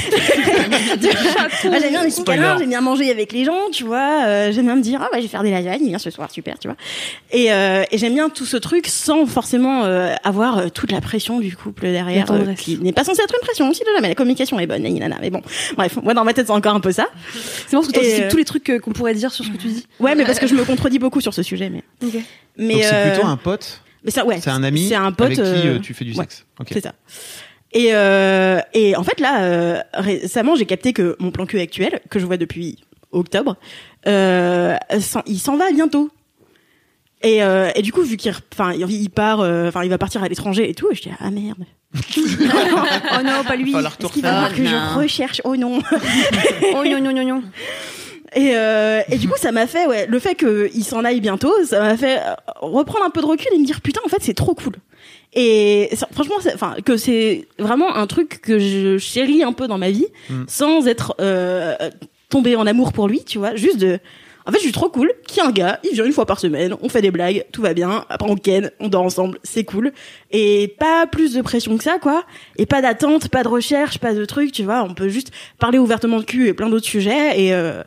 [1.62, 4.24] j'aime bien les petits câlins, j'aime bien manger avec les gens, tu vois.
[4.26, 6.10] Euh, j'aime bien me dire, ah ouais, je vais faire des lasagnes, il vient ce
[6.10, 6.76] soir, super, tu vois.
[7.32, 11.00] Et, euh, et j'aime bien tout ce truc sans forcément euh, avoir euh, toute la
[11.00, 14.14] pression du couple derrière, euh, qui n'est pas censée être une pression, si jamais la
[14.14, 15.16] communication est bonne, nanana.
[15.20, 15.42] mais bon,
[15.76, 17.08] bref, moi dans ma tête c'est encore un peu ça.
[17.66, 19.68] C'est bon parce que euh, tous les trucs qu'on pourrait dire sur ce que tu
[19.68, 19.86] dis.
[20.00, 21.82] Ouais, mais parce que je me contredis beaucoup sur ce sujet, mais.
[22.56, 25.12] Mais Donc c'est euh, plutôt un pote, mais ça, ouais, c'est un ami c'est un
[25.12, 26.16] pote avec qui euh, euh, tu fais du ouais.
[26.16, 26.46] sexe.
[26.60, 26.68] Ok.
[26.72, 26.94] C'est ça.
[27.72, 32.00] Et, euh, et en fait, là, euh, récemment, j'ai capté que mon plan cul actuel,
[32.08, 32.78] que je vois depuis
[33.12, 33.56] octobre,
[34.06, 34.76] euh,
[35.26, 36.10] il s'en va bientôt.
[37.22, 40.22] Et, euh, et du coup, vu qu'il enfin, il part, euh, enfin, il va partir
[40.22, 41.64] à l'étranger et tout, et je dis ah merde.
[41.94, 43.74] oh non, pas lui.
[43.74, 45.40] Est-ce qu'il va falloir que je recherche?
[45.44, 45.80] Oh non.
[46.74, 47.42] Oh non, non, non, non.
[48.34, 51.52] Et, euh, et du coup, ça m'a fait, ouais, le fait qu'il s'en aille bientôt,
[51.64, 54.18] ça m'a fait euh, reprendre un peu de recul et me dire putain, en fait,
[54.20, 54.74] c'est trop cool.
[55.34, 59.66] Et ça- franchement, c'est- enfin, que c'est vraiment un truc que je chéris un peu
[59.66, 60.44] dans ma vie, Mm.
[60.46, 61.74] sans être euh,
[62.28, 63.98] tombé en amour pour lui, tu vois, juste de.
[64.46, 65.12] En fait, je suis trop cool.
[65.26, 67.74] Qui un gars, il vient une fois par semaine, on fait des blagues, tout va
[67.74, 68.06] bien.
[68.08, 69.92] Après, on ken, on dort ensemble, c'est cool.
[70.30, 72.24] Et pas plus de pression que ça, quoi.
[72.56, 74.82] Et pas d'attente, pas de recherche, pas de truc, tu vois.
[74.84, 77.82] On peut juste parler ouvertement de cul et plein d'autres sujets et euh,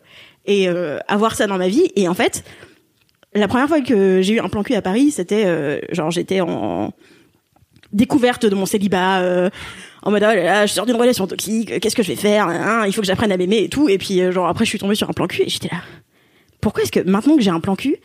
[0.46, 1.92] et euh, avoir ça dans ma vie.
[1.96, 2.44] Et en fait,
[3.34, 6.42] la première fois que j'ai eu un plan cul à Paris, c'était euh, genre j'étais
[6.42, 6.92] en
[7.94, 9.22] découverte de mon célibat.
[9.22, 9.50] euh,
[10.04, 12.48] en mode, oh là là, je sors d'une relation toxique, qu'est-ce que je vais faire
[12.48, 13.88] hein, Il faut que j'apprenne à m'aimer et tout.
[13.88, 15.82] Et puis, euh, genre, après, je suis tombée sur un plan cul et j'étais là.
[16.60, 17.98] Pourquoi est-ce que maintenant que j'ai un plan cul,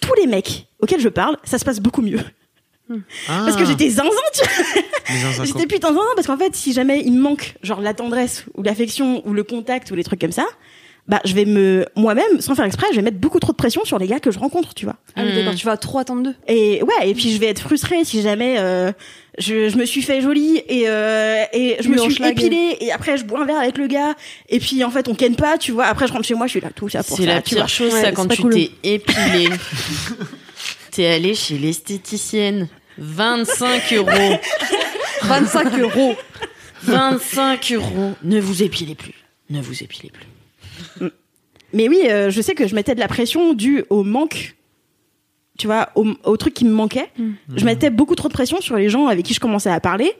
[0.00, 2.20] tous les mecs auxquels je parle, ça se passe beaucoup mieux?
[3.26, 5.44] Parce que Ah, j'étais zinzin, tu vois.
[5.44, 8.62] J'étais putain zinzin parce qu'en fait, si jamais il me manque, genre, la tendresse ou
[8.62, 10.44] l'affection ou le contact ou les trucs comme ça,
[11.06, 13.84] bah, je vais me, moi-même, sans faire exprès, je vais mettre beaucoup trop de pression
[13.84, 14.96] sur les gars que je rencontre, tu vois.
[15.16, 16.34] Ah oui, d'accord, tu vas trop attendre d'eux.
[16.48, 18.90] Et ouais, et puis je vais être frustrée si jamais euh,
[19.38, 23.18] je, je me suis fait jolie et euh, et je me suis épilée et après
[23.18, 24.14] je bois un verre avec le gars
[24.48, 25.84] et puis en fait on ken pas, tu vois.
[25.86, 27.42] Après je rentre chez moi, je suis là tout ça pour C'est ça, la vois.
[27.42, 28.54] pire chose, Ouais, ça, quand tu cool.
[28.54, 29.48] t'es épilé.
[30.90, 32.68] T'es allé chez l'esthéticienne.
[32.98, 34.38] 25 euros.
[35.24, 36.14] 25 euros.
[36.84, 38.12] 25 euros.
[38.22, 39.14] Ne vous épilez plus.
[39.50, 40.26] Ne vous épilez plus.
[41.74, 44.54] Mais oui, euh, je sais que je mettais de la pression due au manque,
[45.58, 47.10] tu vois, au, au truc qui me manquait.
[47.56, 50.12] Je mettais beaucoup trop de pression sur les gens avec qui je commençais à parler,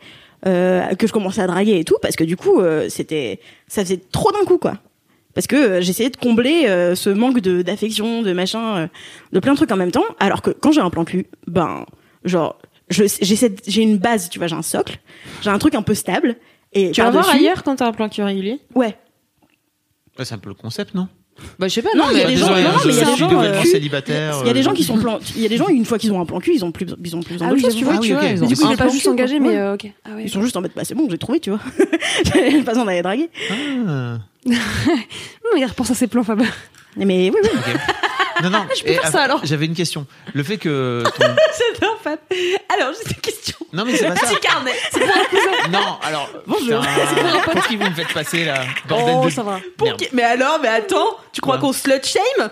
[0.46, 3.82] euh, que je commençais à draguer et tout, parce que du coup, euh, c'était, ça
[3.84, 4.74] faisait trop d'un coup, quoi.
[5.34, 8.86] Parce que euh, j'essayais de combler euh, ce manque de d'affection, de machin, euh,
[9.32, 10.04] de plein de trucs en même temps.
[10.20, 11.86] Alors que quand j'ai un plan cul, ben,
[12.24, 12.56] genre,
[12.88, 14.98] je, j'essaie, de- j'ai une base, tu vois, j'ai un socle,
[15.42, 16.36] j'ai un truc un peu stable.
[16.72, 18.60] Et Tu vas voir ailleurs quand t'as un plan cul régulier?
[18.76, 18.96] Ouais.
[20.18, 21.08] ouais, c'est un peu le concept, non?
[21.58, 21.88] Bah, je sais pas.
[21.96, 23.62] Non, il y a des gens- euh, non, mais il y a des gens, euh,
[23.64, 24.36] célibataire.
[24.42, 25.18] Il y a des gens qui sont plan...
[25.36, 26.86] il y a des gens une fois qu'ils ont un plan cul, ils ont plus
[27.04, 27.94] ils ont plus besoin Ah oui, chose, tu vois.
[27.96, 28.20] Ah oui, ok.
[28.22, 29.48] ils Mais du coup, ont il un est pas juste cul, engagé, quoi.
[29.48, 29.86] mais euh, ok.
[30.04, 30.22] Ah ouais.
[30.24, 31.60] Ils sont juste en mode bah c'est bon, j'ai trouvé, tu vois.
[32.34, 33.30] J'ai pas besoin d'aller draguer.
[33.50, 34.18] Ah.
[34.46, 36.42] Non, il repense à ses plans, Fab.
[36.96, 37.48] Mais oui oui.
[38.42, 38.66] Non, non.
[38.76, 39.40] Je peux et faire ça, alors.
[39.44, 40.06] J'avais une question.
[40.32, 41.02] Le fait que.
[41.18, 41.24] ton-
[41.74, 42.18] J'adore, Fab.
[42.76, 43.56] Alors, j'ai une question.
[43.72, 44.26] Non, mais c'est pas ça.
[44.26, 44.72] Petit carnet.
[45.70, 46.28] Non, alors.
[46.46, 46.80] Bonjour.
[46.80, 49.30] putain, Pour qui vous me faites passer là Bordel Oh, de.
[49.30, 49.58] ça va.
[49.76, 52.50] Pour qui- Mais alors, mais attends, tu crois Quoi qu'on slut shame?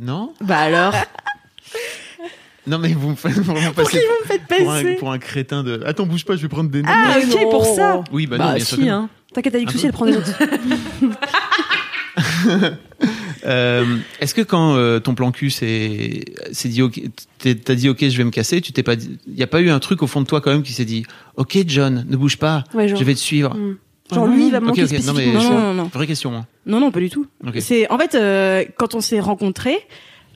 [0.00, 0.94] Non Bah alors.
[2.66, 3.98] Non, mais vous me faites vraiment passer.
[4.00, 4.94] qui vous me faites pour un, passer?
[4.94, 5.82] pour un crétin de.
[5.84, 6.90] Attends, bouge pas, je vais prendre des notes.
[6.96, 7.50] Ah, ok, non.
[7.50, 8.02] pour ça.
[8.10, 8.78] oui, bah, non, Bah, bien sûr.
[8.78, 8.92] si, non.
[8.94, 9.08] hein.
[9.34, 9.88] T'inquiète, avec Un souci, peu.
[9.88, 10.34] elle prend des notes.
[13.46, 13.84] Euh,
[14.20, 17.00] Est-ce que quand euh, ton plan cul s'est s'est dit ok,
[17.38, 19.70] t'as dit ok, je vais me casser, tu t'es pas, dit- y a pas eu
[19.70, 21.04] un truc au fond de toi quand même qui s'est dit
[21.36, 22.98] ok John, ne bouge pas, Ouais, genre.
[22.98, 23.54] je vais te suivre.
[23.54, 23.76] Hmm.
[24.12, 25.26] Genre, lui, il va me Ok, manquer ok, non mais.
[25.32, 25.90] Non, non, non.
[25.92, 26.34] vraie question.
[26.34, 26.46] hein.
[26.66, 27.26] Non non, pas du tout.
[27.60, 29.78] C'est en fait euh, quand on s'est rencontrés,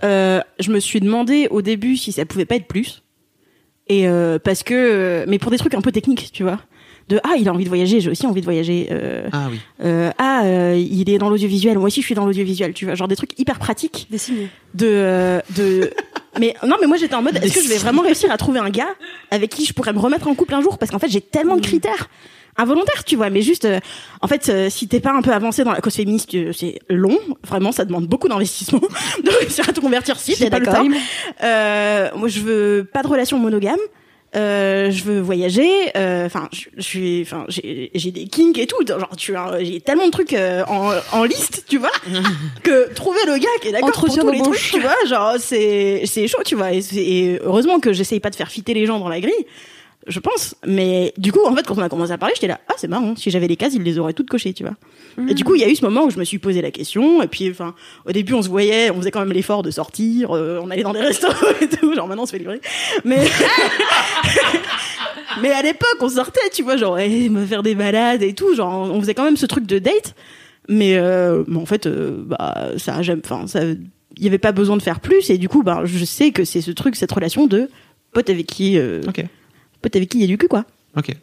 [0.05, 3.03] euh, je me suis demandé au début si ça pouvait pas être plus.
[3.89, 6.61] Et euh, parce que euh, mais pour des trucs un peu techniques, tu vois.
[7.09, 8.89] De ah, il a envie de voyager, j'ai aussi envie de voyager.
[8.91, 9.59] Euh, Ah oui.
[9.85, 12.95] euh, ah, euh, il est dans l'audiovisuel, moi aussi je suis dans l'audiovisuel, tu vois,
[12.95, 14.07] genre des trucs hyper pratiques.
[14.11, 14.49] Des signes.
[14.75, 15.91] de euh, de
[16.39, 18.61] mais non mais moi j'étais en mode est-ce que je vais vraiment réussir à trouver
[18.61, 18.95] un gars
[19.31, 20.77] avec qui je pourrais me remettre en couple un jour?
[20.79, 22.09] Parce qu'en fait j'ai tellement de critères
[22.61, 23.79] involontaires tu vois mais juste euh,
[24.21, 26.81] en fait euh, si t'es pas un peu avancé dans la cause féministe euh, c'est
[26.91, 27.17] long
[27.47, 28.81] vraiment ça demande beaucoup d'investissement
[29.25, 30.85] de réussir à te convertir si t'es d'accord
[31.43, 33.79] euh, moi je veux pas de relation monogame
[34.37, 38.77] euh, je veux voyager euh, enfin je, je suis enfin j'ai des kinks et tout.
[38.87, 41.91] Genre tu vois j'ai tellement de trucs euh, en, en liste tu vois
[42.63, 46.03] que trouver le gars qui est d'accord pour tous les trucs tu vois genre c'est
[46.05, 46.73] c'est chaud tu vois.
[46.73, 49.47] Et, et heureusement que j'essaye pas de faire fitter les gens dans la grille
[50.07, 50.55] Je pense.
[50.67, 52.89] Mais du coup, en fait, quand on a commencé à parler, j'étais là, ah, c'est
[52.89, 53.15] marrant.
[53.17, 54.75] Si j'avais les cases, ils les auraient toutes cochées, tu vois.
[55.29, 56.71] Et du coup, il y a eu ce moment où je me suis posé la
[56.71, 57.21] question.
[57.23, 57.75] Et puis, enfin,
[58.07, 60.85] au début, on se voyait, on faisait quand même l'effort de sortir, euh, on allait
[60.85, 61.27] dans des restos
[61.61, 61.95] et tout.
[61.95, 62.61] Genre, maintenant, on se fait livrer.
[63.05, 63.19] Mais,
[65.43, 68.55] mais à l'époque, on sortait, tu vois, genre, eh, me faire des balades et tout.
[68.55, 70.15] Genre, on faisait quand même ce truc de date.
[70.69, 74.53] Mais, euh, mais en fait, euh, bah, ça jamais, enfin, ça, il y avait pas
[74.53, 75.31] besoin de faire plus.
[75.31, 77.69] Et du coup, bah, je sais que c'est ce truc, cette relation de
[78.13, 79.25] pote avec qui, euh, Ok.
[79.83, 80.65] Pote avec qui il y a du cul, quoi.
[80.97, 81.15] Ok.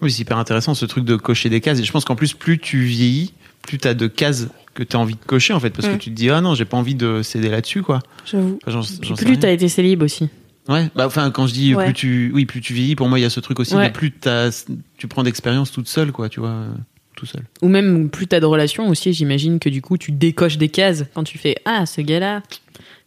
[0.00, 1.78] Oui, c'est hyper intéressant ce truc de cocher des cases.
[1.80, 3.32] Et je pense qu'en plus, plus tu vieillis,
[3.62, 5.70] plus tu as de cases que tu as envie de cocher en fait.
[5.70, 5.92] Parce Mm.
[5.92, 8.00] que tu te dis, ah non, j'ai pas envie de céder là-dessus quoi.
[8.24, 8.58] J'avoue.
[8.66, 8.80] Enfin,
[9.16, 9.36] plus rien.
[9.36, 10.28] t'as été célib aussi.
[10.68, 11.84] Ouais, bah enfin quand je dis Ouais.
[11.86, 13.88] plus tu oui, plus tu vieillis, pour moi il y a ce truc aussi Ouais.
[13.88, 14.64] de plus t'as-
[14.96, 16.72] tu prends d'expérience toute seule quoi, tu vois, euh,
[17.16, 17.42] tout seul.
[17.62, 21.04] Ou même plus t'as de relations aussi, j'imagine que du coup tu décoches des cases
[21.14, 22.42] quand tu fais Ah, ce gars-là,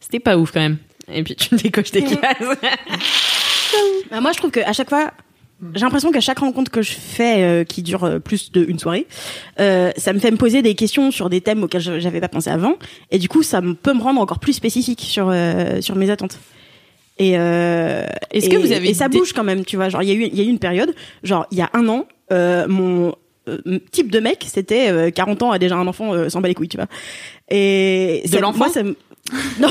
[0.02, 0.78] c'était pas ouf quand même.
[1.12, 2.58] Et puis tu décoches des cases.
[4.12, 5.12] Bah, moi, je trouve qu'à chaque fois,
[5.74, 9.08] j'ai l'impression qu'à chaque rencontre que je fais, euh, qui dure euh, plus d'une soirée,
[9.60, 12.50] euh, ça me fait me poser des questions sur des thèmes auxquels j'avais pas pensé
[12.50, 12.76] avant,
[13.12, 16.10] et du coup, ça me- peut me rendre encore plus spécifique sur euh, sur mes
[16.10, 16.40] attentes.
[17.18, 19.88] Et euh, Est-ce que vous avez et ça bouge quand même, tu vois.
[19.88, 20.94] Genre, il y a eu il y a eu une période,
[21.24, 23.16] genre il y a un an, euh, mon
[23.92, 26.68] type de mec, c'était euh, 40 ans, a déjà un enfant, s'en bat les couilles,
[26.68, 26.88] tu vois.
[27.50, 28.66] Et De l'enfant
[29.60, 29.70] non.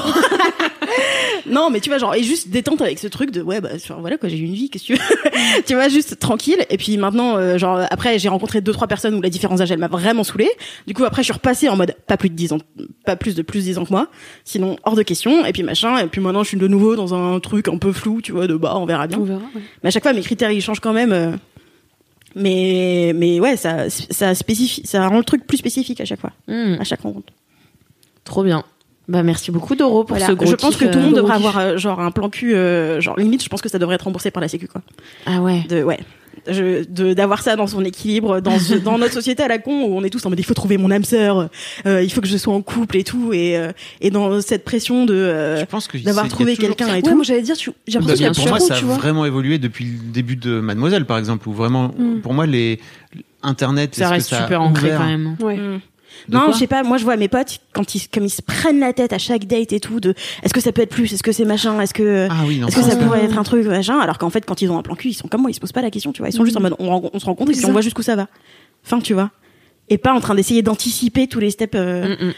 [1.47, 3.97] non, mais tu vois, genre, et juste détente avec ce truc de, ouais, bah, enfin,
[4.01, 6.64] voilà, quoi, j'ai eu une vie, qu'est-ce que tu veux Tu vois, juste tranquille.
[6.70, 9.70] Et puis maintenant, euh, genre, après, j'ai rencontré deux, trois personnes où la différence d'âge,
[9.70, 10.51] elle m'a vraiment saoulée.
[10.86, 12.59] Du coup, après, je suis repassée en mode, pas plus de 10 ans,
[13.05, 14.09] pas plus de plus de 10 ans que moi.
[14.44, 15.44] Sinon, hors de question.
[15.47, 15.98] Et puis, machin.
[15.98, 18.47] Et puis maintenant, je suis de nouveau dans un truc un peu flou, tu vois,
[18.48, 19.18] de, bah, on verra bien.
[19.18, 19.39] On verra.
[19.55, 19.62] ouais.
[19.82, 21.12] Mais à chaque fois, mes critères, ils changent quand même.
[21.12, 21.31] euh,
[22.35, 26.32] mais, mais ouais, ça, ça spécifie, ça rend le truc plus spécifique à chaque fois,
[26.48, 27.32] Hmm, à chaque rencontre.
[28.24, 28.64] trop bien.
[29.06, 30.26] Bah merci beaucoup Doro pour Voilà.
[30.28, 32.31] ce gros je pense que tout le monde euh, devrait avoir euh, genre un plan
[32.31, 34.81] cul, euh, genre limite, je pense que ça devrait être remboursé par la Sécu, quoi.
[35.26, 35.62] Ah ouais.
[35.68, 35.98] De, ouais.
[37.14, 40.05] D'avoir ça dans son équilibre, dans, ce- dans notre société à la con où on
[40.05, 41.48] est tous en mode il faut trouver mon âme sœur,
[41.86, 44.64] euh, il faut que je sois en couple et tout, et, euh, et dans cette
[44.64, 45.64] pression de, euh,
[46.05, 47.14] d'avoir trouvé quelqu'un et Ouais, tout.
[47.14, 50.12] moi j'allais dire, tu- j'ai l'impression a pour moi, ça a vraiment évolué depuis le
[50.12, 52.20] début de Mademoiselle, par exemple, où vraiment, Mm.
[52.22, 52.81] pour moi, les
[53.43, 55.36] Internet, Ça reste ça super ancré quand même.
[55.40, 55.56] Ouais.
[55.56, 55.81] Mm.
[56.28, 58.43] De non, je sais pas, moi je vois mes potes, quand ils, comme ils se
[58.43, 61.12] prennent la tête à chaque date et tout, de est-ce que ça peut être plus,
[61.12, 63.43] est-ce que c'est machin, est-ce que, Ah oui, non, est-ce que ça pourrait être un
[63.43, 65.51] truc, machin, alors qu'en fait, quand ils ont un plan cul, ils sont comme moi,
[65.51, 67.19] ils se posent pas la question, tu vois, ils sont juste en mode on, on
[67.19, 68.28] se rencontre et puis on voit jusqu'où ça va.
[68.82, 69.31] Fin, tu vois.
[69.91, 72.32] Et pas en train d'essayer d'anticiper tous les steps, euh, Mm, mm.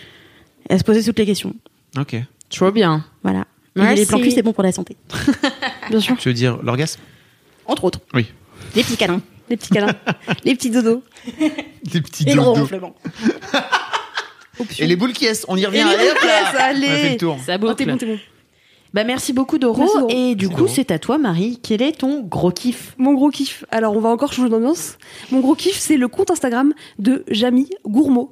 [0.70, 1.54] et à se poser toutes les questions.
[1.98, 2.16] Ok.
[2.50, 3.04] Trop bien.
[3.22, 3.40] Voilà.
[3.76, 3.96] Et Merci.
[3.96, 4.96] les plans cul, c'est bon pour la santé.
[5.90, 6.16] Bien sûr.
[6.16, 7.00] Tu veux dire l'orgasme?
[7.66, 8.00] Entre autres.
[8.14, 8.26] Oui.
[8.74, 9.20] Les petits câlins.
[9.48, 9.94] Les petits câlins,
[10.44, 11.02] les petits dodos.
[11.84, 12.54] Des petits Et le dodos.
[12.54, 12.94] ronflement.
[14.78, 15.80] Et les boules qui est, on y revient.
[15.80, 16.52] Et les allez, hop boules qui là.
[16.52, 16.86] est, allez.
[16.88, 17.38] On a fait le tour.
[17.44, 17.74] Ça Oh, boucle.
[17.76, 18.18] t'es bon, t'es bon.
[18.94, 19.78] Bah merci beaucoup Doro.
[19.78, 20.08] Merci, Doro.
[20.10, 20.68] Et du coup Doro.
[20.68, 21.60] c'est à toi Marie.
[21.62, 22.94] Quel est ton gros kiff?
[22.96, 23.64] Mon gros kiff.
[23.70, 24.96] Alors, on va encore changer d'ambiance.
[25.30, 28.30] Mon gros kiff, c'est le compte Instagram de Jamie Gourmaud.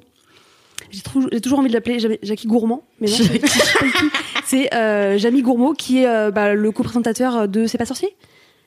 [0.89, 4.09] J'ai trou- j'ai toujours envie de l'appeler Jackie Gourmand, mais non, c'est pas du tout.
[4.45, 8.15] c'est euh, Jamie Gourmaud qui est euh, bah, le co-présentateur de C'est pas sorcier.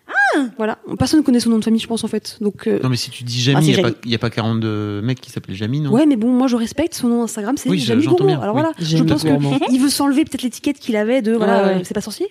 [0.09, 2.37] Ah Voilà, personne ne connaît son nom de famille, je pense en fait.
[2.41, 3.95] Donc euh, Non, mais si tu dis Ah, Jamie, c'est il Jamie.
[4.07, 5.91] n'y a, pas 42 mecs qui s'appellent Jamie, non?
[5.91, 8.63] Ouais, mais bon, moi je respecte son nom Instagram, c'est Oui, Jamie bien, Alors oui.
[8.63, 9.59] voilà, je pense Gourmand.
[9.71, 11.83] qu'il veut s'enlever peut-être l'étiquette qu'il avait de voilà, ouais.
[11.85, 12.27] c'est pas sorcier.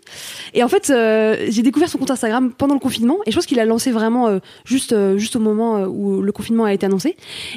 [0.54, 3.46] Et en fait, euh, j'ai découvert son compte Instagram pendant le confinement et je pense
[3.46, 6.86] qu'il a lancé vraiment euh, juste euh, juste au moment où le confinement a été
[6.86, 7.16] annoncé.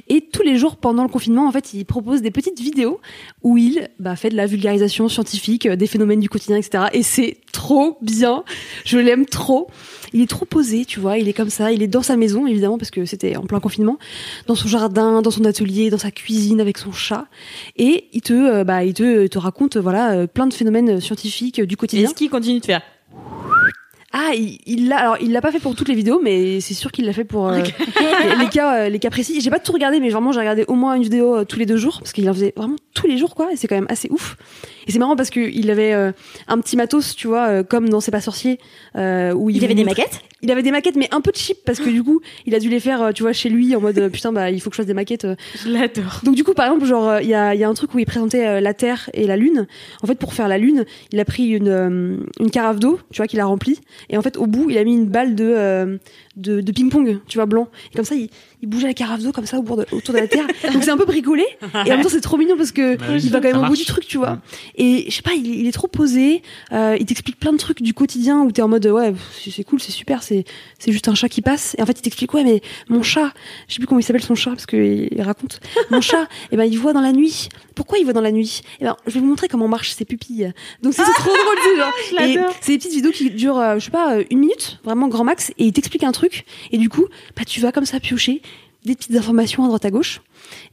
[0.09, 3.01] Et tous les jours pendant le confinement, en fait, il propose des petites vidéos
[3.43, 6.85] où il bah, fait de la vulgarisation scientifique des phénomènes du quotidien, etc.
[6.93, 8.45] Et c'est trop bien.
[8.85, 9.69] Je l'aime trop.
[10.13, 11.19] Il est trop posé, tu vois.
[11.19, 11.73] Il est comme ça.
[11.73, 13.99] Il est dans sa maison, évidemment, parce que c'était en plein confinement,
[14.47, 17.27] dans son jardin, dans son atelier, dans sa cuisine avec son chat.
[17.77, 21.01] Et il te, euh, bah, il te, te raconte, euh, voilà, euh, plein de phénomènes
[21.01, 22.07] scientifiques euh, du quotidien.
[22.07, 22.83] Est-ce qu'il continue de faire
[24.13, 24.99] Ah, il il l'a.
[24.99, 27.25] Alors, il l'a pas fait pour toutes les vidéos, mais c'est sûr qu'il l'a fait
[27.25, 27.59] pour euh,
[28.01, 29.41] les, les cas, euh, les cas précis.
[29.41, 31.67] J'ai pas tout regardé, mais vraiment, j'ai regardé au moins une vidéo euh, tous les
[31.67, 33.53] deux jours parce qu'il en faisait vraiment tous les jours, quoi.
[33.53, 34.37] Et c'est quand même assez ouf.
[34.91, 36.11] Et c'est marrant parce que il avait euh,
[36.49, 38.59] un petit matos, tu vois, euh, comme dans C'est pas sorcier,
[38.97, 41.59] euh, où il, Il avait des maquettes Il avait des maquettes, mais un peu cheap
[41.65, 44.09] parce que du coup, il a dû les faire, tu vois, chez lui en mode
[44.09, 45.29] putain, bah il faut que je fasse des maquettes.
[45.63, 46.23] Je l'adore.
[46.25, 48.01] donc du coup, par exemple, genre il y a, il y a un truc où
[48.01, 49.69] il présentait euh, la Terre et la Lune.
[50.03, 53.19] En fait, pour faire la Lune, il a pris une euh, une carafe d'eau, tu
[53.19, 55.45] vois, qu'il a remplie, et en fait au bout, il a mis une balle de
[55.45, 55.99] euh,
[56.41, 57.69] de, de ping-pong, tu vois, blanc.
[57.93, 58.29] Et comme ça, il,
[58.63, 60.47] il bougeait la carafe d'eau comme ça au bord de- autour de la Terre.
[60.73, 63.05] Donc c'est un peu bricolé, et en même temps c'est trop mignon parce que Bah
[63.17, 64.33] il va quand même au bout du truc, tu vois.
[64.33, 64.41] Mm.
[64.77, 66.43] Et je sais pas, il, il est trop posé.
[66.73, 69.15] euh, il t'explique plein de trucs du quotidien où t'es en mode ouais,
[69.49, 70.45] c'est cool, c'est super, c'est
[70.79, 71.75] c'est juste un chat qui passe.
[71.79, 73.33] Et en fait, il t'explique ouais, mais mon chat,
[73.69, 75.61] je sais plus comment il s'appelle son chat parce qu'il il raconte.
[75.91, 77.49] Mon chat, et ben il voit dans la nuit.
[77.75, 78.63] Pourquoi il voit dans la nuit?
[78.81, 80.53] Et ben je vais vous montrer comment marchent ses pupilles.
[80.83, 82.29] Donc c'est trop drôle, c'est genre.
[82.29, 85.09] et c'est des petites vidéos qui durent, euh, je sais pas, euh, une minute, vraiment
[85.09, 86.30] grand max, et il t'explique un truc.
[86.71, 88.43] Et du coup, bah tu vas comme ça piocher
[88.87, 90.23] des petites informations à droite à gauche.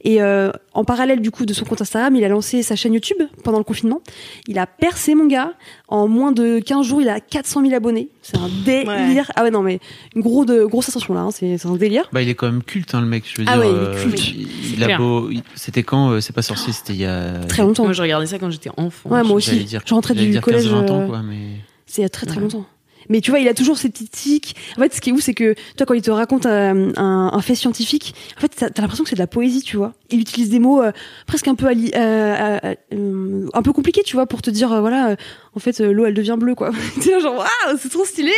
[0.02, 2.94] Et euh, en parallèle du coup de son compte Instagram, il a lancé sa chaîne
[2.94, 4.00] YouTube pendant le confinement.
[4.46, 5.52] Il a percé mon gars.
[5.88, 8.08] En moins de 15 jours, il a 400 000 abonnés.
[8.22, 9.30] C'est un délire.
[9.36, 9.78] Ah ouais non mais
[10.16, 11.20] une gros de grosse ascension là.
[11.20, 11.30] hein.
[11.30, 12.08] C'est un délire.
[12.10, 13.24] Bah, il est quand même culte, hein, le mec.
[13.30, 14.28] Je veux Ah dire, ouais, il est euh, culte.
[14.28, 14.98] il- C'est il a clair.
[14.98, 15.28] beau.
[15.30, 17.40] il- C'était quand euh, C'est pas sorcier, c'était il y a.
[17.46, 17.84] Très longtemps.
[17.84, 19.10] Moi, je regardais ça quand j'étais enfant.
[19.10, 19.64] Ouais, moi aussi.
[19.64, 20.64] dire- Je rentrais du dire collège.
[20.66, 21.36] 15-20 ans, quoi, mais.
[21.84, 22.42] C'est il y a très très Ouais.
[22.42, 22.64] longtemps.
[23.08, 24.56] Mais tu vois, il a toujours ces petits tics.
[24.76, 27.30] En fait, ce qui est ouf, c'est que toi, quand il te raconte euh, un,
[27.32, 29.94] un fait scientifique, en fait, t'as l'impression que c'est de la poésie, tu vois.
[30.10, 30.92] Il utilise des mots euh,
[31.26, 34.72] presque un peu ali- euh, euh, euh, un peu compliqués, tu vois, pour te dire,
[34.72, 35.16] euh, voilà, euh,
[35.54, 36.70] en fait, l'eau, elle devient bleue, quoi.
[37.02, 38.32] tu genre, waouh, c'est trop stylé.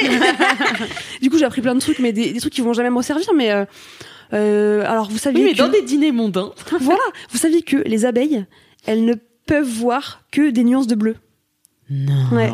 [1.22, 3.02] du coup, j'ai appris plein de trucs, mais des, des trucs qui vont jamais me
[3.02, 3.26] servir.
[3.34, 3.64] Mais euh,
[4.32, 6.52] euh, alors, vous saviez Oui, mais que- dans des dîners mondains.
[6.80, 8.44] voilà, vous saviez que les abeilles,
[8.86, 9.14] elles ne
[9.47, 11.16] peuvent voir que des nuances de bleu.
[11.91, 12.29] Non.
[12.33, 12.51] Ouais.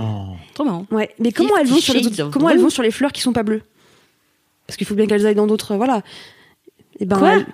[0.55, 0.87] Trop marrant.
[0.91, 2.55] Ouais, mais comment elles vont sur les autres, comment Blue.
[2.55, 3.63] elles vont sur les fleurs qui sont pas bleues?
[4.67, 6.03] Parce qu'il faut bien qu'elles aillent dans d'autres, voilà.
[6.99, 7.35] Et ben, Quoi?
[7.35, 7.47] elles-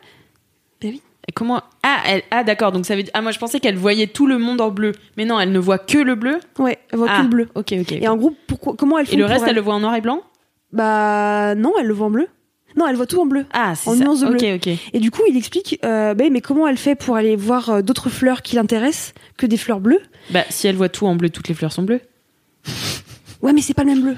[0.81, 1.03] Ben oui.
[1.29, 2.23] Et Comment Ah, elle...
[2.31, 2.73] ah d'accord.
[2.73, 3.13] Donc ça veut dire.
[3.15, 4.93] Ah, moi je pensais qu'elle voyait tout le monde en bleu.
[5.17, 6.39] Mais non, elle ne voit que le bleu.
[6.59, 7.49] ouais, elles voient ah, que le bleu.
[7.55, 7.93] Ok, ok.
[7.93, 9.81] Et en gros, pourquoi, comment elles font Et le reste, elles elle le voit en
[9.81, 10.21] noir et blanc?
[10.73, 12.29] Bah non, elles le voient en bleu.
[12.77, 13.45] Non, elle voit tout en bleu.
[13.53, 14.05] Ah, c'est En ça.
[14.05, 14.39] nuance de bleu.
[14.93, 17.83] Et du coup, il explique, euh, ben, mais comment elle fait pour aller voir euh,
[17.83, 20.01] d'autres fleurs qui l'intéressent que des fleurs bleues?
[20.31, 22.01] Bah, si elle voit tout en bleu, toutes les fleurs sont bleues.
[23.43, 24.17] Ouais, mais c'est pas le même bleu.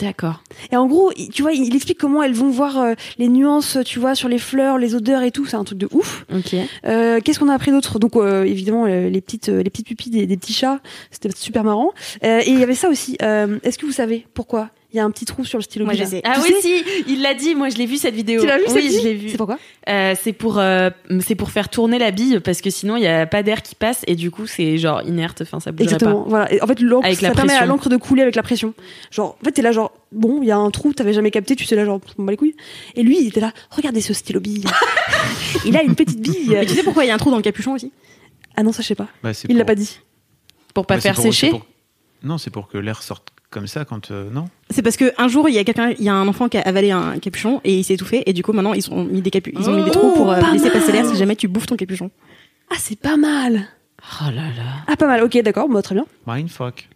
[0.00, 0.42] D'accord.
[0.72, 4.00] Et en gros, tu vois, il explique comment elles vont voir euh, les nuances, tu
[4.00, 5.46] vois, sur les fleurs, les odeurs et tout.
[5.46, 6.26] C'est un truc de ouf.
[6.34, 6.56] Ok.
[6.84, 8.00] Euh, Qu'est-ce qu'on a appris d'autre?
[8.00, 10.80] Donc euh, évidemment les petites les petites pupilles des, des petits chats,
[11.12, 11.92] c'était super marrant.
[12.22, 13.16] Et il y avait ça aussi.
[13.20, 14.70] Est-ce que vous savez pourquoi?
[14.94, 16.20] Il y a un petit trou sur le stylo Moi, je sais.
[16.24, 17.54] Ah Tu oui, sais si, il l'a dit.
[17.56, 18.40] Moi, je l'ai vu cette vidéo.
[18.40, 19.28] Tu l'as vu Oui, cette je l'ai vu.
[19.28, 19.58] C'est pourquoi
[19.88, 20.88] Euh, c'est pour, euh,
[21.20, 23.74] c'est pour faire tourner la bille parce que sinon il y a pas d'air qui
[23.74, 25.42] passe et du coup c'est genre inerte.
[25.42, 26.24] Enfin, ça bougerait Exactement.
[26.28, 26.52] Voilà.
[26.52, 28.72] Et en fait, l'encre, Avec ça la permet à l'encre de couler avec la pression.
[29.10, 31.56] Genre, en fait, t'es là, genre, bon, il y a un trou, t'avais jamais capté,
[31.56, 32.54] tu sais là, genre, on bat les couilles.
[32.94, 34.64] Et lui, il était là, regardez ce stylo bille.
[35.66, 36.54] il a une petite bille.
[36.54, 37.92] Et tu sais pourquoi il y a un trou dans le capuchon aussi?
[38.56, 39.08] Ah non, ça je sais pas.
[39.22, 39.98] Bah, Il l'a pour- pas dit.
[39.98, 40.72] pas.
[40.74, 41.50] Pour pas bah, faire pour- sécher?
[41.50, 41.66] pour-
[42.22, 44.10] Non, c'est pour que l'air sorte comme ça quand.
[44.10, 44.48] euh, non?
[44.68, 46.58] C'est parce que un jour il y a quelqu'un, il y a un enfant qui
[46.58, 49.22] a avalé un capuchon et il s'est étouffé et du coup maintenant ils ont mis
[49.22, 50.72] des capu- ils ont mis des trous pour euh, pas laisser mal.
[50.74, 52.10] passer l'air si jamais tu bouffes ton capuchon.
[52.70, 53.68] Ah, c'est pas mal.
[54.20, 54.84] Oh là là.
[54.86, 55.22] Ah, pas mal.
[55.22, 55.68] Ok, d'accord.
[55.68, 56.04] Bah, très bien.
[56.26, 56.88] Mindfuck.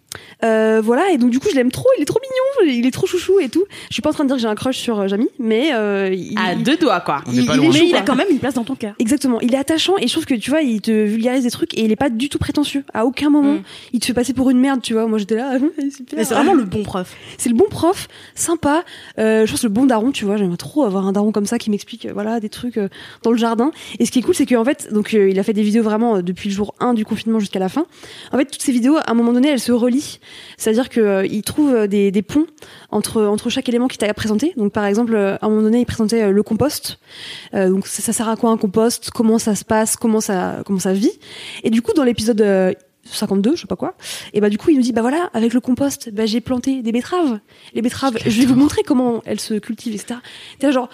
[0.44, 2.90] Euh, voilà, et donc du coup, je l'aime trop, il est trop mignon, il est
[2.90, 3.64] trop chouchou et tout.
[3.88, 5.70] Je suis pas en train de dire que j'ai un crush sur euh, Jamie, mais
[5.74, 7.22] euh, il, À deux doigts quoi.
[7.30, 8.94] Il- est Mais chou, il a quand même une place dans ton cœur.
[8.98, 11.76] Exactement, il est attachant et je trouve que tu vois, il te vulgarise des trucs
[11.76, 12.84] et il est pas du tout prétentieux.
[12.94, 13.62] À aucun moment, Mm.
[13.94, 15.06] il te fait passer pour une merde, tu vois.
[15.06, 15.58] Moi j'étais là,
[15.94, 16.16] super.
[16.18, 17.14] Mais c'est vraiment le bon prof.
[17.36, 18.84] C'est le bon prof, sympa.
[19.18, 20.36] Euh, je pense le bon daron, tu vois.
[20.36, 22.88] J'aimerais trop avoir un daron comme ça qui m'explique, euh, voilà, des trucs euh,
[23.24, 23.70] dans le jardin.
[23.98, 25.82] Et ce qui est cool, c'est qu'en fait, donc euh, il a fait des vidéos
[25.82, 27.86] vraiment euh, depuis le jour 1 du confinement jusqu'à la fin.
[28.32, 29.97] En fait, toutes ces vidéos, à un moment donné, elles se relient.
[30.56, 32.46] C'est-à-dire que euh, il trouve euh, des, des ponts
[32.90, 34.52] entre entre chaque élément qu'il t'a présenté.
[34.56, 36.98] Donc par exemple, euh, à un moment donné, il présentait le compost.
[37.54, 39.10] Euh, donc ça, ça sert à quoi un compost?
[39.10, 39.96] Comment ça se passe?
[39.96, 41.12] Comment ça comment ça vit?
[41.64, 42.72] Et du coup, dans l'épisode euh,
[43.04, 43.94] 52, je sais pas quoi.
[44.32, 46.82] Et bah du coup, il nous dit bah voilà, avec le compost, bah j'ai planté
[46.82, 47.40] des betteraves.
[47.74, 50.20] Les betteraves, je vais vous montrer comment elles se cultivent, etc.
[50.58, 50.88] T'es genre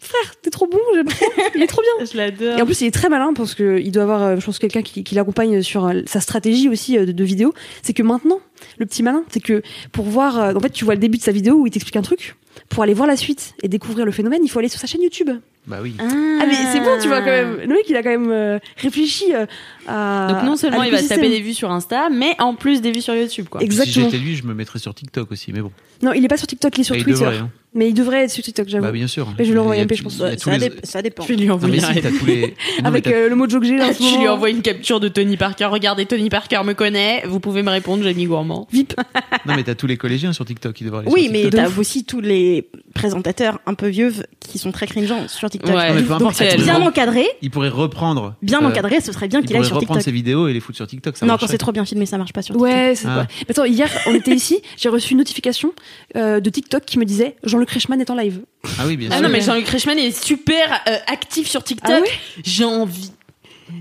[0.00, 2.06] frère, t'es trop bon, j'aime trop, il est trop bien.
[2.12, 2.58] Je l'adore.
[2.58, 4.58] Et en plus, il est très malin parce que il doit avoir, euh, je pense,
[4.58, 7.52] quelqu'un qui, qui l'accompagne sur euh, sa stratégie aussi euh, de, de vidéo.
[7.82, 8.40] C'est que maintenant,
[8.78, 9.62] le petit malin, c'est que
[9.92, 12.02] pour voir, en fait, tu vois le début de sa vidéo où il t'explique un
[12.02, 12.36] truc.
[12.70, 15.00] Pour aller voir la suite et découvrir le phénomène, il faut aller sur sa chaîne
[15.02, 15.30] YouTube.
[15.68, 15.94] Bah oui.
[16.00, 17.58] Ah mais c'est bon, tu vois quand même.
[17.60, 19.46] Le mec, il a quand même euh, réfléchi euh,
[19.86, 20.28] à.
[20.32, 22.90] Donc non seulement il va se taper des vues sur Insta, mais en plus des
[22.90, 23.60] vues sur YouTube quoi.
[23.60, 24.06] Si Exactement.
[24.10, 25.70] j'étais lui, je me mettrais sur TikTok aussi, mais bon.
[26.02, 27.20] Non, il est pas sur TikTok, il est sur Bah, il Twitter.
[27.20, 27.50] devrait, hein.
[27.74, 28.84] Mais il devrait être sur TikTok, j'avoue.
[28.84, 29.28] Bah bien sûr.
[29.38, 30.14] Mais je vais lui envoyer Il un MP, je pense.
[30.32, 31.22] il Ça, les- dé- ça dépend.
[31.22, 32.40] Je vais lui Non envoyer mais un si, t'as tous les.
[32.42, 35.00] Non, mais Avec t'as- euh, le mojo que j'ai là Je lui envoie une capture
[35.00, 35.66] de Tony Parker.
[35.66, 37.22] Regardez, Tony Parker me connaît.
[37.26, 38.66] Vous pouvez me répondre, Jamie Gourmand.
[38.72, 38.94] VIP.
[39.46, 41.68] Non mais t'as tous les collégiens sur TikTok qui devraient aller Oui, sur mais t'as
[41.78, 45.74] aussi tous les présentateurs un peu vieux qui sont très cringeants sur TikTok.
[45.74, 48.34] Ouais, mais peu Donc c'est bien encadré, Il pourrait reprendre.
[48.42, 50.04] bien euh, encadré, ce serait bien Il qu'il aille pourrait sur reprendre TikTok.
[50.04, 51.16] ses vidéos et les foutre sur TikTok.
[51.16, 52.68] Ça Non, quand c'est trop bien filmé, ça marche pas sur TikTok.
[52.70, 53.26] Ouais, c'est Ah.
[53.40, 55.72] Mais Attends, hier, on était ici, j'ai reçu une notification
[56.16, 58.42] euh, de TikTok qui me disait Jean-Luc Reichmann est en live.
[58.78, 59.22] Ah oui, bien Ah sûr.
[59.24, 62.04] non, mais Jean-Luc Reichmann est super euh, actif sur TikTok.
[62.06, 62.10] Ah
[62.44, 63.10] J'ai envie.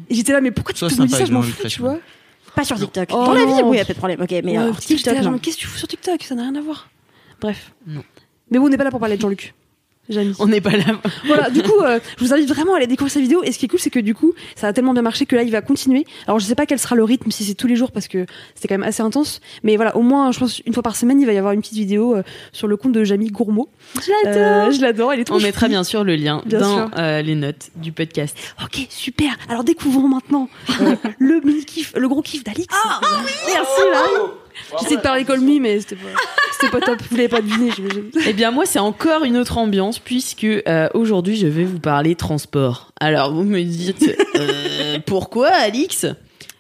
[0.10, 1.82] Et j'étais là, mais pourquoi tu Sois te me dis ça Je m'en fous, tu
[1.82, 2.00] vois.
[2.56, 3.10] Pas sur TikTok.
[3.12, 4.20] Oh Dans la vie, oui, y a pas de problème.
[4.20, 6.24] Ok, mais Ouais, alors, j'étais là, TikTok, genre, qu'est-ce que tu fous sur TikTok?
[6.24, 6.90] Ça n'a rien à voir.
[7.40, 7.72] Bref.
[7.86, 8.04] Non.
[8.50, 9.54] Mais bon, on n'est pas là pour parler de Jean-Luc.
[10.40, 11.00] On n'est pas là.
[11.26, 13.42] voilà, du coup, euh, je vous invite vraiment à aller découvrir sa vidéo.
[13.44, 15.36] Et ce qui est cool, c'est que du coup, ça a tellement bien marché que
[15.36, 16.06] là, il va continuer.
[16.28, 18.26] Alors, je sais pas quel sera le rythme, si c'est tous les jours, parce que
[18.56, 19.42] c'était quand même assez intense.
[19.64, 21.62] Mais voilà, au moins, je pense, une fois par semaine, il va y avoir une
[21.62, 23.70] petite vidéo euh, sur le compte de Jamie Gourmaud.
[23.96, 24.68] Je l'adore.
[24.68, 26.90] Euh, je l'adore, elle est trop On mettra bien sûr le lien Bien dans sûr.
[26.98, 28.38] euh, les notes du podcast.
[28.64, 29.36] Ok, super.
[29.50, 30.50] Alors, découvrons maintenant
[30.82, 32.74] euh, le mini kiff, le gros kiff d'Alix.
[32.86, 33.00] Ah,
[33.48, 34.32] Merci, Marie.
[34.82, 36.08] J'essaie de parler comme lui, mais c'était pas,
[36.60, 37.00] c'était pas top.
[37.10, 38.10] Vous l'avez pas deviné, j'imagine.
[38.28, 42.16] Eh bien moi c'est encore une autre ambiance puisque euh, aujourd'hui je vais vous parler
[42.16, 42.92] transport.
[43.00, 46.06] Alors vous me dites euh, pourquoi Alix?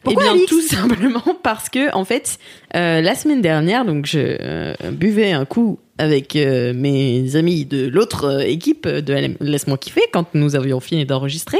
[0.03, 0.47] Pourquoi, Eh bien Alix?
[0.49, 2.37] tout simplement parce que en fait
[2.75, 7.87] euh, la semaine dernière donc je euh, buvais un coup avec euh, mes amis de
[7.87, 11.59] l'autre euh, équipe de Laisse-moi kiffer quand nous avions fini d'enregistrer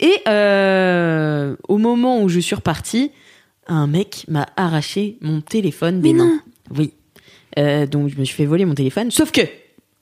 [0.00, 3.10] et euh, au moment où je suis repartie
[3.68, 6.26] un mec m'a arraché mon téléphone des Mais mains.
[6.26, 6.40] non.
[6.76, 6.92] Oui.
[7.58, 9.10] Euh, donc je me suis fait voler mon téléphone.
[9.10, 9.42] Sauf que,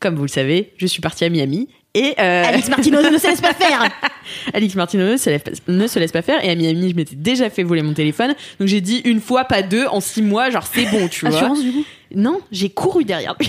[0.01, 3.27] comme vous le savez, je suis partie à Miami et euh, Alex Martino ne se
[3.27, 3.89] laisse pas faire.
[4.53, 6.45] Alix Martino ne se, laisse pas, ne se laisse pas faire.
[6.45, 8.35] Et à Miami, je m'étais déjà fait voler mon téléphone.
[8.61, 11.35] Donc j'ai dit une fois, pas deux, en six mois, genre c'est bon, tu vois.
[11.35, 11.85] Assurance, du coup.
[12.15, 13.49] Non, j'ai couru derrière lui.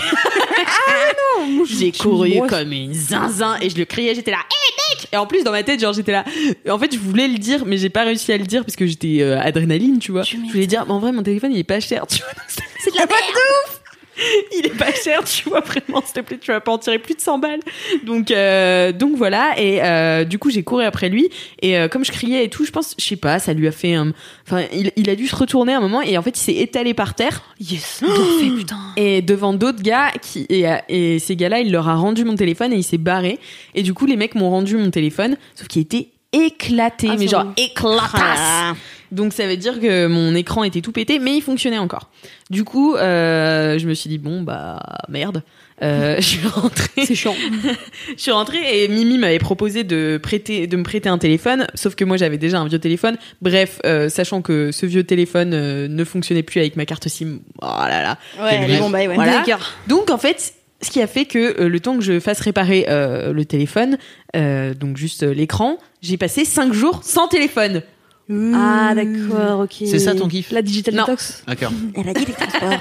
[1.77, 5.27] j'ai couru comme une zinzin et je le criais, j'étais là, hé mec Et en
[5.27, 6.23] plus, dans ma tête, genre j'étais là.
[6.69, 8.87] En fait, je voulais le dire, mais j'ai pas réussi à le dire parce que
[8.87, 10.23] j'étais euh, adrénaline, tu vois.
[10.23, 12.31] Tu je voulais dire, mais en vrai, mon téléphone il est pas cher, tu vois.
[12.79, 13.77] C'est de la merde.
[14.57, 16.99] il est pas cher, tu vois, vraiment, s'il te plaît, tu vas pas en tirer
[16.99, 17.59] plus de 100 balles.
[18.05, 21.29] Donc, euh, donc voilà, et euh, du coup, j'ai couru après lui,
[21.61, 23.71] et euh, comme je criais et tout, je pense, je sais pas, ça lui a
[23.71, 24.13] fait un...
[24.45, 26.93] Enfin, il, il a dû se retourner un moment, et en fait, il s'est étalé
[26.93, 28.03] par terre, Yes.
[28.39, 28.77] Fait, putain.
[28.95, 32.73] et devant d'autres gars, qui, et, et ces gars-là, il leur a rendu mon téléphone,
[32.73, 33.39] et il s'est barré,
[33.75, 37.27] et du coup, les mecs m'ont rendu mon téléphone, sauf qu'il était éclaté, Ah, mais
[37.27, 38.75] genre éclatasse.
[39.11, 42.09] Donc ça veut dire que mon écran était tout pété, mais il fonctionnait encore.
[42.49, 45.43] Du coup, euh, je me suis dit bon bah merde.
[45.83, 47.05] Euh, je suis rentrée.
[47.05, 47.35] C'est chiant.
[48.17, 51.93] Je suis rentrée et Mimi m'avait proposé de prêter, de me prêter un téléphone, sauf
[51.93, 53.15] que moi j'avais déjà un vieux téléphone.
[53.43, 57.39] Bref, euh, sachant que ce vieux téléphone euh, ne fonctionnait plus avec ma carte SIM.
[57.61, 58.17] Oh là là.
[58.41, 59.15] Ouais, bons bails, ouais.
[59.15, 59.43] Voilà.
[59.43, 59.71] D'accord.
[59.87, 62.85] Donc en fait, ce qui a fait que euh, le temps que je fasse réparer
[62.89, 63.97] euh, le téléphone,
[64.35, 67.81] euh, donc juste euh, l'écran, j'ai passé cinq jours sans téléphone.
[68.29, 69.73] Ah, d'accord, ok.
[69.85, 71.03] C'est ça ton kiff La digital Non.
[71.03, 71.43] detox.
[71.47, 71.71] D'accord.
[71.95, 72.73] Elle a dit les transports.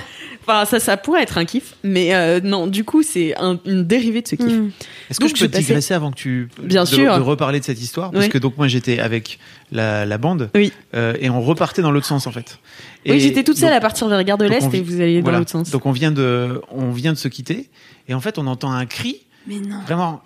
[0.49, 3.83] Enfin, ça, ça pourrait être un kiff, mais euh, non, du coup, c'est un- une
[3.85, 4.47] dérivée de ce kiff.
[4.47, 4.71] Hmm.
[5.11, 7.17] Est-ce que Donc, je peux digresser avant que tu Bien de, sûr.
[7.17, 8.13] de reparler de cette histoire?
[8.13, 8.31] Parce Oui.
[8.31, 9.41] que donc moi j'étais avec
[9.73, 10.73] la, la bande Oui.
[10.95, 12.61] euh, et on repartait dans l'autre sens en fait.
[13.07, 15.17] oui, Et j'étais toute seule donc- à partir vers Gare de l'Est et vous alliez
[15.19, 15.39] dans voilà.
[15.41, 15.71] l'autre sens.
[15.71, 17.69] Donc on vient de on vient de se quitter
[18.09, 19.81] et en fait on entend un cri Mais non.
[19.85, 20.23] vraiment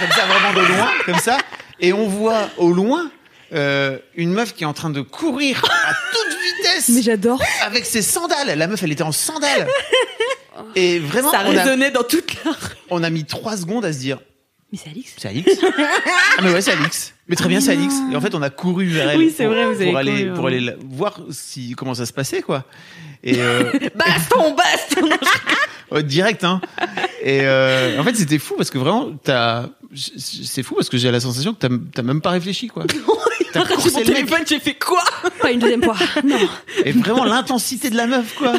[0.00, 1.38] comme ça vraiment de loin comme ça
[1.78, 3.12] et on voit au loin
[3.54, 7.40] euh, une meuf qui est en train de courir à toute vitesse Mais j'adore.
[7.64, 8.56] avec ses sandales.
[8.58, 9.68] La meuf, elle était en sandales.
[10.76, 12.52] Et vraiment, ça on a, résonnait dans toute la
[12.90, 14.18] on a mis trois secondes à se dire,
[14.72, 15.12] Mais c'est Alix.
[15.16, 15.50] c'est Alix.
[16.38, 17.12] ah mais ouais, c'est Alix.
[17.28, 17.92] Mais très bien, c'est Alix.
[18.12, 19.18] Et en fait, on a couru vers elle.
[19.18, 20.50] Oui, c'est pour- vrai, vous avez pour aller couru, pour ouais.
[20.52, 22.64] aller la- voir si comment ça se passait quoi.
[23.24, 23.64] Et euh,
[23.96, 25.08] Baston, baston
[25.90, 26.60] ouais, direct hein.
[27.22, 31.10] Et euh, en fait, c'était fou parce que vraiment, t'as, c'est fou parce que j'ai
[31.10, 32.84] la sensation que t'as, même pas réfléchi quoi.
[33.52, 35.04] T'as coursé mon téléphone, j'ai fait quoi
[35.40, 35.94] Pas une deuxième fois.
[36.24, 36.36] Non.
[36.84, 38.52] Et vraiment l'intensité de la meuf quoi.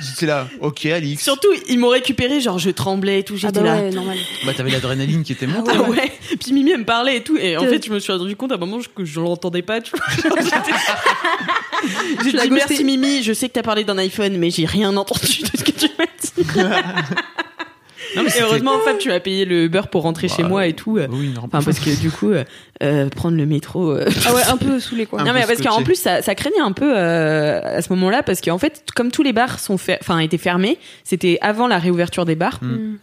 [0.00, 1.24] J'étais là, ok Alix.
[1.24, 3.74] Surtout, ils m'ont récupéré, genre je tremblais et tout, Ah j'étais là.
[3.76, 4.16] ouais, normal.
[4.46, 5.72] Bah t'avais l'adrénaline qui était montée.
[5.74, 6.12] Ah ouais.
[6.40, 8.52] Puis Mimi elle me parlait et tout et en fait je me suis rendu compte
[8.52, 10.30] à un moment que je l'entendais pas tu vois.
[12.24, 15.42] J'ai dit merci Mimi je sais que t'as parlé d'un iPhone mais j'ai rien entendu
[15.42, 17.44] de ce que tu m'as dit.
[18.18, 20.66] Non, mais Et heureusement Fab tu m'as payé le beurre pour rentrer Bah, chez moi
[20.66, 20.98] et tout.
[20.98, 21.06] euh.
[21.10, 22.44] Oui, non, Enfin parce que du coup euh,
[22.82, 25.20] euh, prendre le métro euh, Ah ouais, un peu saoulé quoi.
[25.20, 25.84] Un non peu mais parce qu'en scotché.
[25.84, 29.22] plus ça, ça craignait un peu euh, à ce moment-là parce qu'en fait comme tous
[29.22, 32.96] les bars sont fer- enfin étaient fermés c'était avant la réouverture des bars Hmm.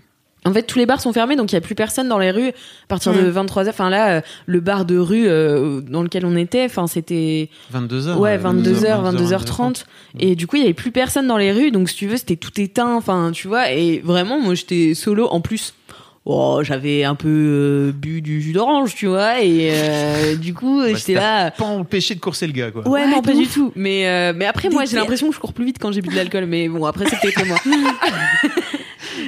[0.46, 2.32] En fait tous les bars sont fermés donc il y a plus personne dans les
[2.32, 6.26] rues à partir de 23h enfin là euh, le bar de rue euh, dans lequel
[6.26, 8.16] on était enfin c'était 22h.
[8.18, 9.86] ouais 22h 22h30
[10.20, 12.18] et du coup il y avait plus personne dans les rues donc si tu veux
[12.18, 15.74] c'était tout éteint enfin tu vois et vraiment moi j'étais solo en plus
[16.28, 20.82] Oh, j'avais un peu euh, bu du jus d'orange, tu vois, et euh, du coup,
[20.88, 21.52] j'étais là.
[21.52, 22.82] Pas empêché de courser le gars, quoi.
[22.88, 23.72] Ouais, Ouais, non, pas du tout.
[23.76, 26.10] Mais, euh, mais après, moi, j'ai l'impression que je cours plus vite quand j'ai bu
[26.10, 26.48] de l'alcool.
[26.48, 27.58] Mais bon, après, c'est peut-être moi.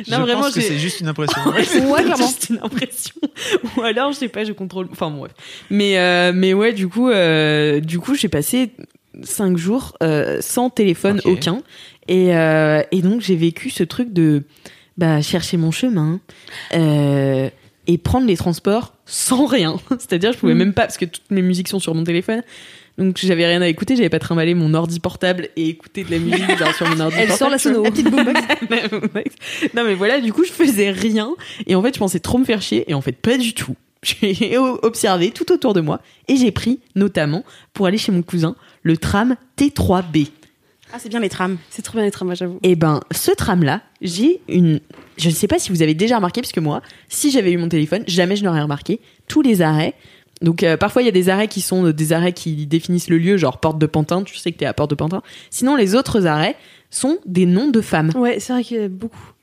[0.06, 1.42] Je non, vraiment, pense que c'est juste une impression.
[1.48, 2.16] Ouais, clairement.
[2.18, 3.16] juste une impression.
[3.78, 4.88] Ou alors, je sais pas, je contrôle.
[4.92, 5.32] Enfin, bon, bref.
[5.70, 8.72] Mais, euh, mais ouais, du coup, euh, du coup, j'ai passé
[9.24, 11.62] cinq jours euh, sans téléphone aucun.
[12.08, 14.44] Et, euh, et donc, j'ai vécu ce truc de
[14.98, 16.20] bah, chercher mon chemin.
[16.74, 17.50] Euh,
[17.88, 19.78] et prendre les transports sans rien.
[19.92, 20.58] C'est-à-dire, je pouvais Mm.
[20.58, 22.42] même pas, parce que toutes mes musiques sont sur mon téléphone.
[22.98, 26.18] Donc, j'avais rien à écouter, j'avais pas trimballé mon ordi portable et écouter de la
[26.20, 27.38] musique genre, sur mon ordi Elle portable.
[27.38, 27.84] sort la sono.
[27.84, 29.36] La petite boombox.
[29.76, 31.36] non, mais voilà, du coup, je faisais rien.
[31.68, 32.90] Et en fait, je pensais trop me faire chier.
[32.90, 33.76] Et en fait, pas du tout.
[34.04, 36.02] J'ai observé tout autour de moi.
[36.28, 37.44] Et j'ai pris, notamment,
[37.74, 40.28] pour aller chez mon cousin, le tram T3B.
[40.94, 41.58] Ah, c'est bien les trams.
[41.70, 42.60] C'est trop bien les trams, moi, j'avoue.
[42.64, 44.80] Et ben, ce tram-là, j'ai une.
[45.18, 47.58] Je ne sais pas si vous avez déjà remarqué, parce que moi, si j'avais eu
[47.58, 49.00] mon téléphone, jamais je n'aurais remarqué.
[49.28, 49.94] Tous les arrêts.
[50.42, 53.10] Donc, euh, parfois, il y a des arrêts qui sont euh, des arrêts qui définissent
[53.10, 54.24] le lieu, genre Porte de Pantin.
[54.24, 55.22] Tu sais que t'es à Porte de Pantin.
[55.50, 56.56] Sinon, les autres arrêts
[56.90, 58.12] sont des noms de femmes.
[58.16, 59.34] Ouais, c'est vrai qu'il y a beaucoup.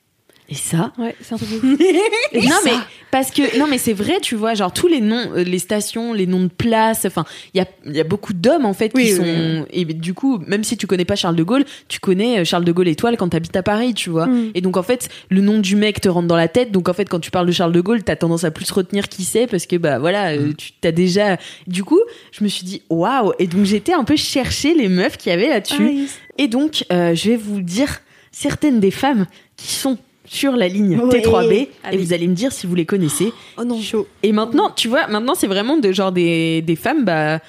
[0.47, 1.49] Et ça, Ouais, c'est un truc.
[1.63, 2.73] non mais
[3.11, 6.13] parce que non mais c'est vrai tu vois genre tous les noms euh, les stations
[6.13, 8.89] les noms de places enfin il y a il y a beaucoup d'hommes en fait
[8.89, 11.63] qui Oui, oui, sont et du coup même si tu connais pas Charles de Gaulle
[11.87, 14.27] tu connais euh, Charles de Gaulle étoile quand t'habites à Paris tu vois.
[14.27, 14.51] Mm.
[14.53, 16.71] et donc en fait le nom du mec te rentre dans la tête.
[16.71, 19.07] Donc en fait quand tu parles de Charles de Gaulle t'as tendance à plus retenir
[19.09, 22.01] qui c'est parce que bah voilà euh, tu t'as déjà du coup
[22.31, 23.31] je me suis dit waouh!
[23.39, 26.07] Et donc j'étais un peu chercher les meufs qu'il y avait là-dessus.
[26.37, 28.01] Et donc euh, je vais vous dire
[28.31, 31.21] certaines des femmes qui sont sur la ligne Ouais.
[31.21, 31.97] T3B et Allez.
[31.97, 33.31] vous allez me dire si vous les connaissez.
[33.57, 33.79] Oh non.
[33.81, 34.07] Chaud.
[34.23, 37.39] Et maintenant, tu vois, maintenant c'est vraiment de genre des, des femmes, bah,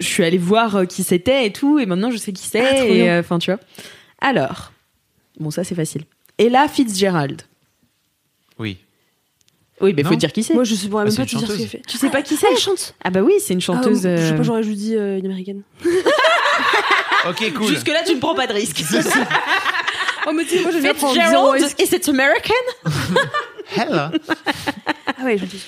[0.00, 2.60] je suis allée voir euh, qui c'était et tout, et maintenant je sais qui c'est,
[2.60, 3.60] Ah, euh, enfin, tu vois.
[4.20, 4.72] Alors,
[5.38, 6.02] bon, ça c'est facile.
[6.38, 7.42] Ella Fitzgerald.
[8.58, 8.78] Oui.
[9.80, 10.54] Oui, mais faut dire qui c'est.
[10.54, 11.58] Moi, je sais pas Ah, même c'est pas te dire ce chanteuse.
[11.58, 11.82] qu'elle fait.
[11.86, 12.94] Tu sais pas qui c'est Ah, elle chante.
[13.02, 14.06] Ah bah oui, c'est une chanteuse.
[14.06, 15.62] Ah, Je sais euh, pas, j'aurais juste dit euh, une américaine.
[17.26, 17.68] Ok, cool.
[17.68, 18.84] Jusque là, tu ne prends pas de risque.
[20.26, 21.80] Oh, mais tu sais, moi, je viens prendre risque.
[21.80, 22.54] is it American?
[23.76, 24.10] Hella.
[25.18, 25.62] Ah ouais, gentil.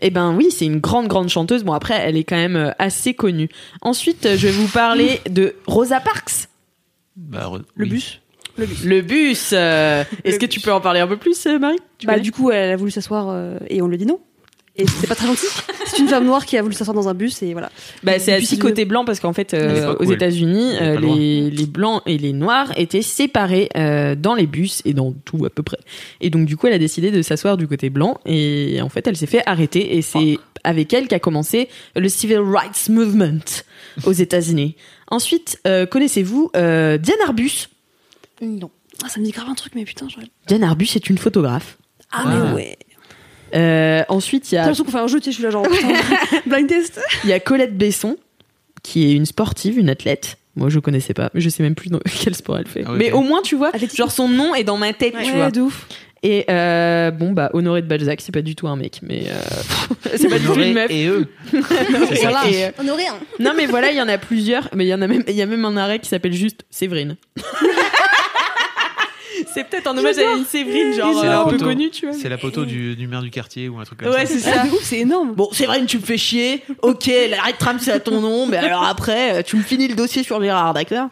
[0.00, 1.64] Eh ben oui, c'est une grande grande chanteuse.
[1.64, 3.48] Bon après, elle est quand même euh, assez connue.
[3.80, 6.48] Ensuite, euh, je vais vous parler de Rosa Parks.
[7.16, 7.90] Bah, re- Le oui.
[7.90, 8.20] bus.
[8.84, 9.50] Le bus.
[9.52, 11.78] euh, Est-ce que tu peux en parler un peu plus, Marie?
[11.98, 14.20] Tu Bah, du coup, elle a voulu s'asseoir euh, et on lui dit non.
[14.78, 15.46] Et c'était pas très gentil.
[15.86, 17.70] C'est une femme noire qui a voulu s'asseoir dans un bus et voilà.
[18.04, 20.04] Bah, c'est ce- côté blanc parce qu'en fait, euh, aux.
[20.04, 24.94] États-Unis, euh, les, les blancs et les noirs étaient séparés euh, dans les bus et
[24.94, 25.78] dans tout à peu près.
[26.20, 29.06] Et donc, du coup, elle a décidé de s'asseoir du côté blanc et en fait,
[29.08, 33.40] elle s'est fait arrêter et c'est avec elle qu'a commencé le Civil Rights Movement
[34.04, 34.76] aux États-Unis.
[35.10, 37.68] Ensuite, euh, connaissez-vous euh, Diane Arbus?
[38.42, 38.70] Non.
[39.04, 40.26] Ah, ça me dit grave un truc, mais putain, j'aurais.
[40.46, 41.78] Diane Arbus est une photographe.
[42.12, 42.28] Ah, Ah.
[42.46, 42.78] mais ouais.
[43.54, 45.44] Euh, ensuite, il y T'as a l'impression qu'on fait un jeu, tu sais, je suis
[45.44, 45.66] là genre.
[46.46, 47.00] Blind test.
[47.24, 48.16] Il y a Colette Besson,
[48.82, 50.36] qui est une sportive, une athlète.
[50.56, 52.84] Moi, je connaissais pas, mais je sais même plus dans quel sport elle fait.
[52.86, 55.50] Ah mais au moins, tu vois, genre son nom est dans ma tête, tu vois.
[55.50, 55.86] De ouf.
[56.24, 59.94] Et euh, bon, bah, Honoré de Balzac, c'est pas du tout un mec, mais euh,
[60.16, 60.90] c'est pas du tout Honoré une meuf.
[60.90, 61.28] et eux.
[61.52, 62.48] Voilà.
[62.50, 63.18] Et, euh, On aurait un.
[63.38, 65.34] non, mais voilà, il y en a plusieurs, mais il y en a même, il
[65.36, 67.16] y a même un arrêt qui s'appelle juste Séverine.
[69.54, 71.64] C'est peut-être un hommage à une Séverine, genre C'est euh, la un peu photo.
[71.66, 72.14] connue, tu vois.
[72.14, 74.32] C'est la poteau du, du maire du quartier ou un truc comme Ouais, ça.
[74.34, 74.52] c'est ça.
[74.62, 75.34] Ah, ouf, c'est énorme.
[75.34, 76.62] Bon, Séverine, tu me fais chier.
[76.82, 78.46] Ok, l'arrêt de tram, c'est à ton nom.
[78.46, 81.08] Mais alors après, euh, tu me finis le dossier sur Gérard, d'accord?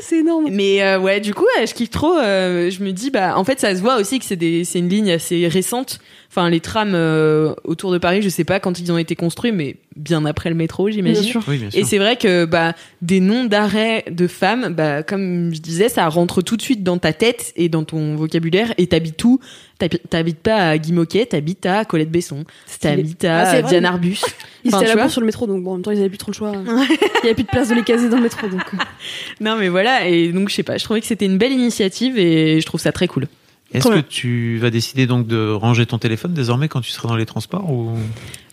[0.00, 0.48] C'est énorme.
[0.50, 2.18] Mais euh, ouais, du coup, je kiffe trop.
[2.18, 4.78] euh, je me dis, bah, en fait, ça se voit aussi que c'est des, c'est
[4.78, 6.00] une ligne assez récente.
[6.30, 9.52] Enfin, les trams euh, autour de Paris, je sais pas quand ils ont été construits,
[9.52, 11.22] mais bien après le métro, j'imagine.
[11.22, 11.42] Bien sûr.
[11.48, 11.60] Oui.
[11.74, 16.06] Et c'est vrai que bah des noms d'arrêt de femmes, bah comme je disais, ça
[16.08, 19.40] rentre tout de suite dans ta tête et dans ton vocabulaire et t'habites tout.
[19.78, 22.44] T'habi- T'habites pas à Guy Moquet, t'habites à Colette Besson,
[22.80, 23.62] t'habites à Ah.
[23.62, 24.20] Diane Arbus.
[24.64, 25.02] Ils Enfin, étaient à tu la vois.
[25.02, 26.52] bourse sur le métro, donc bon, en même temps, ils avaient plus trop le choix.
[26.66, 28.62] Il y avait plus de place de les caser dans le métro, donc.
[29.40, 32.18] Non mais voilà et donc je sais pas, je trouvais que c'était une belle initiative
[32.18, 33.26] et je trouve ça très cool.
[33.72, 37.16] Est-ce que tu vas décider donc de ranger ton téléphone désormais quand tu seras dans
[37.16, 37.90] les transports ou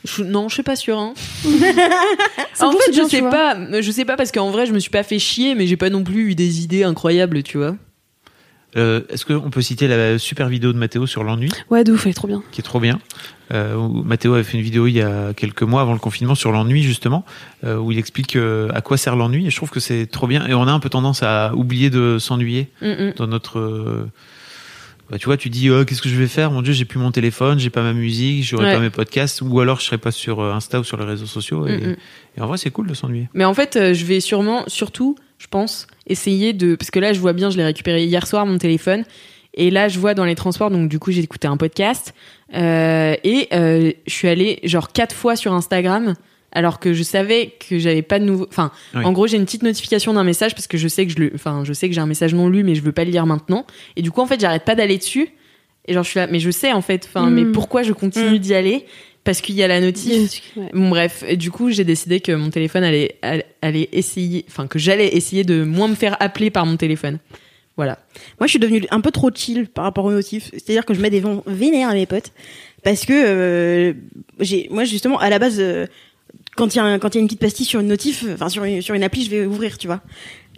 [0.03, 0.97] Je- non, je suis pas sûre.
[0.97, 1.13] Hein.
[2.59, 4.79] En fait, c'est bien, je sais pas, je sais pas parce qu'en vrai, je me
[4.79, 7.75] suis pas fait chier, mais j'ai pas non plus eu des idées incroyables, tu vois.
[8.75, 12.05] Euh, Est-ce qu'on peut citer la super vidéo de Mathéo sur l'ennui, Ouais, de ouf,
[12.05, 12.41] elle est trop bien.
[12.51, 12.99] qui est trop bien
[13.51, 16.33] euh, où Mathéo avait fait une vidéo il y a quelques mois avant le confinement
[16.35, 17.23] sur l'ennui justement,
[17.65, 19.45] euh, où il explique euh, à quoi sert l'ennui.
[19.45, 20.47] Et je trouve que c'est trop bien.
[20.47, 23.13] Et on a un peu tendance à oublier de s'ennuyer Mm, mm.
[23.17, 24.07] dans notre.
[25.13, 26.49] Bah, tu vois, tu dis oh, qu'est-ce que je vais faire?
[26.49, 28.73] Mon Dieu, j'ai plus mon téléphone, j'ai pas ma musique, j'aurai Ouais.
[28.73, 31.27] pas mes podcasts, ou alors je serai pas sur euh, Insta ou sur les réseaux
[31.27, 31.67] sociaux.
[31.67, 31.95] Et, Mm,
[32.37, 33.29] et en vrai, c'est cool de s'ennuyer.
[33.35, 36.73] Mais en fait, euh, je vais sûrement, surtout, je pense, essayer de.
[36.73, 39.03] Parce que là, je vois bien, je l'ai récupéré hier soir, mon téléphone.
[39.53, 42.15] Et là, je vois dans les transports, donc du coup, j'ai écouté un podcast.
[42.55, 46.15] Euh, et euh, je suis allée, genre, quatre fois sur Instagram.
[46.53, 48.45] Alors que je savais que j'avais pas de nouveau.
[48.49, 49.03] Enfin, Oui.
[49.03, 51.31] en gros, j'ai une petite notification d'un message parce que je sais que je le.
[51.35, 53.25] Enfin, je sais que j'ai un message non lu, mais je veux pas le lire
[53.25, 53.65] maintenant.
[53.95, 55.29] Et du coup, en fait, j'arrête pas d'aller dessus.
[55.87, 57.05] Et genre, je suis là, mais je sais, en fait.
[57.09, 57.33] Enfin, Mm.
[57.33, 58.85] mais pourquoi je continue d'y aller?
[59.23, 60.41] Parce qu'il y a la notif.
[60.57, 60.69] Ouais.
[60.73, 64.67] Bon bref, et du coup j'ai décidé que mon téléphone allait, allait, allait essayer, enfin
[64.67, 67.19] que j'allais essayer de moins me faire appeler par mon téléphone.
[67.77, 67.99] Voilà.
[68.39, 70.49] Moi, je suis devenue un peu trop chill par rapport aux notifs.
[70.51, 72.31] C'est-à-dire que je mets des vents vénères à mes potes.
[72.83, 73.93] parce que euh,
[74.41, 75.87] j'ai moi justement à la base euh,
[76.55, 78.25] quand il y a un- quand il y a une petite pastille sur une notif
[78.33, 80.01] enfin sur une, sur une appli je vais ouvrir tu vois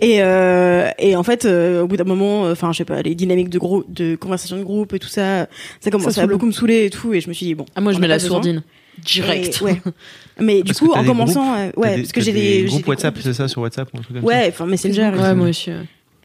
[0.01, 3.15] et euh, et en fait euh, au bout d'un moment enfin je sais pas les
[3.15, 5.47] dynamiques de groupe de conversation de groupe et tout ça
[5.79, 7.65] ça commence Ça à beaucoup me saouler et tout et je me suis dit bon
[7.75, 8.29] Ah, moi, je mets la besoin.
[8.29, 8.63] sourdine.
[9.03, 9.57] Direct.
[9.61, 9.81] Et- ouais
[10.39, 12.63] mais du Parce coup en commençant groupes, euh, ouais des- parce que j'ai des des
[12.65, 15.33] groupes des WhatsApp, c'est ça, sur WhatsApp ou un truc comme ouais enfin Messenger Ouais,
[15.35, 15.69] moi aussi.
[15.71, 15.77] ouais.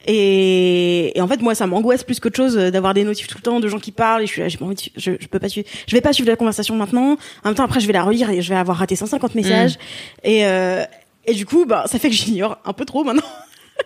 [0.07, 3.37] Et, et en fait, moi, ça m'angoisse plus qu'autre chose euh, d'avoir des notifs tout
[3.39, 4.23] le temps de gens qui parlent.
[4.23, 5.69] Et je suis là, j'ai pas envie de je, je peux pas suivre.
[5.87, 7.17] Je vais pas suivre la conversation maintenant.
[7.45, 9.77] En même temps, après, je vais la relire et je vais avoir raté 150 messages.
[10.25, 10.85] Et, euh,
[11.27, 13.23] et du coup, bah, ça fait que j'ignore un peu trop maintenant.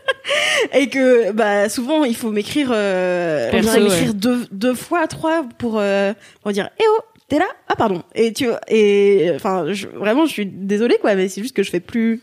[0.74, 3.80] et que, bah, souvent, il faut m'écrire, euh, Perso, ouais.
[3.80, 6.12] m'écrire deux, deux fois, trois pour, euh,
[6.42, 7.46] pour dire, eh oh, t'es là?
[7.68, 8.02] Ah, pardon.
[8.14, 11.70] Et tu et, enfin, je- vraiment, je suis désolée, quoi, mais c'est juste que je
[11.70, 12.22] fais plus,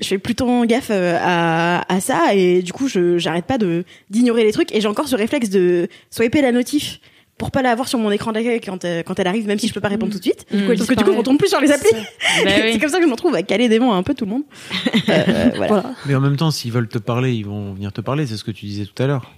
[0.00, 3.58] je fais plus tant gaffe euh, à, à ça et du coup je j'arrête pas
[3.58, 7.00] de d'ignorer les trucs et j'ai encore ce réflexe de swiper la notif
[7.38, 9.66] pour pas la voir sur mon écran d'accueil quand euh, quand elle arrive même si
[9.68, 10.66] je peux pas répondre tout de suite Mmh.
[10.68, 11.90] parce que du coup je retombe plus sur les applis
[12.44, 12.78] Bah c'est oui.
[12.78, 14.30] comme ça que je me retrouve à caler des mots à un peu tout le
[14.30, 14.42] monde
[15.08, 15.66] Euh, voilà.
[15.66, 15.94] Voilà.
[16.06, 18.26] Mais en même temps, s'ils veulent te parler, ils vont venir te parler.
[18.26, 19.32] C'est ce que tu disais tout à l'heure.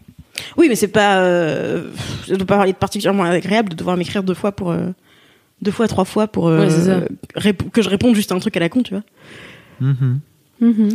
[0.56, 1.90] oui mais c'est pas euh,
[2.26, 4.88] ça doit pas être particulièrement agréable de devoir m'écrire deux fois pour euh,
[5.62, 6.66] deux fois trois fois pour euh,
[7.42, 9.02] Ouais, que je réponde juste à un truc à la con tu vois
[9.80, 10.20] Mhm.
[10.60, 10.88] Mhm.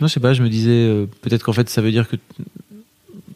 [0.00, 2.16] Non, je sais pas, je me disais, euh, peut-être qu'en fait, ça veut dire que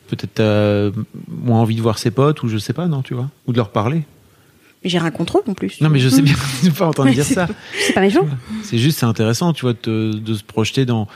[0.08, 0.90] peut-être t'as
[1.28, 3.56] moins envie de voir ses potes, ou je sais pas, non, tu vois, ou de
[3.58, 4.02] leur parler.
[4.82, 6.86] mais j'ai rien contre eux non plus Non, mais je sais bien, je suis pas
[6.86, 7.48] en train de dire ça.
[7.80, 8.26] C'est pas méchant.
[8.62, 11.08] C'est juste, c'est intéressant, tu vois, te- de se projeter dans.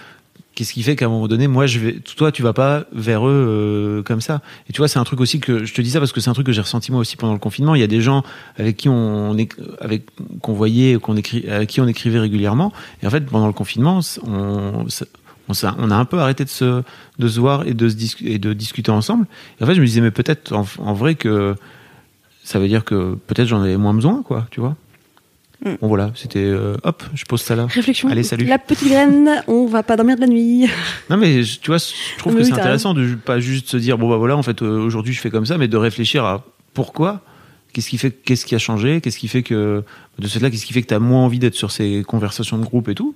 [0.54, 1.66] Qu'est-ce qui fait qu'à un moment donné, moi,
[2.16, 4.42] toi, tu vas pas vers eux euh, comme ça?
[4.68, 6.28] Et tu vois, c'est un truc aussi que je te dis ça parce que c'est
[6.28, 7.74] un truc que j'ai ressenti moi aussi pendant le confinement.
[7.74, 8.24] Il y a des gens
[8.58, 9.36] avec qui on,
[9.80, 10.06] avec
[10.40, 12.72] qu'on voyait, qu'on écrit, à qui on écrivait régulièrement.
[13.02, 14.86] Et en fait, pendant le confinement, on,
[15.62, 16.82] a un peu arrêté de se,
[17.18, 19.26] de se voir et de se discuter ensemble.
[19.60, 21.54] Et en fait, je me disais, mais peut-être en, en vrai que
[22.42, 24.76] ça veut dire que peut-être j'en avais moins besoin, quoi, tu vois?
[25.64, 25.74] Mm.
[25.80, 27.66] Bon voilà, c'était euh, hop, je pose ça là.
[27.66, 28.08] Réflexion.
[28.08, 28.46] Allez, salut.
[28.46, 30.68] La petite graine, on va pas dormir de la nuit.
[31.10, 33.76] Non mais tu vois, je trouve Mais que oui, c'est intéressant de pas juste se
[33.76, 36.24] dire bon bah voilà en fait euh, aujourd'hui je fais comme ça, mais de réfléchir
[36.24, 37.20] à pourquoi,
[37.72, 39.84] qu'est-ce qui fait, qu'est-ce qui a changé, qu'est-ce qui fait que
[40.18, 42.64] de ce fait-là, qu'est-ce qui fait que t'as moins envie d'être sur ces conversations de
[42.64, 43.14] groupe et tout.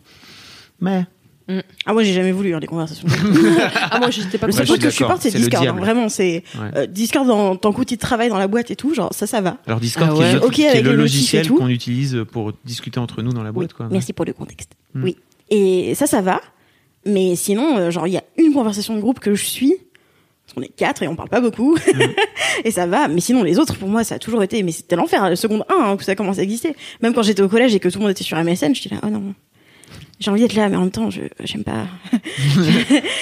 [0.80, 1.06] Mais
[1.86, 3.06] ah moi j'ai jamais voulu avoir des conversations
[3.90, 5.66] Ah, moi, j'étais pas Le seul je truc que je supporte, c'est Discord.
[5.66, 6.70] hein, vraiment, c'est Ouais.
[6.76, 8.94] euh, Discord en tant qu'outil de travail dans la boîte et tout.
[8.94, 9.58] Genre, ça, ça va.
[9.66, 10.82] alors Discord Ah qui est ouais.
[10.82, 13.88] le, est logiciel qu'on utilise pour discuter entre nous dans la boîte quoi.
[13.90, 14.70] Merci pour le contexte.
[14.94, 15.02] Mm.
[15.04, 15.16] Oui.
[15.50, 16.40] Et ça, ça va.
[17.06, 19.74] Mais sinon, euh, genre, il y a une conversation de groupe que je suis.
[20.46, 21.76] Parce qu'on est quatre et on parle pas beaucoup.
[22.64, 23.08] et ça va.
[23.08, 24.62] Mais sinon, les autres, pour moi, ça a toujours été.
[24.62, 25.22] Mais c'était l'enfer.
[25.22, 26.74] hein, Le seconde 1 hein, que ça commence à exister.
[27.02, 29.00] Même quand j'étais au collège et que tout le monde était sur MSN, j'étais là,
[29.04, 29.34] oh non.
[30.20, 31.86] J'ai envie d'être là, mais en même temps, je j'aime pas.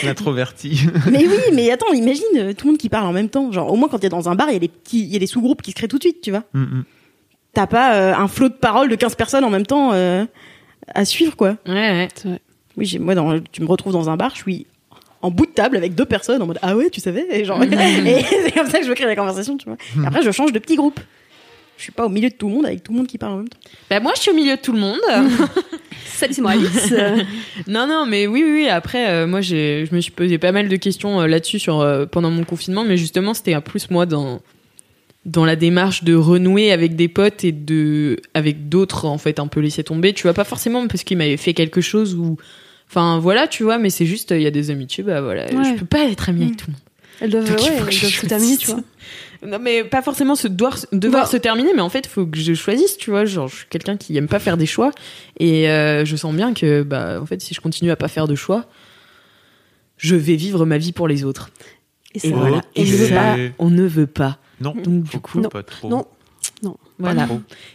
[0.05, 0.87] L'introverti.
[1.11, 3.51] mais oui, mais attends, imagine euh, tout le monde qui parle en même temps.
[3.51, 5.17] Genre, au moins quand t'es dans un bar, il y a des petits, il y
[5.17, 6.45] a des sous-groupes qui se créent tout de suite, tu vois.
[6.53, 6.85] Mm, mm.
[7.55, 10.25] T'as pas euh, un flot de paroles de 15 personnes en même temps euh,
[10.95, 11.57] à suivre, quoi.
[11.67, 12.09] Ouais, ouais.
[12.15, 12.41] C'est vrai.
[12.77, 14.67] Oui, j'ai- moi, dans, tu me retrouves dans un bar, je suis
[15.21, 17.27] en bout de table avec deux personnes en mode ah ouais, tu savais?
[17.31, 17.69] Et genre et
[18.45, 19.77] c'est comme ça que je veux créer la conversation, tu vois.
[20.03, 20.99] Et après, je change de petit groupe.
[21.83, 23.33] Je suis pas au milieu de tout le monde avec tout le monde qui parle
[23.33, 23.59] en même temps.
[23.91, 25.01] Bah, moi, je suis au milieu de tout le monde.
[26.07, 26.95] Salut, c'est moi Alice.
[27.67, 28.69] non, non, mais oui, oui, oui.
[28.69, 31.81] Après, euh, moi, j'ai, je me suis posé pas mal de questions euh, là-dessus sur,
[31.81, 34.41] euh, pendant mon confinement, mais justement, c'était un plus moi dans,
[35.27, 39.49] dans la démarche de renouer avec des potes et de, avec d'autres, en fait, un
[39.49, 40.13] peu laisser tomber.
[40.13, 42.37] Tu vois, pas forcément parce qu'ils m'avaient fait quelque chose ou,
[42.89, 45.65] enfin, voilà, tu vois, mais c'est juste, il y a des amitiés, bah voilà, Ouais.
[45.65, 46.83] je peux pas être amie avec tout le monde.
[47.21, 48.81] Elles doivent, Donc, il ouais, faut elles doivent tu vois.
[49.45, 51.29] Non, mais pas forcément se devoir, devoir Bah.
[51.31, 53.25] se terminer, mais en fait, il faut que je choisisse, tu vois.
[53.25, 54.93] Genre, je suis quelqu'un qui aime pas faire des choix.
[55.41, 58.29] Et euh, je sens bien que, bah, en fait, si je continue à pas faire
[58.29, 58.67] de choix,
[59.97, 61.51] je vais vivre ma vie pour les autres.
[62.15, 62.61] Et Et ça, voilà.
[62.77, 64.39] Et ça, on ne veut pas.
[64.61, 65.89] Non, Donc, du coup, faut pas trop.
[65.89, 66.07] non.
[66.63, 67.29] Pas Voilà.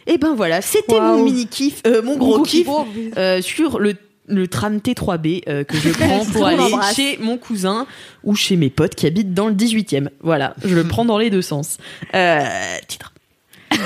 [0.06, 2.68] Et ben voilà, c'était mon mini kiff, euh, mon gros kiff
[3.16, 3.94] euh, sur le
[4.28, 7.86] le tram T3B euh, que je prends pour aller chez mon cousin
[8.24, 10.08] ou chez mes potes qui habitent dans le 18e.
[10.20, 11.78] Voilà, je le prends dans les deux sens.
[12.14, 12.44] Euh,
[12.86, 13.12] titre.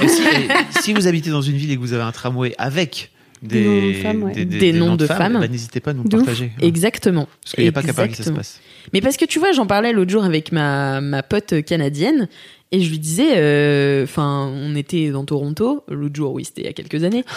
[0.03, 2.55] Et si, et si vous habitez dans une ville et que vous avez un tramway
[2.59, 3.11] avec
[3.43, 4.45] Des noms de des, femmes, ouais.
[4.45, 5.39] Des noms de femmes.
[5.41, 6.25] bah, n'hésitez pas à nous De ouf.
[6.25, 6.53] partager.
[6.61, 7.27] Exactement.
[7.43, 8.61] Parce qu'il n'y a pas qu'à Paris que ça se passe.
[8.93, 12.29] Mais parce que tu vois, j'en parlais l'autre jour avec ma, ma pote canadienne
[12.75, 16.65] et je lui disais, euh, enfin, on était dans Toronto, l'autre jour, oui, c'était il
[16.65, 17.25] y a quelques années.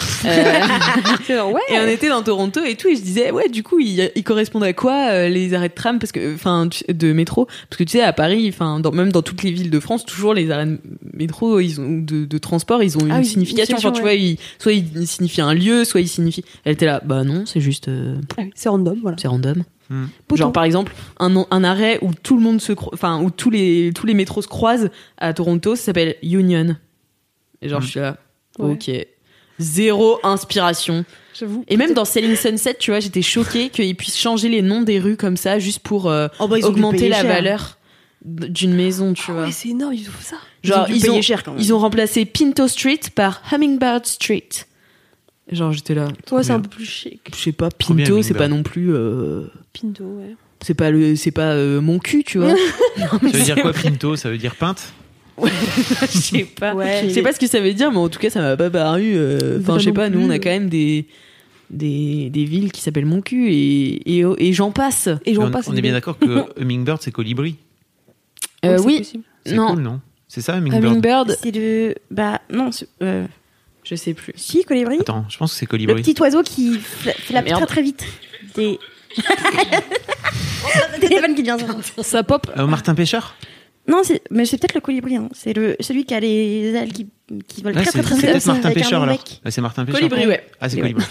[1.28, 1.60] Euh, ouais.
[1.70, 4.22] Et on était dans Toronto et tout, et je disais, ouais, du coup, ils il
[4.24, 7.84] correspondent à quoi euh, les arrêts de tram, parce que, enfin, de métro, parce que
[7.84, 10.66] tu sais, à Paris, enfin, même dans toutes les villes de France, toujours les arrêts
[10.66, 10.78] de
[11.12, 13.76] métro, ils ont de, de transport, ils ont une Ah oui, signification.
[13.76, 16.44] une Enfin, tu vois, ils, soit ils signifient un lieu, soit ils signifient.
[16.64, 19.16] Elle était là, bah non, c'est juste, Ah oui, C'est random, voilà.
[19.20, 19.64] c'est random.
[20.34, 23.92] Genre par exemple un, un arrêt où tout le monde se enfin où tous les
[23.94, 26.76] tous les métros se croisent à Toronto ça s'appelle Union
[27.62, 27.84] et genre Mm.
[27.84, 28.16] je suis là
[28.58, 28.72] Ouais.
[28.72, 28.90] Ok.
[29.58, 31.04] Zéro inspiration.
[31.38, 31.64] J'avoue.
[31.68, 34.98] Et même dans Selling Sunset, tu vois, j'étais choquée qu'ils puissent changer les noms des
[34.98, 37.26] rues comme ça, juste pour euh, Oh bah, ont augmenter la cher.
[37.32, 37.78] valeur
[38.24, 39.44] d'une maison, tu vois.
[39.44, 40.36] Ouais, c'est énorme, ils font ça.
[40.64, 41.60] Genre, ils ont ils ont, payer cher quand même.
[41.60, 44.48] ils ont remplacé Pinto Street par Hummingbird Street.
[45.52, 46.08] Genre, j'étais là.
[46.32, 47.20] Ouais, c'est un peu plus chic.
[47.34, 48.92] Je sais pas, Pinto, c'est pas non plus.
[48.94, 49.46] euh,
[49.80, 50.34] Pinto, ouais.
[50.62, 52.54] c'est pas le, c'est pas euh, mon cul, tu vois.
[52.98, 54.16] Non, mais Ça veut dire c'est- quoi, Pinto?
[54.16, 54.92] Ça veut dire peinte
[55.42, 56.74] Je sais pas.
[56.74, 57.02] Ouais.
[57.04, 58.70] Je sais pas ce que ça veut dire, mais en tout cas, ça m'a pas
[58.70, 59.12] paru.
[59.16, 60.40] euh, Enfin, je sais pas, nous, on a plus.
[60.40, 61.06] quand même des,
[61.70, 65.08] des, des villes qui s'appellent Mon cul et, et, et j'en passe.
[65.08, 65.68] Et Mais j'en on, passe.
[65.68, 67.56] on est bien d'accord que Hummingbird, c'est colibri.
[68.64, 69.06] Euh, oui,
[69.44, 69.74] C'est non.
[69.74, 70.00] cool, non?
[70.28, 70.84] C'est ça, Hummingbird?
[70.84, 71.94] Hummingbird, C'est le.
[72.10, 73.26] Bah, non, c'est- euh,
[73.84, 74.32] je sais plus.
[74.36, 74.96] si, colibri.
[75.00, 76.02] Attends, je pense que c'est Le colibri.
[76.02, 77.58] petit oiseau qui fla- flappe Merde.
[77.58, 78.04] très très vite.
[78.54, 78.78] Des.
[81.00, 81.56] téléphone qui vient.
[82.02, 82.50] Ça pop.
[82.56, 83.34] Euh, Martin Pêcheur?
[83.88, 85.16] Non, c'est mais c'est peut-être le colibri.
[85.16, 85.28] Hein.
[85.32, 87.06] C'est le celui qui a les ailes qui,
[87.46, 89.06] qui volent Ouais, très c'est très très c'est très peut-être Martin avec un Pêcheur long
[89.06, 89.16] alors.
[89.18, 89.40] bec.
[89.44, 90.00] Ouais, c'est Martin Pêcheur.
[90.00, 90.44] Colibri, ouais.
[90.60, 91.04] Ah, c'est Et colibri.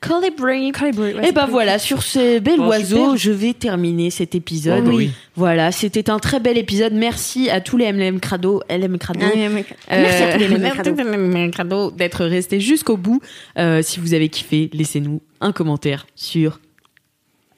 [0.00, 0.72] Colibri.
[0.72, 1.50] Colibri, ouais, Et bah cool.
[1.52, 3.16] voilà, sur ce bel Bon, oiseau, super.
[3.16, 4.82] je vais terminer cet épisode.
[4.86, 5.10] Oh, bah oui.
[5.36, 6.92] Voilà, c'était un très bel épisode.
[6.94, 9.20] Merci à tous les MLM Crado, LM Crado.
[9.22, 9.64] Ah, oui.
[9.90, 13.20] Merci à tous les Euh, mêmes Crado d'être restés jusqu'au bout.
[13.56, 16.60] Euh, si vous avez kiffé, laissez-nous un commentaire sur.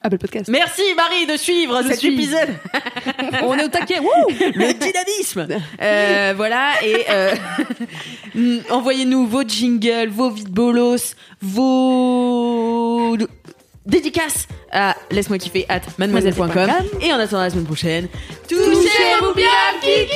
[0.03, 0.49] Apple Podcast.
[0.49, 2.13] Merci Marie de suivre Je cet suis.
[2.13, 2.49] épisode.
[3.43, 3.99] On est au taquet.
[3.99, 4.07] Wouh
[4.55, 5.47] Le dynamisme.
[5.81, 7.35] Euh, voilà et euh,
[8.71, 13.15] envoyez-nous vos jingles, vos vides bolos, vos
[13.85, 16.69] dédicaces à laisse-moi kiffer at mademoiselle.com
[17.01, 18.07] et en attendant la semaine prochaine,
[18.47, 19.49] touchez-vous bien
[19.81, 20.15] Kiki.